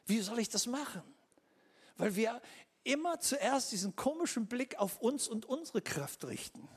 Wie 0.07 0.21
soll 0.21 0.39
ich 0.39 0.49
das 0.49 0.67
machen? 0.67 1.03
Weil 1.97 2.17
wir 2.17 2.41
immer 2.85 3.21
zuerst 3.21 3.73
diesen 3.73 3.95
komischen 3.95 4.47
Blick 4.47 4.79
auf 4.79 5.01
uns 5.01 5.29
und 5.29 5.47
unsere 5.47 5.83
Kraft 5.83 6.25
richten. 6.25 6.69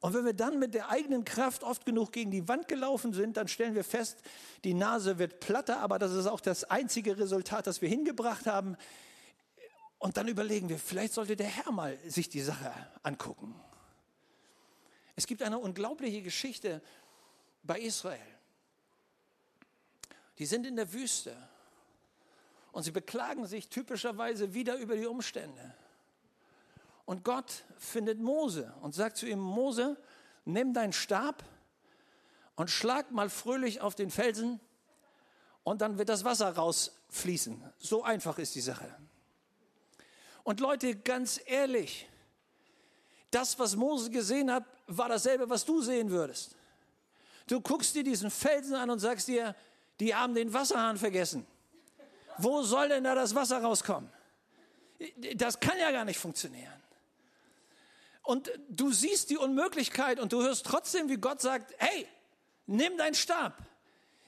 Und 0.00 0.14
wenn 0.14 0.24
wir 0.24 0.34
dann 0.34 0.58
mit 0.58 0.74
der 0.74 0.90
eigenen 0.90 1.24
Kraft 1.24 1.64
oft 1.64 1.84
genug 1.84 2.12
gegen 2.12 2.30
die 2.30 2.46
Wand 2.48 2.68
gelaufen 2.68 3.12
sind, 3.12 3.36
dann 3.36 3.48
stellen 3.48 3.74
wir 3.74 3.84
fest, 3.84 4.18
die 4.62 4.74
Nase 4.74 5.18
wird 5.18 5.40
platter, 5.40 5.80
aber 5.80 5.98
das 5.98 6.12
ist 6.12 6.26
auch 6.26 6.40
das 6.40 6.64
einzige 6.64 7.18
Resultat, 7.18 7.66
das 7.66 7.80
wir 7.82 7.88
hingebracht 7.88 8.46
haben. 8.46 8.76
Und 9.98 10.16
dann 10.16 10.28
überlegen 10.28 10.68
wir, 10.68 10.78
vielleicht 10.78 11.14
sollte 11.14 11.34
der 11.34 11.48
Herr 11.48 11.72
mal 11.72 11.98
sich 12.06 12.28
die 12.28 12.42
Sache 12.42 12.72
angucken. 13.02 13.54
Es 15.16 15.26
gibt 15.26 15.42
eine 15.42 15.58
unglaubliche 15.58 16.22
Geschichte 16.22 16.82
bei 17.62 17.80
Israel. 17.80 18.20
Die 20.38 20.46
sind 20.46 20.66
in 20.66 20.76
der 20.76 20.92
Wüste 20.92 21.34
und 22.76 22.82
sie 22.82 22.90
beklagen 22.90 23.46
sich 23.46 23.70
typischerweise 23.70 24.52
wieder 24.52 24.76
über 24.76 24.96
die 24.96 25.06
Umstände. 25.06 25.74
Und 27.06 27.24
Gott 27.24 27.64
findet 27.78 28.20
Mose 28.20 28.70
und 28.82 28.94
sagt 28.94 29.16
zu 29.16 29.24
ihm, 29.26 29.38
Mose, 29.38 29.96
nimm 30.44 30.74
deinen 30.74 30.92
Stab 30.92 31.42
und 32.54 32.68
schlag 32.68 33.10
mal 33.12 33.30
fröhlich 33.30 33.80
auf 33.80 33.94
den 33.94 34.10
Felsen 34.10 34.60
und 35.64 35.80
dann 35.80 35.96
wird 35.96 36.10
das 36.10 36.24
Wasser 36.24 36.54
rausfließen. 36.54 37.64
So 37.78 38.04
einfach 38.04 38.36
ist 38.36 38.54
die 38.54 38.60
Sache. 38.60 38.94
Und 40.44 40.60
Leute, 40.60 40.96
ganz 40.96 41.40
ehrlich, 41.46 42.06
das, 43.30 43.58
was 43.58 43.74
Mose 43.74 44.10
gesehen 44.10 44.52
hat, 44.52 44.64
war 44.86 45.08
dasselbe, 45.08 45.48
was 45.48 45.64
du 45.64 45.80
sehen 45.80 46.10
würdest. 46.10 46.54
Du 47.46 47.58
guckst 47.58 47.94
dir 47.94 48.04
diesen 48.04 48.30
Felsen 48.30 48.74
an 48.74 48.90
und 48.90 48.98
sagst 48.98 49.28
dir, 49.28 49.56
die 49.98 50.14
haben 50.14 50.34
den 50.34 50.52
Wasserhahn 50.52 50.98
vergessen. 50.98 51.46
Wo 52.38 52.62
soll 52.62 52.88
denn 52.88 53.04
da 53.04 53.14
das 53.14 53.34
Wasser 53.34 53.62
rauskommen? 53.62 54.10
Das 55.34 55.60
kann 55.60 55.78
ja 55.78 55.90
gar 55.90 56.04
nicht 56.04 56.18
funktionieren. 56.18 56.72
Und 58.22 58.50
du 58.68 58.92
siehst 58.92 59.30
die 59.30 59.36
Unmöglichkeit 59.36 60.18
und 60.18 60.32
du 60.32 60.42
hörst 60.42 60.66
trotzdem, 60.66 61.08
wie 61.08 61.16
Gott 61.16 61.40
sagt, 61.40 61.74
hey, 61.78 62.08
nimm 62.66 62.96
deinen 62.96 63.14
Stab, 63.14 63.56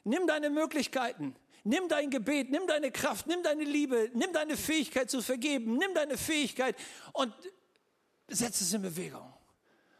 nimm 0.05 0.27
deine 0.27 0.51
Möglichkeiten, 0.51 1.35
nimm 1.65 1.89
dein 1.89 2.11
Gebet, 2.11 2.51
nimm 2.51 2.67
deine 2.67 2.93
Kraft, 2.93 3.27
nimm 3.27 3.43
deine 3.43 3.65
Liebe, 3.65 4.11
nimm 4.15 4.33
deine 4.33 4.57
Fähigkeit 4.57 5.11
zu 5.11 5.21
vergeben, 5.21 5.77
nimm 5.77 5.95
deine 5.95 6.17
Fähigkeit 6.17 6.77
und 7.13 7.35
setz 8.29 8.61
es 8.61 8.73
in 8.73 8.83
Bewegung. 8.83 9.33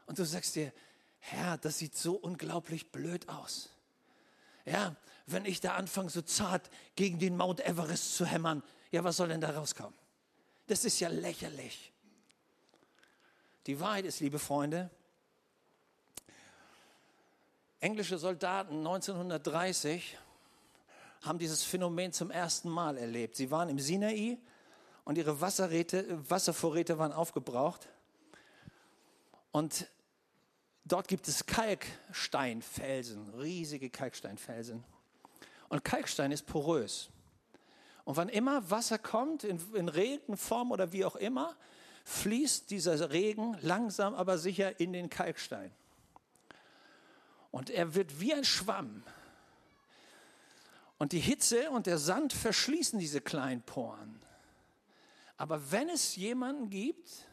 Und 0.07 0.19
du 0.19 0.25
sagst 0.25 0.55
dir, 0.55 0.73
Herr, 1.19 1.59
das 1.59 1.79
sieht 1.79 1.97
so 1.97 2.15
unglaublich 2.15 2.93
blöd 2.93 3.29
aus. 3.29 3.71
Ja, 4.65 4.95
wenn 5.33 5.45
ich 5.45 5.61
da 5.61 5.75
anfange, 5.75 6.11
so 6.11 6.23
zart 6.23 6.71
gegen 6.97 7.19
den 7.19 7.37
Mount 7.37 7.61
Everest 7.61 8.17
zu 8.17 8.25
hämmern, 8.25 8.63
ja, 8.91 9.05
was 9.05 9.17
soll 9.17 9.29
denn 9.29 9.41
da 9.41 9.51
rauskommen? 9.51 9.95
Das 10.67 10.85
ist 10.85 11.01
ja 11.01 11.09
lächerlich. 11.09 11.93
Die 13.67 13.79
Wahrheit 13.81 14.07
ist, 14.07 14.21
liebe 14.21 14.39
Freunde, 14.39 14.91
englische 17.81 18.19
Soldaten 18.19 18.79
1930 18.79 20.17
haben 21.23 21.39
dieses 21.39 21.63
Phänomen 21.65 22.13
zum 22.13 22.31
ersten 22.31 22.69
Mal 22.71 22.97
erlebt. 22.97 23.37
Sie 23.37 23.51
waren 23.51 23.69
im 23.69 23.79
Sinai 23.79 24.39
und 25.05 25.19
ihre 25.19 25.41
Wasservorräte 25.41 26.99
waren 26.99 27.13
aufgebraucht. 27.13 27.89
Und 29.53 29.89
dort 30.85 31.09
gibt 31.09 31.29
es 31.29 31.45
Kalksteinfelsen, 31.47 33.31
riesige 33.35 33.91
Kalksteinfelsen. 33.91 34.85
Und 35.69 35.85
Kalkstein 35.85 36.33
ist 36.33 36.47
porös. 36.47 37.11
Und 38.05 38.17
wann 38.17 38.29
immer 38.29 38.71
Wasser 38.71 38.99
kommt, 38.99 39.45
in, 39.45 39.61
in 39.75 39.89
Regenform 39.89 40.73
oder 40.73 40.93
wie 40.93 41.05
auch 41.05 41.17
immer, 41.17 41.57
fließt 42.05 42.71
dieser 42.71 43.11
Regen 43.11 43.59
langsam 43.61 44.15
aber 44.15 44.39
sicher 44.39 44.81
in 44.81 44.95
den 44.95 45.11
Kalkstein. 45.11 45.71
Und 47.51 47.71
er 47.71 47.95
wird 47.95 48.19
wie 48.21 48.33
ein 48.33 48.45
Schwamm. 48.45 49.03
Und 50.97 51.13
die 51.13 51.21
Hitze 51.21 51.71
und 51.71 51.87
der 51.87 51.99
Sand 51.99 52.33
verschließen 52.33 52.99
diese 52.99 53.21
kleinen 53.21 53.63
Poren. 53.63 54.21
Aber 55.37 55.71
wenn 55.71 55.89
es 55.89 56.17
jemanden 56.17 56.71
gibt, 56.71 57.27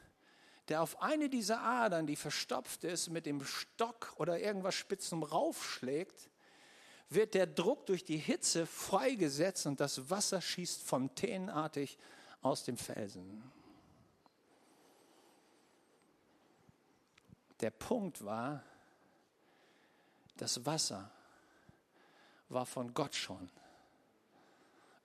der 0.67 0.81
auf 0.81 1.01
eine 1.01 1.29
dieser 1.29 1.61
Adern, 1.61 2.05
die 2.05 2.15
verstopft 2.15 2.83
ist, 2.83 3.09
mit 3.09 3.25
dem 3.25 3.43
Stock 3.43 4.13
oder 4.17 4.39
irgendwas 4.39 4.75
Spitzem 4.75 5.23
raufschlägt, 5.23 6.29
wird 7.09 7.33
der 7.33 7.47
Druck 7.47 7.85
durch 7.85 8.03
die 8.03 8.17
Hitze 8.17 8.65
freigesetzt 8.65 9.65
und 9.67 9.79
das 9.79 10.09
Wasser 10.09 10.41
schießt 10.41 10.81
fontänenartig 10.81 11.97
aus 12.41 12.63
dem 12.63 12.77
Felsen. 12.77 13.43
Der 17.61 17.71
Punkt 17.71 18.23
war, 18.23 18.63
das 20.37 20.65
Wasser 20.65 21.09
war 22.49 22.65
von 22.65 22.93
Gott 22.93 23.15
schon 23.15 23.49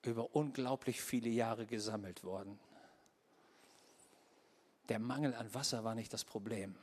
über 0.03 0.35
unglaublich 0.35 1.01
viele 1.01 1.29
Jahre 1.29 1.67
gesammelt 1.67 2.25
worden. 2.25 2.59
Der 4.89 4.99
Mangel 4.99 5.35
an 5.35 5.53
Wasser 5.55 5.85
war 5.85 5.95
nicht 5.95 6.13
das 6.13 6.25
Problem. 6.25 6.75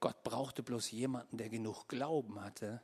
Gott 0.00 0.22
brauchte 0.22 0.62
bloß 0.62 0.90
jemanden, 0.90 1.38
der 1.38 1.48
genug 1.48 1.88
Glauben 1.88 2.40
hatte, 2.42 2.82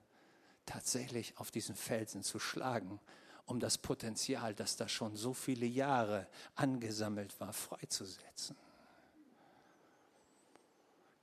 tatsächlich 0.71 1.37
auf 1.39 1.51
diesen 1.51 1.75
Felsen 1.75 2.23
zu 2.23 2.39
schlagen, 2.39 3.01
um 3.45 3.59
das 3.59 3.77
Potenzial, 3.77 4.55
das 4.55 4.77
da 4.77 4.89
schon 4.89 5.17
so 5.17 5.35
viele 5.35 5.67
Jahre 5.67 6.29
angesammelt 6.55 7.39
war, 7.41 7.53
freizusetzen. 7.53 8.57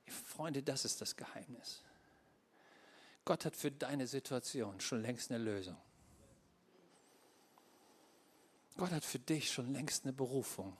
Freunde, 0.06 0.62
das 0.62 0.84
ist 0.84 1.00
das 1.00 1.16
Geheimnis. 1.16 1.82
Gott 3.24 3.46
hat 3.46 3.56
für 3.56 3.70
deine 3.70 4.06
Situation 4.06 4.80
schon 4.80 5.00
längst 5.00 5.30
eine 5.30 5.42
Lösung. 5.42 5.76
Gott 8.76 8.90
hat 8.90 9.04
für 9.04 9.18
dich 9.18 9.50
schon 9.50 9.72
längst 9.72 10.04
eine 10.04 10.12
Berufung 10.12 10.76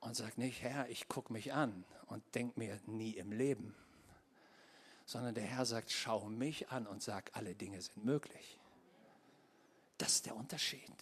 und 0.00 0.14
sagt 0.14 0.36
nicht, 0.36 0.62
Herr, 0.62 0.88
ich 0.90 1.08
gucke 1.08 1.32
mich 1.32 1.54
an 1.54 1.84
und 2.06 2.22
denke 2.34 2.58
mir 2.60 2.78
nie 2.86 3.12
im 3.12 3.32
Leben, 3.32 3.74
sondern 5.04 5.34
der 5.34 5.44
Herr 5.44 5.66
sagt, 5.66 5.90
schau 5.90 6.28
mich 6.28 6.70
an 6.70 6.86
und 6.86 7.02
sag, 7.02 7.30
alle 7.34 7.54
Dinge 7.54 7.80
sind 7.80 8.04
möglich. 8.04 8.58
Das 9.98 10.16
ist 10.16 10.26
der 10.26 10.36
Unterschied. 10.36 10.92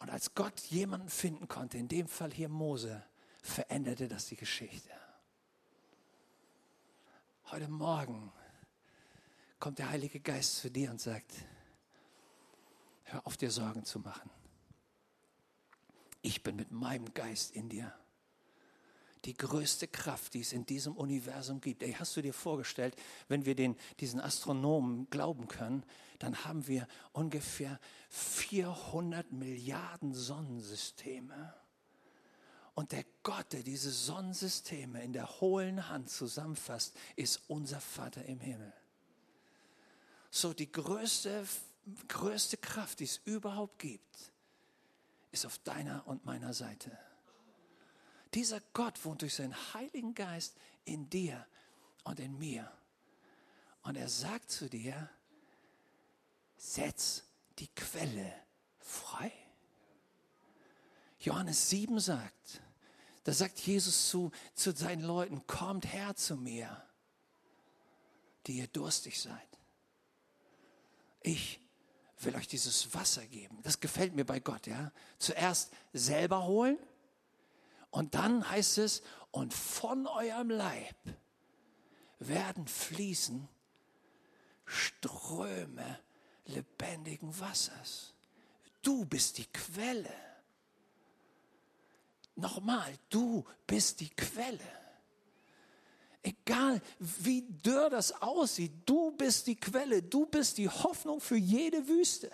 Und 0.00 0.10
als 0.10 0.34
Gott 0.34 0.58
jemanden 0.60 1.08
finden 1.08 1.48
konnte, 1.48 1.78
in 1.78 1.88
dem 1.88 2.08
Fall 2.08 2.32
hier 2.32 2.48
Mose, 2.48 3.04
veränderte 3.42 4.08
das 4.08 4.26
die 4.26 4.36
Geschichte. 4.36 4.90
Heute 7.50 7.68
Morgen 7.68 8.32
kommt 9.58 9.78
der 9.78 9.90
Heilige 9.90 10.20
Geist 10.20 10.56
zu 10.58 10.70
dir 10.70 10.90
und 10.90 11.00
sagt, 11.00 11.32
hör 13.04 13.26
auf 13.26 13.36
dir 13.36 13.50
Sorgen 13.50 13.84
zu 13.84 13.98
machen 14.00 14.30
ich 16.22 16.42
bin 16.42 16.56
mit 16.56 16.70
meinem 16.70 17.12
Geist 17.14 17.52
in 17.52 17.68
dir. 17.68 17.92
Die 19.28 19.36
größte 19.36 19.88
Kraft, 19.88 20.32
die 20.32 20.40
es 20.40 20.54
in 20.54 20.64
diesem 20.64 20.96
Universum 20.96 21.60
gibt. 21.60 21.82
Ey, 21.82 21.92
hast 21.92 22.16
du 22.16 22.22
dir 22.22 22.32
vorgestellt, 22.32 22.96
wenn 23.28 23.44
wir 23.44 23.54
den, 23.54 23.76
diesen 24.00 24.22
Astronomen 24.22 25.06
glauben 25.10 25.48
können, 25.48 25.84
dann 26.18 26.46
haben 26.46 26.66
wir 26.66 26.88
ungefähr 27.12 27.78
400 28.08 29.30
Milliarden 29.30 30.14
Sonnensysteme. 30.14 31.52
Und 32.72 32.92
der 32.92 33.04
Gott, 33.22 33.52
der 33.52 33.62
diese 33.62 33.90
Sonnensysteme 33.90 35.04
in 35.04 35.12
der 35.12 35.42
hohlen 35.42 35.90
Hand 35.90 36.08
zusammenfasst, 36.08 36.96
ist 37.14 37.42
unser 37.48 37.82
Vater 37.82 38.24
im 38.24 38.40
Himmel. 38.40 38.72
So 40.30 40.54
die 40.54 40.72
größte, 40.72 41.44
größte 42.08 42.56
Kraft, 42.56 43.00
die 43.00 43.04
es 43.04 43.20
überhaupt 43.26 43.78
gibt, 43.78 44.32
ist 45.32 45.44
auf 45.44 45.58
deiner 45.58 46.06
und 46.06 46.24
meiner 46.24 46.54
Seite. 46.54 46.96
Dieser 48.34 48.60
Gott 48.72 49.04
wohnt 49.04 49.22
durch 49.22 49.34
seinen 49.34 49.54
Heiligen 49.74 50.14
Geist 50.14 50.54
in 50.84 51.08
dir 51.08 51.46
und 52.04 52.20
in 52.20 52.38
mir. 52.38 52.70
Und 53.82 53.96
er 53.96 54.08
sagt 54.08 54.50
zu 54.50 54.68
dir, 54.68 55.08
setz 56.56 57.24
die 57.58 57.68
Quelle 57.68 58.32
frei. 58.78 59.32
Johannes 61.20 61.70
7 61.70 61.98
sagt, 61.98 62.60
da 63.24 63.32
sagt 63.32 63.58
Jesus 63.60 64.08
zu, 64.08 64.30
zu 64.54 64.72
seinen 64.72 65.02
Leuten, 65.02 65.46
kommt 65.46 65.92
her 65.92 66.14
zu 66.16 66.36
mir, 66.36 66.82
die 68.46 68.58
ihr 68.58 68.68
durstig 68.68 69.20
seid. 69.20 69.48
Ich 71.20 71.60
will 72.20 72.36
euch 72.36 72.48
dieses 72.48 72.94
Wasser 72.94 73.26
geben. 73.26 73.58
Das 73.62 73.80
gefällt 73.80 74.14
mir 74.14 74.24
bei 74.24 74.40
Gott, 74.40 74.66
ja. 74.66 74.92
Zuerst 75.18 75.72
selber 75.92 76.44
holen 76.44 76.78
und 77.90 78.14
dann 78.14 78.48
heißt 78.48 78.78
es, 78.78 79.02
und 79.30 79.52
von 79.52 80.06
eurem 80.06 80.50
Leib 80.50 80.96
werden 82.18 82.66
fließen 82.66 83.48
Ströme 84.64 86.00
lebendigen 86.46 87.38
Wassers. 87.38 88.14
Du 88.82 89.04
bist 89.04 89.38
die 89.38 89.46
Quelle. 89.46 90.12
Nochmal, 92.36 92.92
du 93.10 93.44
bist 93.66 94.00
die 94.00 94.10
Quelle. 94.10 94.58
Egal 96.22 96.80
wie 96.98 97.42
dürr 97.42 97.90
das 97.90 98.12
aussieht, 98.22 98.72
du 98.86 99.12
bist 99.12 99.46
die 99.46 99.56
Quelle, 99.56 100.02
du 100.02 100.26
bist 100.26 100.58
die 100.58 100.68
Hoffnung 100.68 101.20
für 101.20 101.36
jede 101.36 101.86
Wüste. 101.88 102.30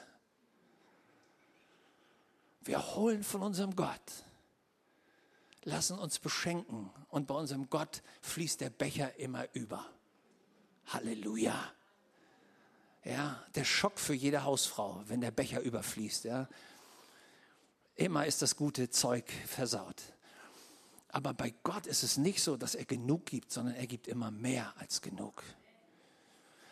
Wir 2.63 2.95
holen 2.95 3.23
von 3.23 3.43
unserem 3.43 3.77
Gott, 3.77 4.25
lassen 5.65 5.99
uns 5.99 6.19
beschenken 6.19 6.91
und 7.09 7.27
bei 7.27 7.35
unserem 7.35 7.69
Gott 7.71 8.03
fließt 8.23 8.61
der 8.61 8.71
Becher 8.71 9.19
immer 9.19 9.47
über. 9.55 9.85
Halleluja. 10.87 11.73
Ja, 13.05 13.43
der 13.55 13.65
Schock 13.65 13.99
für 13.99 14.15
jede 14.15 14.45
Hausfrau, 14.45 15.03
wenn 15.07 15.21
der 15.21 15.31
Becher 15.31 15.61
überfließt. 15.61 16.25
Ja. 16.25 16.49
Immer 17.97 18.27
ist 18.27 18.43
das 18.43 18.57
gute 18.57 18.91
Zeug 18.91 19.31
versaut. 19.47 20.03
Aber 21.09 21.33
bei 21.33 21.55
Gott 21.63 21.87
ist 21.87 22.03
es 22.03 22.17
nicht 22.17 22.43
so, 22.43 22.57
dass 22.57 22.75
er 22.75 22.87
genug 22.87 23.27
gibt, 23.27 23.53
sondern 23.53 23.75
er 23.75 23.87
gibt 23.87 24.09
immer 24.09 24.31
mehr 24.31 24.75
als 24.79 25.01
genug. 25.01 25.45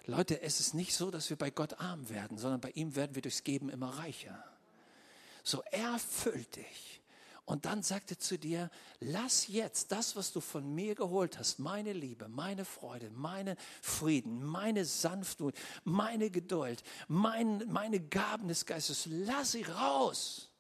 Leute, 0.07 0.43
es 0.43 0.59
ist 0.59 0.75
nicht 0.75 0.95
so, 0.95 1.11
dass 1.11 1.31
wir 1.31 1.37
bei 1.37 1.51
Gott 1.51 1.79
arm 1.79 2.09
werden, 2.09 2.39
sondern 2.39 2.61
bei 2.61 2.71
ihm 2.71 2.97
werden 2.97 3.15
wir 3.15 3.23
durchs 3.23 3.45
Geben 3.45 3.69
immer 3.69 3.99
reicher. 3.99 4.43
So, 5.45 5.63
er 5.71 5.99
füllt 5.99 6.57
dich. 6.57 7.02
Und 7.45 7.65
dann 7.65 7.83
sagt 7.83 8.13
er 8.13 8.19
zu 8.19 8.39
dir, 8.39 8.71
lass 9.01 9.49
jetzt 9.49 9.91
das, 9.91 10.15
was 10.15 10.33
du 10.33 10.41
von 10.41 10.75
mir 10.75 10.95
geholt 10.95 11.39
hast, 11.39 11.59
meine 11.59 11.93
Liebe, 11.93 12.29
meine 12.29 12.65
Freude, 12.65 13.11
meine 13.11 13.57
Frieden, 13.81 14.45
meine 14.45 14.85
Sanftmut, 14.85 15.55
meine 15.83 16.31
Geduld, 16.31 16.85
mein, 17.09 17.65
meine 17.69 17.99
Gaben 17.99 18.47
des 18.47 18.65
Geistes, 18.65 19.07
lass 19.11 19.53
sie 19.53 19.65
raus. 19.65 20.51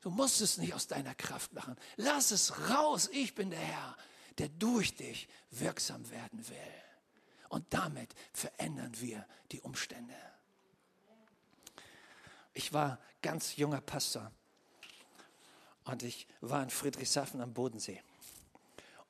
Du 0.00 0.10
musst 0.10 0.40
es 0.40 0.58
nicht 0.58 0.74
aus 0.74 0.86
deiner 0.86 1.14
Kraft 1.14 1.52
machen. 1.52 1.76
Lass 1.96 2.30
es 2.30 2.70
raus. 2.70 3.08
Ich 3.12 3.34
bin 3.34 3.50
der 3.50 3.58
Herr, 3.58 3.96
der 4.38 4.50
durch 4.50 4.94
dich 4.94 5.28
wirksam 5.50 6.08
werden 6.10 6.46
will. 6.48 6.56
Und 7.48 7.66
damit 7.70 8.14
verändern 8.32 8.92
wir 9.00 9.26
die 9.50 9.60
Umstände. 9.60 10.14
Ich 12.52 12.72
war 12.72 13.00
ganz 13.20 13.56
junger 13.56 13.80
Pastor 13.80 14.30
und 15.84 16.02
ich 16.02 16.26
war 16.40 16.62
in 16.62 16.70
Friedrichshafen 16.70 17.40
am 17.40 17.52
Bodensee. 17.52 18.02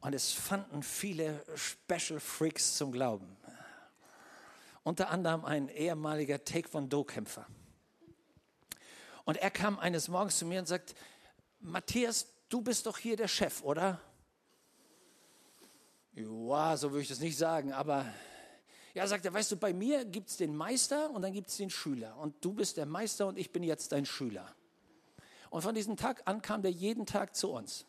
Und 0.00 0.12
es 0.14 0.32
fanden 0.32 0.82
viele 0.82 1.44
Special 1.56 2.20
Freaks 2.20 2.76
zum 2.76 2.92
Glauben. 2.92 3.36
Unter 4.82 5.08
anderem 5.08 5.44
ein 5.44 5.68
ehemaliger 5.68 6.44
Taekwondo-Kämpfer. 6.44 7.46
Und 9.24 9.38
er 9.38 9.50
kam 9.50 9.78
eines 9.78 10.08
Morgens 10.08 10.38
zu 10.38 10.44
mir 10.44 10.58
und 10.58 10.66
sagt, 10.66 10.94
Matthias, 11.60 12.26
du 12.50 12.60
bist 12.60 12.84
doch 12.84 12.98
hier 12.98 13.16
der 13.16 13.28
Chef, 13.28 13.62
oder? 13.62 13.98
Ja, 16.12 16.76
so 16.76 16.90
würde 16.90 17.02
ich 17.02 17.08
das 17.08 17.20
nicht 17.20 17.38
sagen, 17.38 17.72
aber 17.72 18.04
ja, 18.92 19.06
sagt 19.06 19.24
er, 19.24 19.32
weißt 19.32 19.52
du, 19.52 19.56
bei 19.56 19.72
mir 19.72 20.04
gibt 20.04 20.28
es 20.28 20.36
den 20.36 20.54
Meister 20.54 21.10
und 21.10 21.22
dann 21.22 21.32
gibt 21.32 21.48
es 21.48 21.56
den 21.56 21.70
Schüler. 21.70 22.16
Und 22.18 22.44
du 22.44 22.52
bist 22.52 22.76
der 22.76 22.86
Meister 22.86 23.26
und 23.26 23.38
ich 23.38 23.50
bin 23.50 23.62
jetzt 23.62 23.90
dein 23.90 24.04
Schüler. 24.06 24.54
Und 25.54 25.62
von 25.62 25.72
diesem 25.72 25.96
Tag 25.96 26.22
an 26.24 26.42
kam 26.42 26.62
der 26.62 26.72
jeden 26.72 27.06
Tag 27.06 27.36
zu 27.36 27.52
uns. 27.52 27.86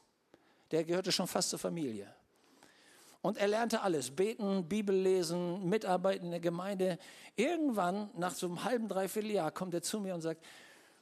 Der 0.70 0.84
gehörte 0.84 1.12
schon 1.12 1.26
fast 1.26 1.50
zur 1.50 1.58
Familie. 1.58 2.14
Und 3.24 3.38
er 3.38 3.48
lernte 3.48 3.82
alles, 3.82 4.12
beten, 4.12 4.70
Bibel 4.70 4.96
lesen, 4.96 5.68
mitarbeiten 5.68 6.26
in 6.26 6.32
der 6.32 6.40
Gemeinde. 6.40 7.00
Irgendwann, 7.36 8.12
nach 8.16 8.36
so 8.36 8.46
einem 8.46 8.64
halben, 8.64 8.88
dreiviertel 8.88 9.32
Jahr, 9.32 9.50
kommt 9.50 9.74
er 9.74 9.82
zu 9.82 10.00
mir 10.00 10.14
und 10.14 10.22
sagt, 10.22 10.46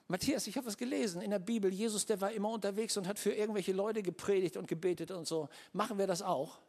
Matthias, 0.07 0.47
ich 0.47 0.55
habe 0.55 0.65
was 0.65 0.77
gelesen 0.77 1.21
in 1.21 1.31
der 1.31 1.39
Bibel. 1.39 1.69
Jesus, 1.69 2.05
der 2.05 2.21
war 2.21 2.31
immer 2.31 2.51
unterwegs 2.51 2.95
und 2.95 3.09
hat 3.09 3.19
für 3.19 3.33
irgendwelche 3.33 3.73
Leute 3.73 4.01
gepredigt 4.01 4.55
und 4.55 4.65
gebetet 4.65 5.11
und 5.11 5.27
so. 5.27 5.49
Machen 5.73 5.97
wir 5.97 6.07
das 6.07 6.21
auch? 6.21 6.59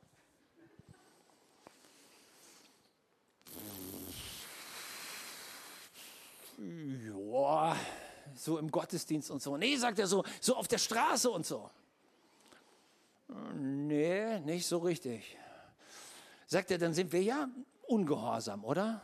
Ja, 6.58 7.76
so 8.36 8.58
im 8.58 8.70
Gottesdienst 8.70 9.30
und 9.30 9.42
so. 9.42 9.56
Nee, 9.56 9.76
sagt 9.76 9.98
er 9.98 10.06
so, 10.06 10.24
so 10.40 10.56
auf 10.56 10.68
der 10.68 10.78
Straße 10.78 11.30
und 11.30 11.46
so. 11.46 11.70
Nee, 13.54 14.40
nicht 14.40 14.66
so 14.66 14.78
richtig. 14.78 15.36
Sagt 16.46 16.70
er, 16.70 16.78
dann 16.78 16.94
sind 16.94 17.12
wir 17.12 17.22
ja 17.22 17.48
ungehorsam, 17.86 18.64
oder? 18.64 19.00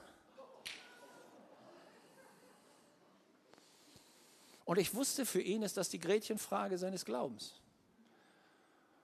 Und 4.64 4.78
ich 4.78 4.94
wusste, 4.94 5.26
für 5.26 5.40
ihn 5.40 5.62
ist 5.62 5.76
das 5.76 5.88
die 5.88 5.98
Gretchenfrage 5.98 6.78
seines 6.78 7.04
Glaubens. 7.04 7.54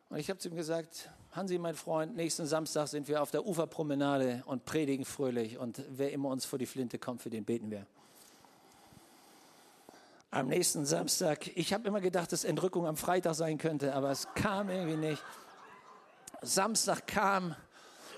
Und 0.08 0.18
ich 0.18 0.30
habe 0.30 0.38
zu 0.38 0.48
ihm 0.48 0.54
gesagt, 0.54 1.10
Hansi, 1.32 1.58
mein 1.58 1.74
Freund, 1.74 2.14
nächsten 2.14 2.46
Samstag 2.46 2.86
sind 2.86 3.08
wir 3.08 3.20
auf 3.20 3.32
der 3.32 3.44
Uferpromenade 3.44 4.44
und 4.46 4.64
predigen 4.64 5.04
fröhlich. 5.04 5.58
Und 5.58 5.82
wer 5.88 6.12
immer 6.12 6.28
uns 6.28 6.44
vor 6.44 6.58
die 6.58 6.66
Flinte 6.66 6.98
kommt, 6.98 7.20
für 7.20 7.30
den 7.30 7.44
beten 7.44 7.70
wir. 7.70 7.86
Am 10.36 10.48
nächsten 10.48 10.84
Samstag, 10.84 11.50
ich 11.56 11.72
habe 11.72 11.88
immer 11.88 12.02
gedacht, 12.02 12.30
dass 12.30 12.44
Entrückung 12.44 12.86
am 12.86 12.98
Freitag 12.98 13.34
sein 13.34 13.56
könnte, 13.56 13.94
aber 13.94 14.10
es 14.10 14.28
kam 14.34 14.68
irgendwie 14.68 14.98
nicht. 14.98 15.22
Samstag 16.42 17.06
kam 17.06 17.56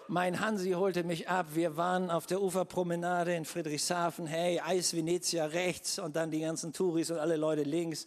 mein 0.08 0.40
Hansi 0.40 0.72
holte 0.72 1.04
mich 1.04 1.28
ab. 1.28 1.46
Wir 1.54 1.76
waren 1.76 2.10
auf 2.10 2.26
der 2.26 2.42
Uferpromenade 2.42 3.36
in 3.36 3.44
Friedrichshafen. 3.44 4.26
Hey, 4.26 4.58
Eis 4.58 4.94
Venezia 4.94 5.46
rechts 5.46 6.00
und 6.00 6.16
dann 6.16 6.32
die 6.32 6.40
ganzen 6.40 6.72
Touris 6.72 7.12
und 7.12 7.18
alle 7.18 7.36
Leute 7.36 7.62
links. 7.62 8.04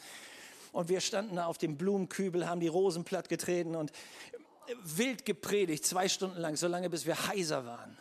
Und 0.73 0.89
wir 0.89 0.99
standen 0.99 1.37
da 1.37 1.45
auf 1.45 1.57
dem 1.57 1.77
Blumenkübel, 1.77 2.49
haben 2.49 2.59
die 2.59 2.67
Rosen 2.67 3.05
platt 3.05 3.29
getreten 3.29 3.77
und 3.77 3.93
wild 4.83 5.23
gepredigt, 5.23 5.85
zwei 5.85 6.09
Stunden 6.09 6.41
lang, 6.41 6.57
so 6.57 6.67
lange 6.67 6.89
bis 6.89 7.05
wir 7.05 7.27
heiser 7.27 7.65
waren. 7.65 7.97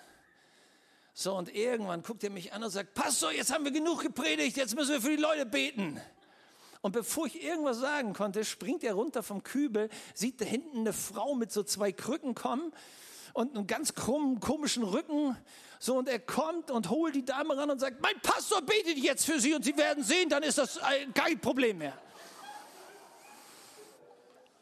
So, 1.23 1.35
und 1.35 1.55
irgendwann 1.55 2.03
guckt 2.03 2.25
er 2.25 2.31
mich 2.31 2.55
an 2.55 2.65
und 2.65 2.71
sagt, 2.71 2.95
Pastor, 2.95 3.31
jetzt 3.31 3.53
haben 3.53 3.63
wir 3.63 3.73
genug 3.73 4.01
gepredigt, 4.01 4.57
jetzt 4.57 4.75
müssen 4.75 4.93
wir 4.93 5.03
für 5.03 5.11
die 5.11 5.23
Leute 5.23 5.45
beten. 5.45 6.01
Und 6.81 6.93
bevor 6.93 7.27
ich 7.27 7.43
irgendwas 7.43 7.77
sagen 7.77 8.15
konnte, 8.15 8.43
springt 8.43 8.83
er 8.85 8.95
runter 8.95 9.23
vom 9.23 9.43
Kübel, 9.43 9.91
sieht 10.15 10.41
da 10.41 10.47
hinten 10.47 10.79
eine 10.79 10.95
Frau 10.95 11.35
mit 11.35 11.53
so 11.53 11.63
zwei 11.63 11.93
Krücken 11.93 12.35
kommen 12.35 12.73
und 13.35 13.55
einen 13.55 13.67
ganz 13.67 13.95
krummen, 13.95 14.41
komischen 14.41 14.83
Rücken. 14.83 15.37
So, 15.79 15.99
und 15.99 16.09
er 16.09 16.21
kommt 16.21 16.71
und 16.71 16.89
holt 16.89 17.15
die 17.15 17.27
Dame 17.27 17.55
ran 17.55 17.71
und 17.71 17.81
sagt, 17.81 18.01
mein 18.01 18.19
Pastor 18.23 18.63
betet 18.63 18.97
jetzt 18.97 19.27
für 19.27 19.39
Sie 19.39 19.53
und 19.53 19.63
Sie 19.63 19.77
werden 19.77 20.03
sehen, 20.03 20.31
dann 20.31 20.43
ist 20.43 20.57
das 20.57 20.81
kein 21.13 21.39
Problem 21.39 21.77
mehr. 21.77 21.99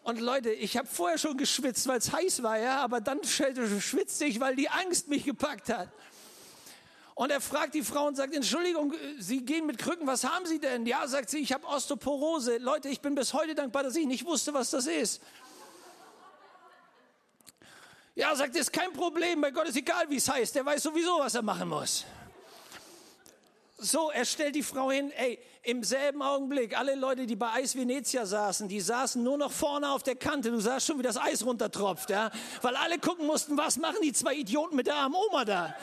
Und 0.03 0.19
Leute, 0.19 0.51
ich 0.51 0.77
habe 0.77 0.89
vorher 0.89 1.19
schon 1.19 1.37
geschwitzt, 1.37 1.87
weil 1.87 1.99
es 1.99 2.13
heiß 2.13 2.43
war, 2.43 2.59
ja, 2.59 2.79
aber 2.79 3.01
dann 3.01 3.23
schwitzte 3.23 4.25
ich, 4.25 4.41
weil 4.41 4.57
die 4.57 4.69
Angst 4.69 5.07
mich 5.07 5.25
gepackt 5.25 5.69
hat. 5.69 5.89
Und 7.19 7.33
er 7.33 7.41
fragt 7.41 7.75
die 7.75 7.83
Frau 7.83 8.07
und 8.07 8.15
sagt, 8.15 8.33
Entschuldigung, 8.33 8.95
Sie 9.19 9.45
gehen 9.45 9.67
mit 9.67 9.77
Krücken, 9.77 10.07
was 10.07 10.23
haben 10.23 10.47
Sie 10.47 10.61
denn? 10.61 10.87
Ja, 10.87 11.05
sagt 11.09 11.31
sie, 11.31 11.39
ich 11.39 11.53
habe 11.53 11.67
Osteoporose. 11.67 12.59
Leute, 12.59 12.89
ich 12.91 13.01
bin 13.01 13.17
bis 13.17 13.35
heute 13.35 13.57
dankbar, 13.57 13.83
dass 13.83 13.97
ich 13.97 14.07
nicht 14.07 14.25
wusste, 14.25 14.55
was 14.55 14.71
das 14.71 14.87
ist. 14.87 15.21
Ja, 18.15 18.37
sagt, 18.37 18.55
ist 18.55 18.73
kein 18.73 18.93
Problem, 18.93 19.41
bei 19.41 19.51
Gott 19.51 19.67
ist 19.67 19.77
egal, 19.77 20.09
wie 20.09 20.15
es 20.15 20.29
heißt, 20.29 20.55
der 20.55 20.65
weiß 20.65 20.81
sowieso, 20.81 21.19
was 21.19 21.35
er 21.35 21.43
machen 21.43 21.69
muss. 21.71 22.05
So, 23.79 24.13
er 24.13 24.25
stellt 24.25 24.55
die 24.55 24.63
Frau 24.63 24.93
hin, 24.93 25.11
ey, 25.11 25.41
im 25.65 25.83
selben 25.83 26.23
Augenblick, 26.23 26.79
alle 26.79 26.95
Leute, 26.95 27.27
die 27.27 27.35
bei 27.35 27.51
Eis 27.51 27.75
Venezia 27.75 28.27
saßen, 28.27 28.69
die 28.69 28.81
saßen 28.81 29.21
nur 29.21 29.39
noch 29.39 29.51
vorne 29.51 29.91
auf 29.91 30.05
der 30.05 30.15
Kante. 30.15 30.53
Du 30.53 30.61
sahst 30.61 30.87
schon, 30.87 31.01
wie 31.01 31.03
das 31.03 31.17
Eis 31.17 31.45
runtertropft, 31.45 32.11
ja. 32.11 32.31
Weil 32.63 32.77
alle 32.77 33.01
gucken 33.01 33.27
mussten, 33.27 33.57
was 33.57 33.77
machen 33.77 33.99
die 34.05 34.13
zwei 34.13 34.37
Idioten 34.37 34.77
mit 34.77 34.87
der 34.87 34.95
armen 34.95 35.17
Oma 35.17 35.45
da. 35.45 35.75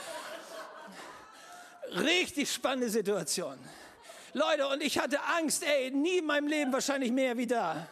Richtig 1.91 2.51
spannende 2.51 2.89
Situation. 2.89 3.57
Leute, 4.33 4.67
und 4.67 4.81
ich 4.81 4.99
hatte 4.99 5.19
Angst, 5.38 5.63
ey, 5.63 5.91
nie 5.91 6.17
in 6.17 6.25
meinem 6.25 6.47
Leben 6.47 6.73
wahrscheinlich 6.73 7.11
mehr 7.11 7.38
wie 7.38 7.47
da. 7.47 7.88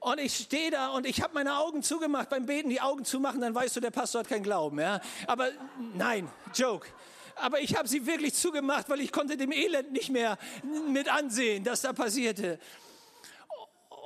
Und 0.00 0.20
ich 0.20 0.36
stehe 0.36 0.70
da 0.70 0.88
und 0.88 1.06
ich 1.06 1.22
habe 1.22 1.34
meine 1.34 1.58
Augen 1.58 1.82
zugemacht. 1.82 2.28
Beim 2.28 2.46
Beten 2.46 2.68
die 2.70 2.80
Augen 2.80 3.04
zumachen, 3.04 3.40
dann 3.40 3.54
weißt 3.54 3.76
du, 3.76 3.80
der 3.80 3.90
Pastor 3.90 4.20
hat 4.20 4.28
keinen 4.28 4.42
Glauben. 4.42 4.78
Ja? 4.78 5.00
Aber 5.26 5.48
nein, 5.94 6.28
Joke. 6.54 6.88
Aber 7.36 7.60
ich 7.60 7.76
habe 7.76 7.88
sie 7.88 8.06
wirklich 8.06 8.34
zugemacht, 8.34 8.88
weil 8.88 9.00
ich 9.00 9.12
konnte 9.12 9.36
dem 9.36 9.52
Elend 9.52 9.92
nicht 9.92 10.10
mehr 10.10 10.38
mit 10.88 11.08
ansehen, 11.08 11.64
das 11.64 11.82
da 11.82 11.92
passierte. 11.92 12.58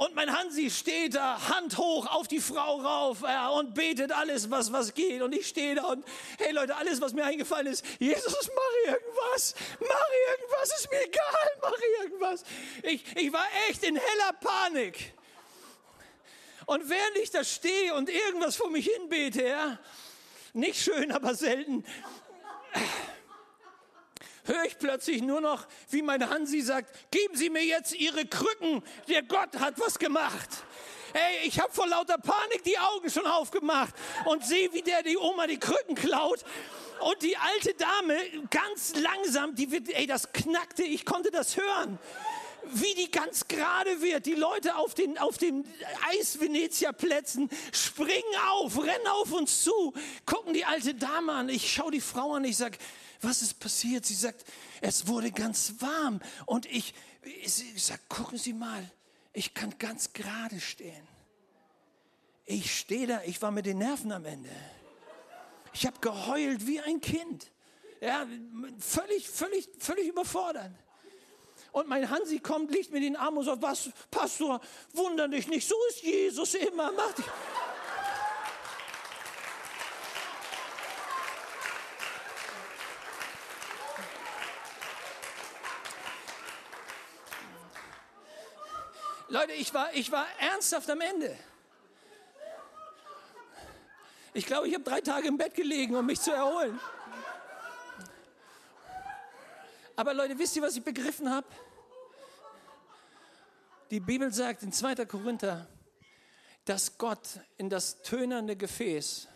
Und 0.03 0.17
mein 0.17 0.37
Hansi 0.37 0.69
steht 0.69 1.15
da, 1.15 1.41
Hand 1.49 1.79
hoch 1.79 2.07
auf 2.07 2.27
die 2.27 2.41
Frau 2.41 2.81
rauf 2.81 3.19
ja, 3.23 3.51
und 3.51 3.73
betet 3.73 4.11
alles, 4.11 4.51
was, 4.51 4.73
was 4.73 4.95
geht. 4.95 5.23
Und 5.23 5.33
ich 5.33 5.47
stehe 5.47 5.77
da 5.77 5.85
und, 5.85 6.05
hey 6.39 6.51
Leute, 6.51 6.75
alles, 6.75 7.01
was 7.01 7.13
mir 7.13 7.25
eingefallen 7.25 7.69
ist, 7.69 7.85
Jesus, 8.01 8.51
mach 8.53 8.93
irgendwas, 8.93 9.55
mach 9.79 10.09
irgendwas, 10.29 10.77
ist 10.77 10.91
mir 10.91 11.03
egal, 11.05 11.51
mach 11.63 11.79
irgendwas. 12.01 12.43
Ich, 12.83 13.17
ich 13.17 13.33
war 13.33 13.47
echt 13.69 13.85
in 13.85 13.95
heller 13.95 14.33
Panik. 14.41 15.15
Und 16.67 16.91
während 16.91 17.19
ich 17.19 17.31
da 17.31 17.45
stehe 17.45 17.95
und 17.95 18.11
irgendwas 18.11 18.57
vor 18.57 18.71
mich 18.71 18.87
hin 18.87 19.09
bete, 19.09 19.47
ja, 19.47 19.79
nicht 20.53 20.83
schön, 20.83 21.13
aber 21.13 21.37
selten, 21.37 21.85
höre 24.45 24.65
ich 24.65 24.79
plötzlich 24.79 25.23
nur 25.23 25.41
noch, 25.41 25.67
wie 25.91 26.03
mein 26.03 26.29
Hansi 26.29 26.61
sagt, 26.61 27.11
geben 27.11 27.37
Sie 27.37 27.51
mir 27.51 27.65
jetzt 27.65 27.95
Ihre 27.95 28.27
Krücken, 28.27 28.83
der 29.09 29.23
Gott 29.23 29.59
hat 29.59 29.79
was 29.79 29.99
gemacht. 29.99 30.49
Hey, 31.13 31.47
ich 31.47 31.61
habe 31.61 31.73
vor 31.73 31.87
lauter 31.87 32.17
Panik 32.17 32.65
die 32.65 32.79
Augen 32.79 33.11
schon 33.11 33.27
aufgemacht 33.27 33.95
und 34.25 34.45
sehe, 34.45 34.73
wie 34.73 34.81
der 34.81 35.03
die 35.03 35.19
Oma 35.19 35.47
die 35.47 35.59
Krücken 35.59 35.95
klaut. 35.95 36.43
Und 37.01 37.21
die 37.23 37.37
alte 37.37 37.75
Dame 37.75 38.17
ganz 38.51 38.95
langsam, 38.95 39.55
die 39.55 39.71
wird, 39.71 39.91
ey, 39.91 40.07
das 40.07 40.33
knackte, 40.33 40.85
ich 40.85 41.05
konnte 41.05 41.31
das 41.31 41.57
hören 41.57 41.99
wie 42.75 42.95
die 42.95 43.11
ganz 43.11 43.49
gerade 43.49 44.01
wird. 44.03 44.27
Die 44.27 44.35
Leute 44.35 44.77
auf 44.77 44.95
den, 44.95 45.19
auf 45.19 45.39
den 45.39 45.65
Eis-Venezia-Plätzen 46.11 47.51
springen 47.73 48.23
auf, 48.51 48.79
rennen 48.79 49.07
auf 49.09 49.33
uns 49.33 49.65
zu, 49.65 49.93
gucken 50.27 50.55
die 50.55 50.65
alte 50.65 50.95
Dame 50.95 51.33
an. 51.33 51.49
Ich 51.49 51.73
schaue 51.73 51.91
die 51.91 52.01
Frau 52.01 52.35
an, 52.35 52.45
ich 52.45 52.57
sage, 52.57 52.79
was 53.23 53.43
ist 53.43 53.61
passiert? 53.61 54.05
Sie 54.05 54.15
sagt, 54.15 54.45
es 54.81 55.07
wurde 55.07 55.31
ganz 55.31 55.75
warm. 55.79 56.21
Und 56.47 56.67
ich, 56.67 56.95
ich 57.23 57.85
sage, 57.85 58.01
gucken 58.09 58.39
Sie 58.39 58.53
mal, 58.53 58.91
ich 59.33 59.55
kann 59.55 59.79
ganz 59.79 60.13
gerade 60.13 60.61
stehen. 60.61 61.07
Ich 62.45 62.79
stehe 62.79 63.07
da, 63.07 63.23
ich 63.25 63.41
war 63.41 63.51
mit 63.51 63.67
den 63.67 63.79
Nerven 63.79 64.13
am 64.13 64.25
Ende. 64.25 64.51
Ich 65.73 65.87
habe 65.87 65.99
geheult 66.01 66.67
wie 66.67 66.81
ein 66.81 67.01
Kind. 67.01 67.51
Ja, 68.01 68.27
völlig, 68.79 69.29
völlig, 69.29 69.69
völlig 69.79 70.09
überfordert. 70.09 70.73
Und 71.71 71.89
mein 71.89 72.11
Hansi 72.11 72.41
kommt, 72.41 72.71
liegt 72.71 72.93
mir 72.93 73.01
den 73.01 73.17
Arm 73.17 73.39
und 73.39 73.45
sagt, 73.45 73.63
was, 73.63 73.91
Pastor, 74.11 74.61
wunder 74.93 75.29
dich 75.29 75.49
nicht, 75.49 75.67
so 75.67 75.75
ist 75.89 76.03
Jesus 76.03 76.55
immer, 76.55 76.93
mach 76.93 77.13
dich. 77.13 77.25
Leute, 89.33 89.53
ich 89.53 89.73
war, 89.73 89.95
ich 89.95 90.13
war 90.13 90.27
ernsthaft 90.39 90.91
am 90.91 91.01
Ende. 91.01 91.35
Ich 94.35 94.45
glaube, 94.45 94.69
ich 94.69 94.75
habe 94.75 94.85
drei 94.85 95.01
Tage 95.01 95.27
im 95.27 95.39
Bett 95.39 95.55
gelegen, 95.55 95.97
um 95.97 96.05
mich 96.05 96.21
zu 96.21 96.33
erholen. 96.33 96.79
Aber 99.97 100.13
Leute, 100.13 100.39
wisst 100.39 100.55
ihr, 100.57 100.61
was 100.61 100.77
ich 100.77 100.85
begriffen 100.85 101.31
habe? 101.31 101.47
Die 103.91 104.01
Bibel 104.01 104.31
sagt 104.31 104.65
in 104.65 104.71
2. 104.71 105.07
Korinther, 105.07 105.67
dass 106.67 106.99
Gott 106.99 107.41
in 107.57 107.71
das 107.71 108.03
tönernde 108.03 108.55
Gefäß, 108.55 109.29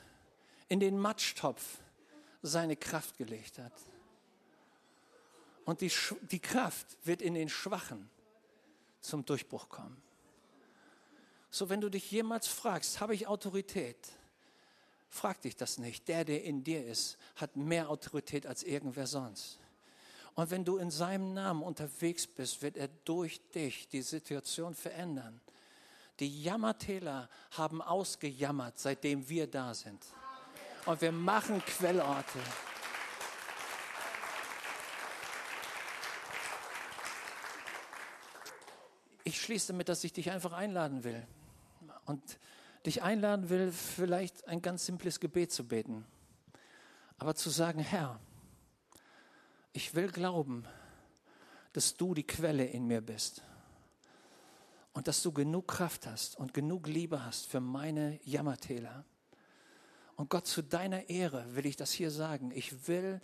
in 0.68 0.78
den 0.78 0.98
Matschtopf, 0.98 1.78
seine 2.42 2.76
Kraft 2.76 3.16
gelegt 3.16 3.58
hat. 3.58 3.72
Und 5.64 5.80
die, 5.80 5.90
die 6.30 6.40
Kraft 6.40 6.86
wird 7.04 7.22
in 7.22 7.32
den 7.32 7.48
Schwachen 7.48 8.10
zum 9.06 9.24
Durchbruch 9.24 9.68
kommen. 9.68 10.00
So, 11.50 11.68
wenn 11.68 11.80
du 11.80 11.88
dich 11.88 12.10
jemals 12.10 12.48
fragst, 12.48 13.00
habe 13.00 13.14
ich 13.14 13.26
Autorität? 13.26 13.96
Frag 15.08 15.40
dich 15.40 15.56
das 15.56 15.78
nicht. 15.78 16.08
Der, 16.08 16.24
der 16.24 16.44
in 16.44 16.64
dir 16.64 16.84
ist, 16.84 17.16
hat 17.36 17.56
mehr 17.56 17.88
Autorität 17.88 18.46
als 18.46 18.62
irgendwer 18.62 19.06
sonst. 19.06 19.58
Und 20.34 20.50
wenn 20.50 20.64
du 20.64 20.76
in 20.76 20.90
seinem 20.90 21.32
Namen 21.32 21.62
unterwegs 21.62 22.26
bist, 22.26 22.60
wird 22.60 22.76
er 22.76 22.88
durch 23.04 23.40
dich 23.52 23.88
die 23.88 24.02
Situation 24.02 24.74
verändern. 24.74 25.40
Die 26.20 26.42
Jammertäler 26.42 27.30
haben 27.52 27.80
ausgejammert, 27.80 28.78
seitdem 28.78 29.26
wir 29.28 29.46
da 29.46 29.72
sind. 29.72 30.04
Und 30.84 31.00
wir 31.00 31.12
machen 31.12 31.62
Quellorte. 31.64 32.38
Ich 39.36 39.42
schließe 39.42 39.68
damit, 39.68 39.90
dass 39.90 40.02
ich 40.02 40.14
dich 40.14 40.30
einfach 40.30 40.54
einladen 40.54 41.04
will. 41.04 41.22
Und 42.06 42.38
dich 42.86 43.02
einladen 43.02 43.50
will, 43.50 43.70
vielleicht 43.70 44.48
ein 44.48 44.62
ganz 44.62 44.86
simples 44.86 45.20
Gebet 45.20 45.52
zu 45.52 45.68
beten. 45.68 46.06
Aber 47.18 47.34
zu 47.34 47.50
sagen, 47.50 47.80
Herr, 47.80 48.18
ich 49.74 49.94
will 49.94 50.10
glauben, 50.10 50.64
dass 51.74 51.98
du 51.98 52.14
die 52.14 52.26
Quelle 52.26 52.64
in 52.64 52.86
mir 52.86 53.02
bist 53.02 53.42
und 54.94 55.06
dass 55.06 55.22
du 55.22 55.32
genug 55.32 55.68
Kraft 55.68 56.06
hast 56.06 56.38
und 56.38 56.54
genug 56.54 56.86
Liebe 56.86 57.22
hast 57.22 57.46
für 57.46 57.60
meine 57.60 58.18
Jammertäler. 58.24 59.04
Und 60.16 60.30
Gott, 60.30 60.46
zu 60.46 60.62
deiner 60.62 61.10
Ehre 61.10 61.54
will 61.54 61.66
ich 61.66 61.76
das 61.76 61.92
hier 61.92 62.10
sagen. 62.10 62.52
Ich 62.52 62.88
will 62.88 63.20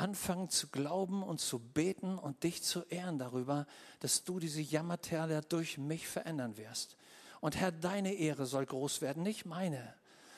anfangen 0.00 0.48
zu 0.48 0.68
glauben 0.68 1.22
und 1.22 1.40
zu 1.40 1.58
beten 1.58 2.18
und 2.18 2.42
dich 2.42 2.62
zu 2.62 2.82
ehren 2.88 3.18
darüber, 3.18 3.66
dass 4.00 4.24
du 4.24 4.38
diese 4.38 4.60
Jammertäler 4.60 5.42
durch 5.42 5.78
mich 5.78 6.08
verändern 6.08 6.56
wirst. 6.56 6.96
Und 7.40 7.56
Herr, 7.56 7.72
deine 7.72 8.14
Ehre 8.14 8.46
soll 8.46 8.66
groß 8.66 9.00
werden, 9.00 9.22
nicht 9.22 9.46
meine. 9.46 9.94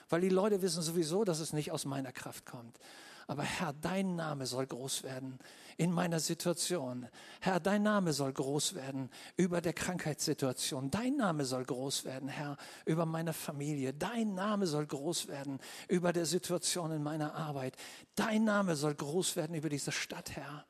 Weil 0.09 0.21
die 0.21 0.29
Leute 0.29 0.63
wissen 0.63 0.83
sowieso, 0.83 1.25
dass 1.25 1.41
es 1.41 1.53
nicht 1.53 1.71
aus 1.73 1.85
meiner 1.85 2.13
Kraft 2.13 2.45
kommt. 2.45 2.79
Aber 3.27 3.43
Herr, 3.43 3.73
dein 3.73 4.17
Name 4.17 4.47
soll 4.47 4.67
groß 4.67 5.05
werden 5.05 5.39
in 5.77 5.91
meiner 5.91 6.21
Situation. 6.21 7.09
Herr, 7.41 7.61
dein 7.61 7.83
Name 7.83 8.13
soll 8.13 8.33
groß 8.33 8.75
werden 8.75 9.11
über 9.37 9.61
der 9.61 9.73
Krankheitssituation. 9.73 10.91
Dein 10.91 11.17
Name 11.17 11.45
soll 11.45 11.65
groß 11.65 12.05
werden, 12.05 12.29
Herr, 12.29 12.57
über 12.85 13.07
meine 13.07 13.33
Familie. 13.33 13.93
Dein 13.93 14.35
Name 14.35 14.67
soll 14.67 14.87
groß 14.87 15.29
werden 15.29 15.59
über 15.89 16.13
der 16.13 16.27
Situation 16.27 16.93
in 16.93 17.03
meiner 17.03 17.35
Arbeit. 17.35 17.77
Dein 18.15 18.45
Name 18.45 18.77
soll 18.77 18.95
groß 18.95 19.37
werden 19.37 19.55
über 19.55 19.69
diese 19.69 19.93
Stadt, 19.93 20.37
Herr. 20.37 20.67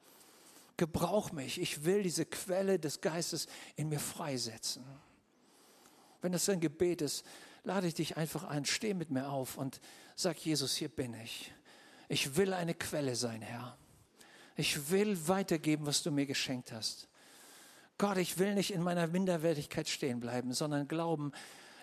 Gebrauch 0.76 1.32
mich. 1.32 1.61
Ich 1.61 1.84
will 1.84 2.03
diese 2.03 2.24
Quelle 2.24 2.78
des 2.78 3.00
Geistes 3.00 3.46
in 3.76 3.88
mir 3.88 4.00
freisetzen. 4.00 4.84
Wenn 6.22 6.32
das 6.32 6.48
ein 6.48 6.61
Gebet 6.61 7.03
ist, 7.03 7.24
lade 7.64 7.86
ich 7.86 7.94
dich 7.94 8.16
einfach 8.16 8.44
ein, 8.44 8.64
steh 8.64 8.94
mit 8.94 9.11
mir 9.11 9.28
auf 9.28 9.59
und 9.59 9.80
sag, 10.16 10.38
Jesus, 10.38 10.74
hier 10.74 10.88
bin 10.88 11.14
ich. 11.14 11.53
Ich 12.09 12.36
will 12.36 12.53
eine 12.53 12.74
Quelle 12.74 13.16
sein, 13.16 13.42
Herr. 13.42 13.76
Ich 14.57 14.90
will 14.90 15.28
weitergeben, 15.28 15.86
was 15.86 16.03
du 16.03 16.11
mir 16.11 16.26
geschenkt 16.26 16.72
hast. 16.72 17.09
Gott, 17.98 18.18
ich 18.18 18.38
will 18.38 18.55
nicht 18.55 18.72
in 18.72 18.82
meiner 18.82 19.07
Minderwertigkeit 19.07 19.88
stehen 19.88 20.20
bleiben, 20.20 20.53
sondern 20.53 20.88
glauben, 20.88 21.32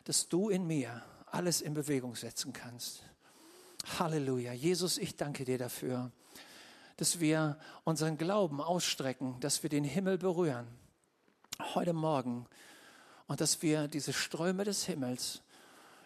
dass 0.04 0.28
du 0.28 0.50
in 0.50 0.68
mir 0.68 1.02
alles 1.28 1.62
in 1.62 1.74
Bewegung 1.74 2.16
setzen 2.16 2.54
kannst. 2.54 3.04
Halleluja. 3.98 4.54
Jesus, 4.54 4.98
ich 4.98 5.16
danke 5.16 5.46
dir 5.46 5.58
dafür, 5.58 6.12
dass 6.98 7.20
wir 7.20 7.58
unseren 7.86 8.18
Glauben 8.18 8.62
ausstrecken, 8.62 9.40
dass 9.40 9.64
wir 9.64 9.70
den 9.70 9.84
Himmel 9.84 10.18
berühren. 10.18 10.68
Heute 11.74 11.94
Morgen. 11.94 12.46
Und 13.28 13.42
dass 13.42 13.62
wir 13.62 13.88
diese 13.88 14.12
Ströme 14.12 14.64
des 14.64 14.86
Himmels 14.86 15.42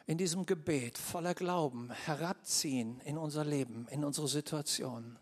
in 0.05 0.17
diesem 0.17 0.45
Gebet 0.45 0.97
voller 0.97 1.33
Glauben 1.33 1.89
herabziehen 1.91 2.99
in 3.05 3.17
unser 3.17 3.45
Leben, 3.45 3.87
in 3.89 4.03
unsere 4.03 4.27
Situation. 4.27 5.17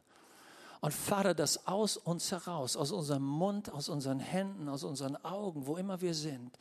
Und 0.82 0.94
Vater, 0.94 1.36
dass 1.36 1.68
aus 1.68 1.96
uns 1.96 2.32
heraus, 2.32 2.76
aus 2.76 2.92
unserem 2.92 3.24
Mund, 3.24 3.72
aus 3.72 3.88
unseren 3.88 4.20
Händen, 4.20 4.68
aus 4.68 4.84
unseren 4.84 5.16
Augen, 5.18 5.68
wo 5.68 5.78
immer 5.78 6.02
wir 6.02 6.16
sind, 6.16 6.58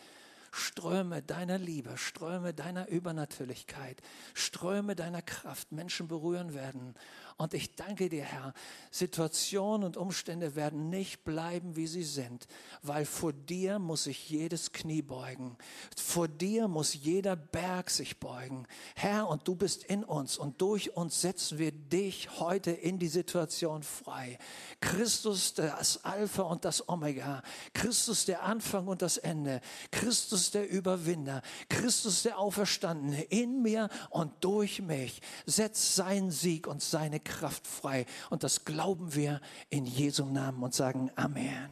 Ströme 0.53 1.23
deiner 1.23 1.59
Liebe, 1.59 1.97
Ströme 1.97 2.53
deiner 2.53 2.89
Übernatürlichkeit, 2.89 4.03
Ströme 4.35 4.95
deiner 4.95 5.23
Kraft. 5.23 5.73
Menschen 5.73 6.07
berühren 6.07 6.55
werden 6.55 6.95
Und 7.41 7.55
ich 7.55 7.75
danke 7.75 8.11
dir, 8.11 8.25
Herr, 8.25 8.53
Situationen 8.91 9.87
und 9.87 9.97
Umstände 9.97 10.57
werden 10.57 10.91
nicht 10.91 11.25
bleiben, 11.25 11.75
wie 11.75 11.87
sie 11.87 12.03
sind, 12.03 12.47
weil 12.83 13.07
vor 13.07 13.33
dir 13.33 13.79
muss 13.79 14.05
sich 14.05 14.29
jedes 14.29 14.73
Knie 14.73 15.01
beugen. 15.01 15.57
Vor 15.97 16.29
dir 16.29 16.69
muss 16.69 16.93
jeder 16.93 17.37
Berg 17.37 17.89
sich 17.89 18.21
beugen. 18.21 18.67
Herr, 18.95 19.27
und 19.27 19.49
du 19.49 19.55
bist 19.55 19.85
in 19.85 20.05
uns 20.05 20.37
und 20.37 20.61
durch 20.61 20.95
uns 20.99 21.23
setzen 21.23 21.59
wir 21.59 21.73
dich 21.73 22.29
heute 22.39 22.73
in 22.73 22.99
die 22.99 23.09
Situation 23.09 23.85
frei. 23.85 24.39
Christus, 24.83 25.55
das 25.55 26.05
Alpha 26.05 26.43
und 26.43 26.67
das 26.67 26.91
Omega. 26.91 27.43
Christus, 27.73 28.27
der 28.27 28.43
Anfang 28.43 28.87
und 28.87 29.01
das 29.01 29.17
Ende. 29.17 29.63
Christus, 29.91 30.51
der 30.51 30.69
Überwinder. 30.69 31.41
Christus, 31.71 32.23
der 32.23 32.39
Auferstandene. 32.39 33.23
In 33.23 33.63
mir 33.63 33.89
und 34.11 34.31
durch 34.45 34.83
mich. 34.83 35.23
Setz 35.47 35.95
seinen 35.95 36.31
Sieg 36.31 36.67
und 36.67 36.83
seine 36.83 37.19
Kraft 37.31 37.67
frei. 37.67 38.07
Und 38.29 38.43
das 38.43 38.65
glauben 38.65 39.15
wir 39.15 39.41
in 39.71 39.87
Jesu 39.87 40.25
Namen 40.25 40.63
und 40.63 40.75
sagen 40.75 41.11
Amen. 41.17 41.71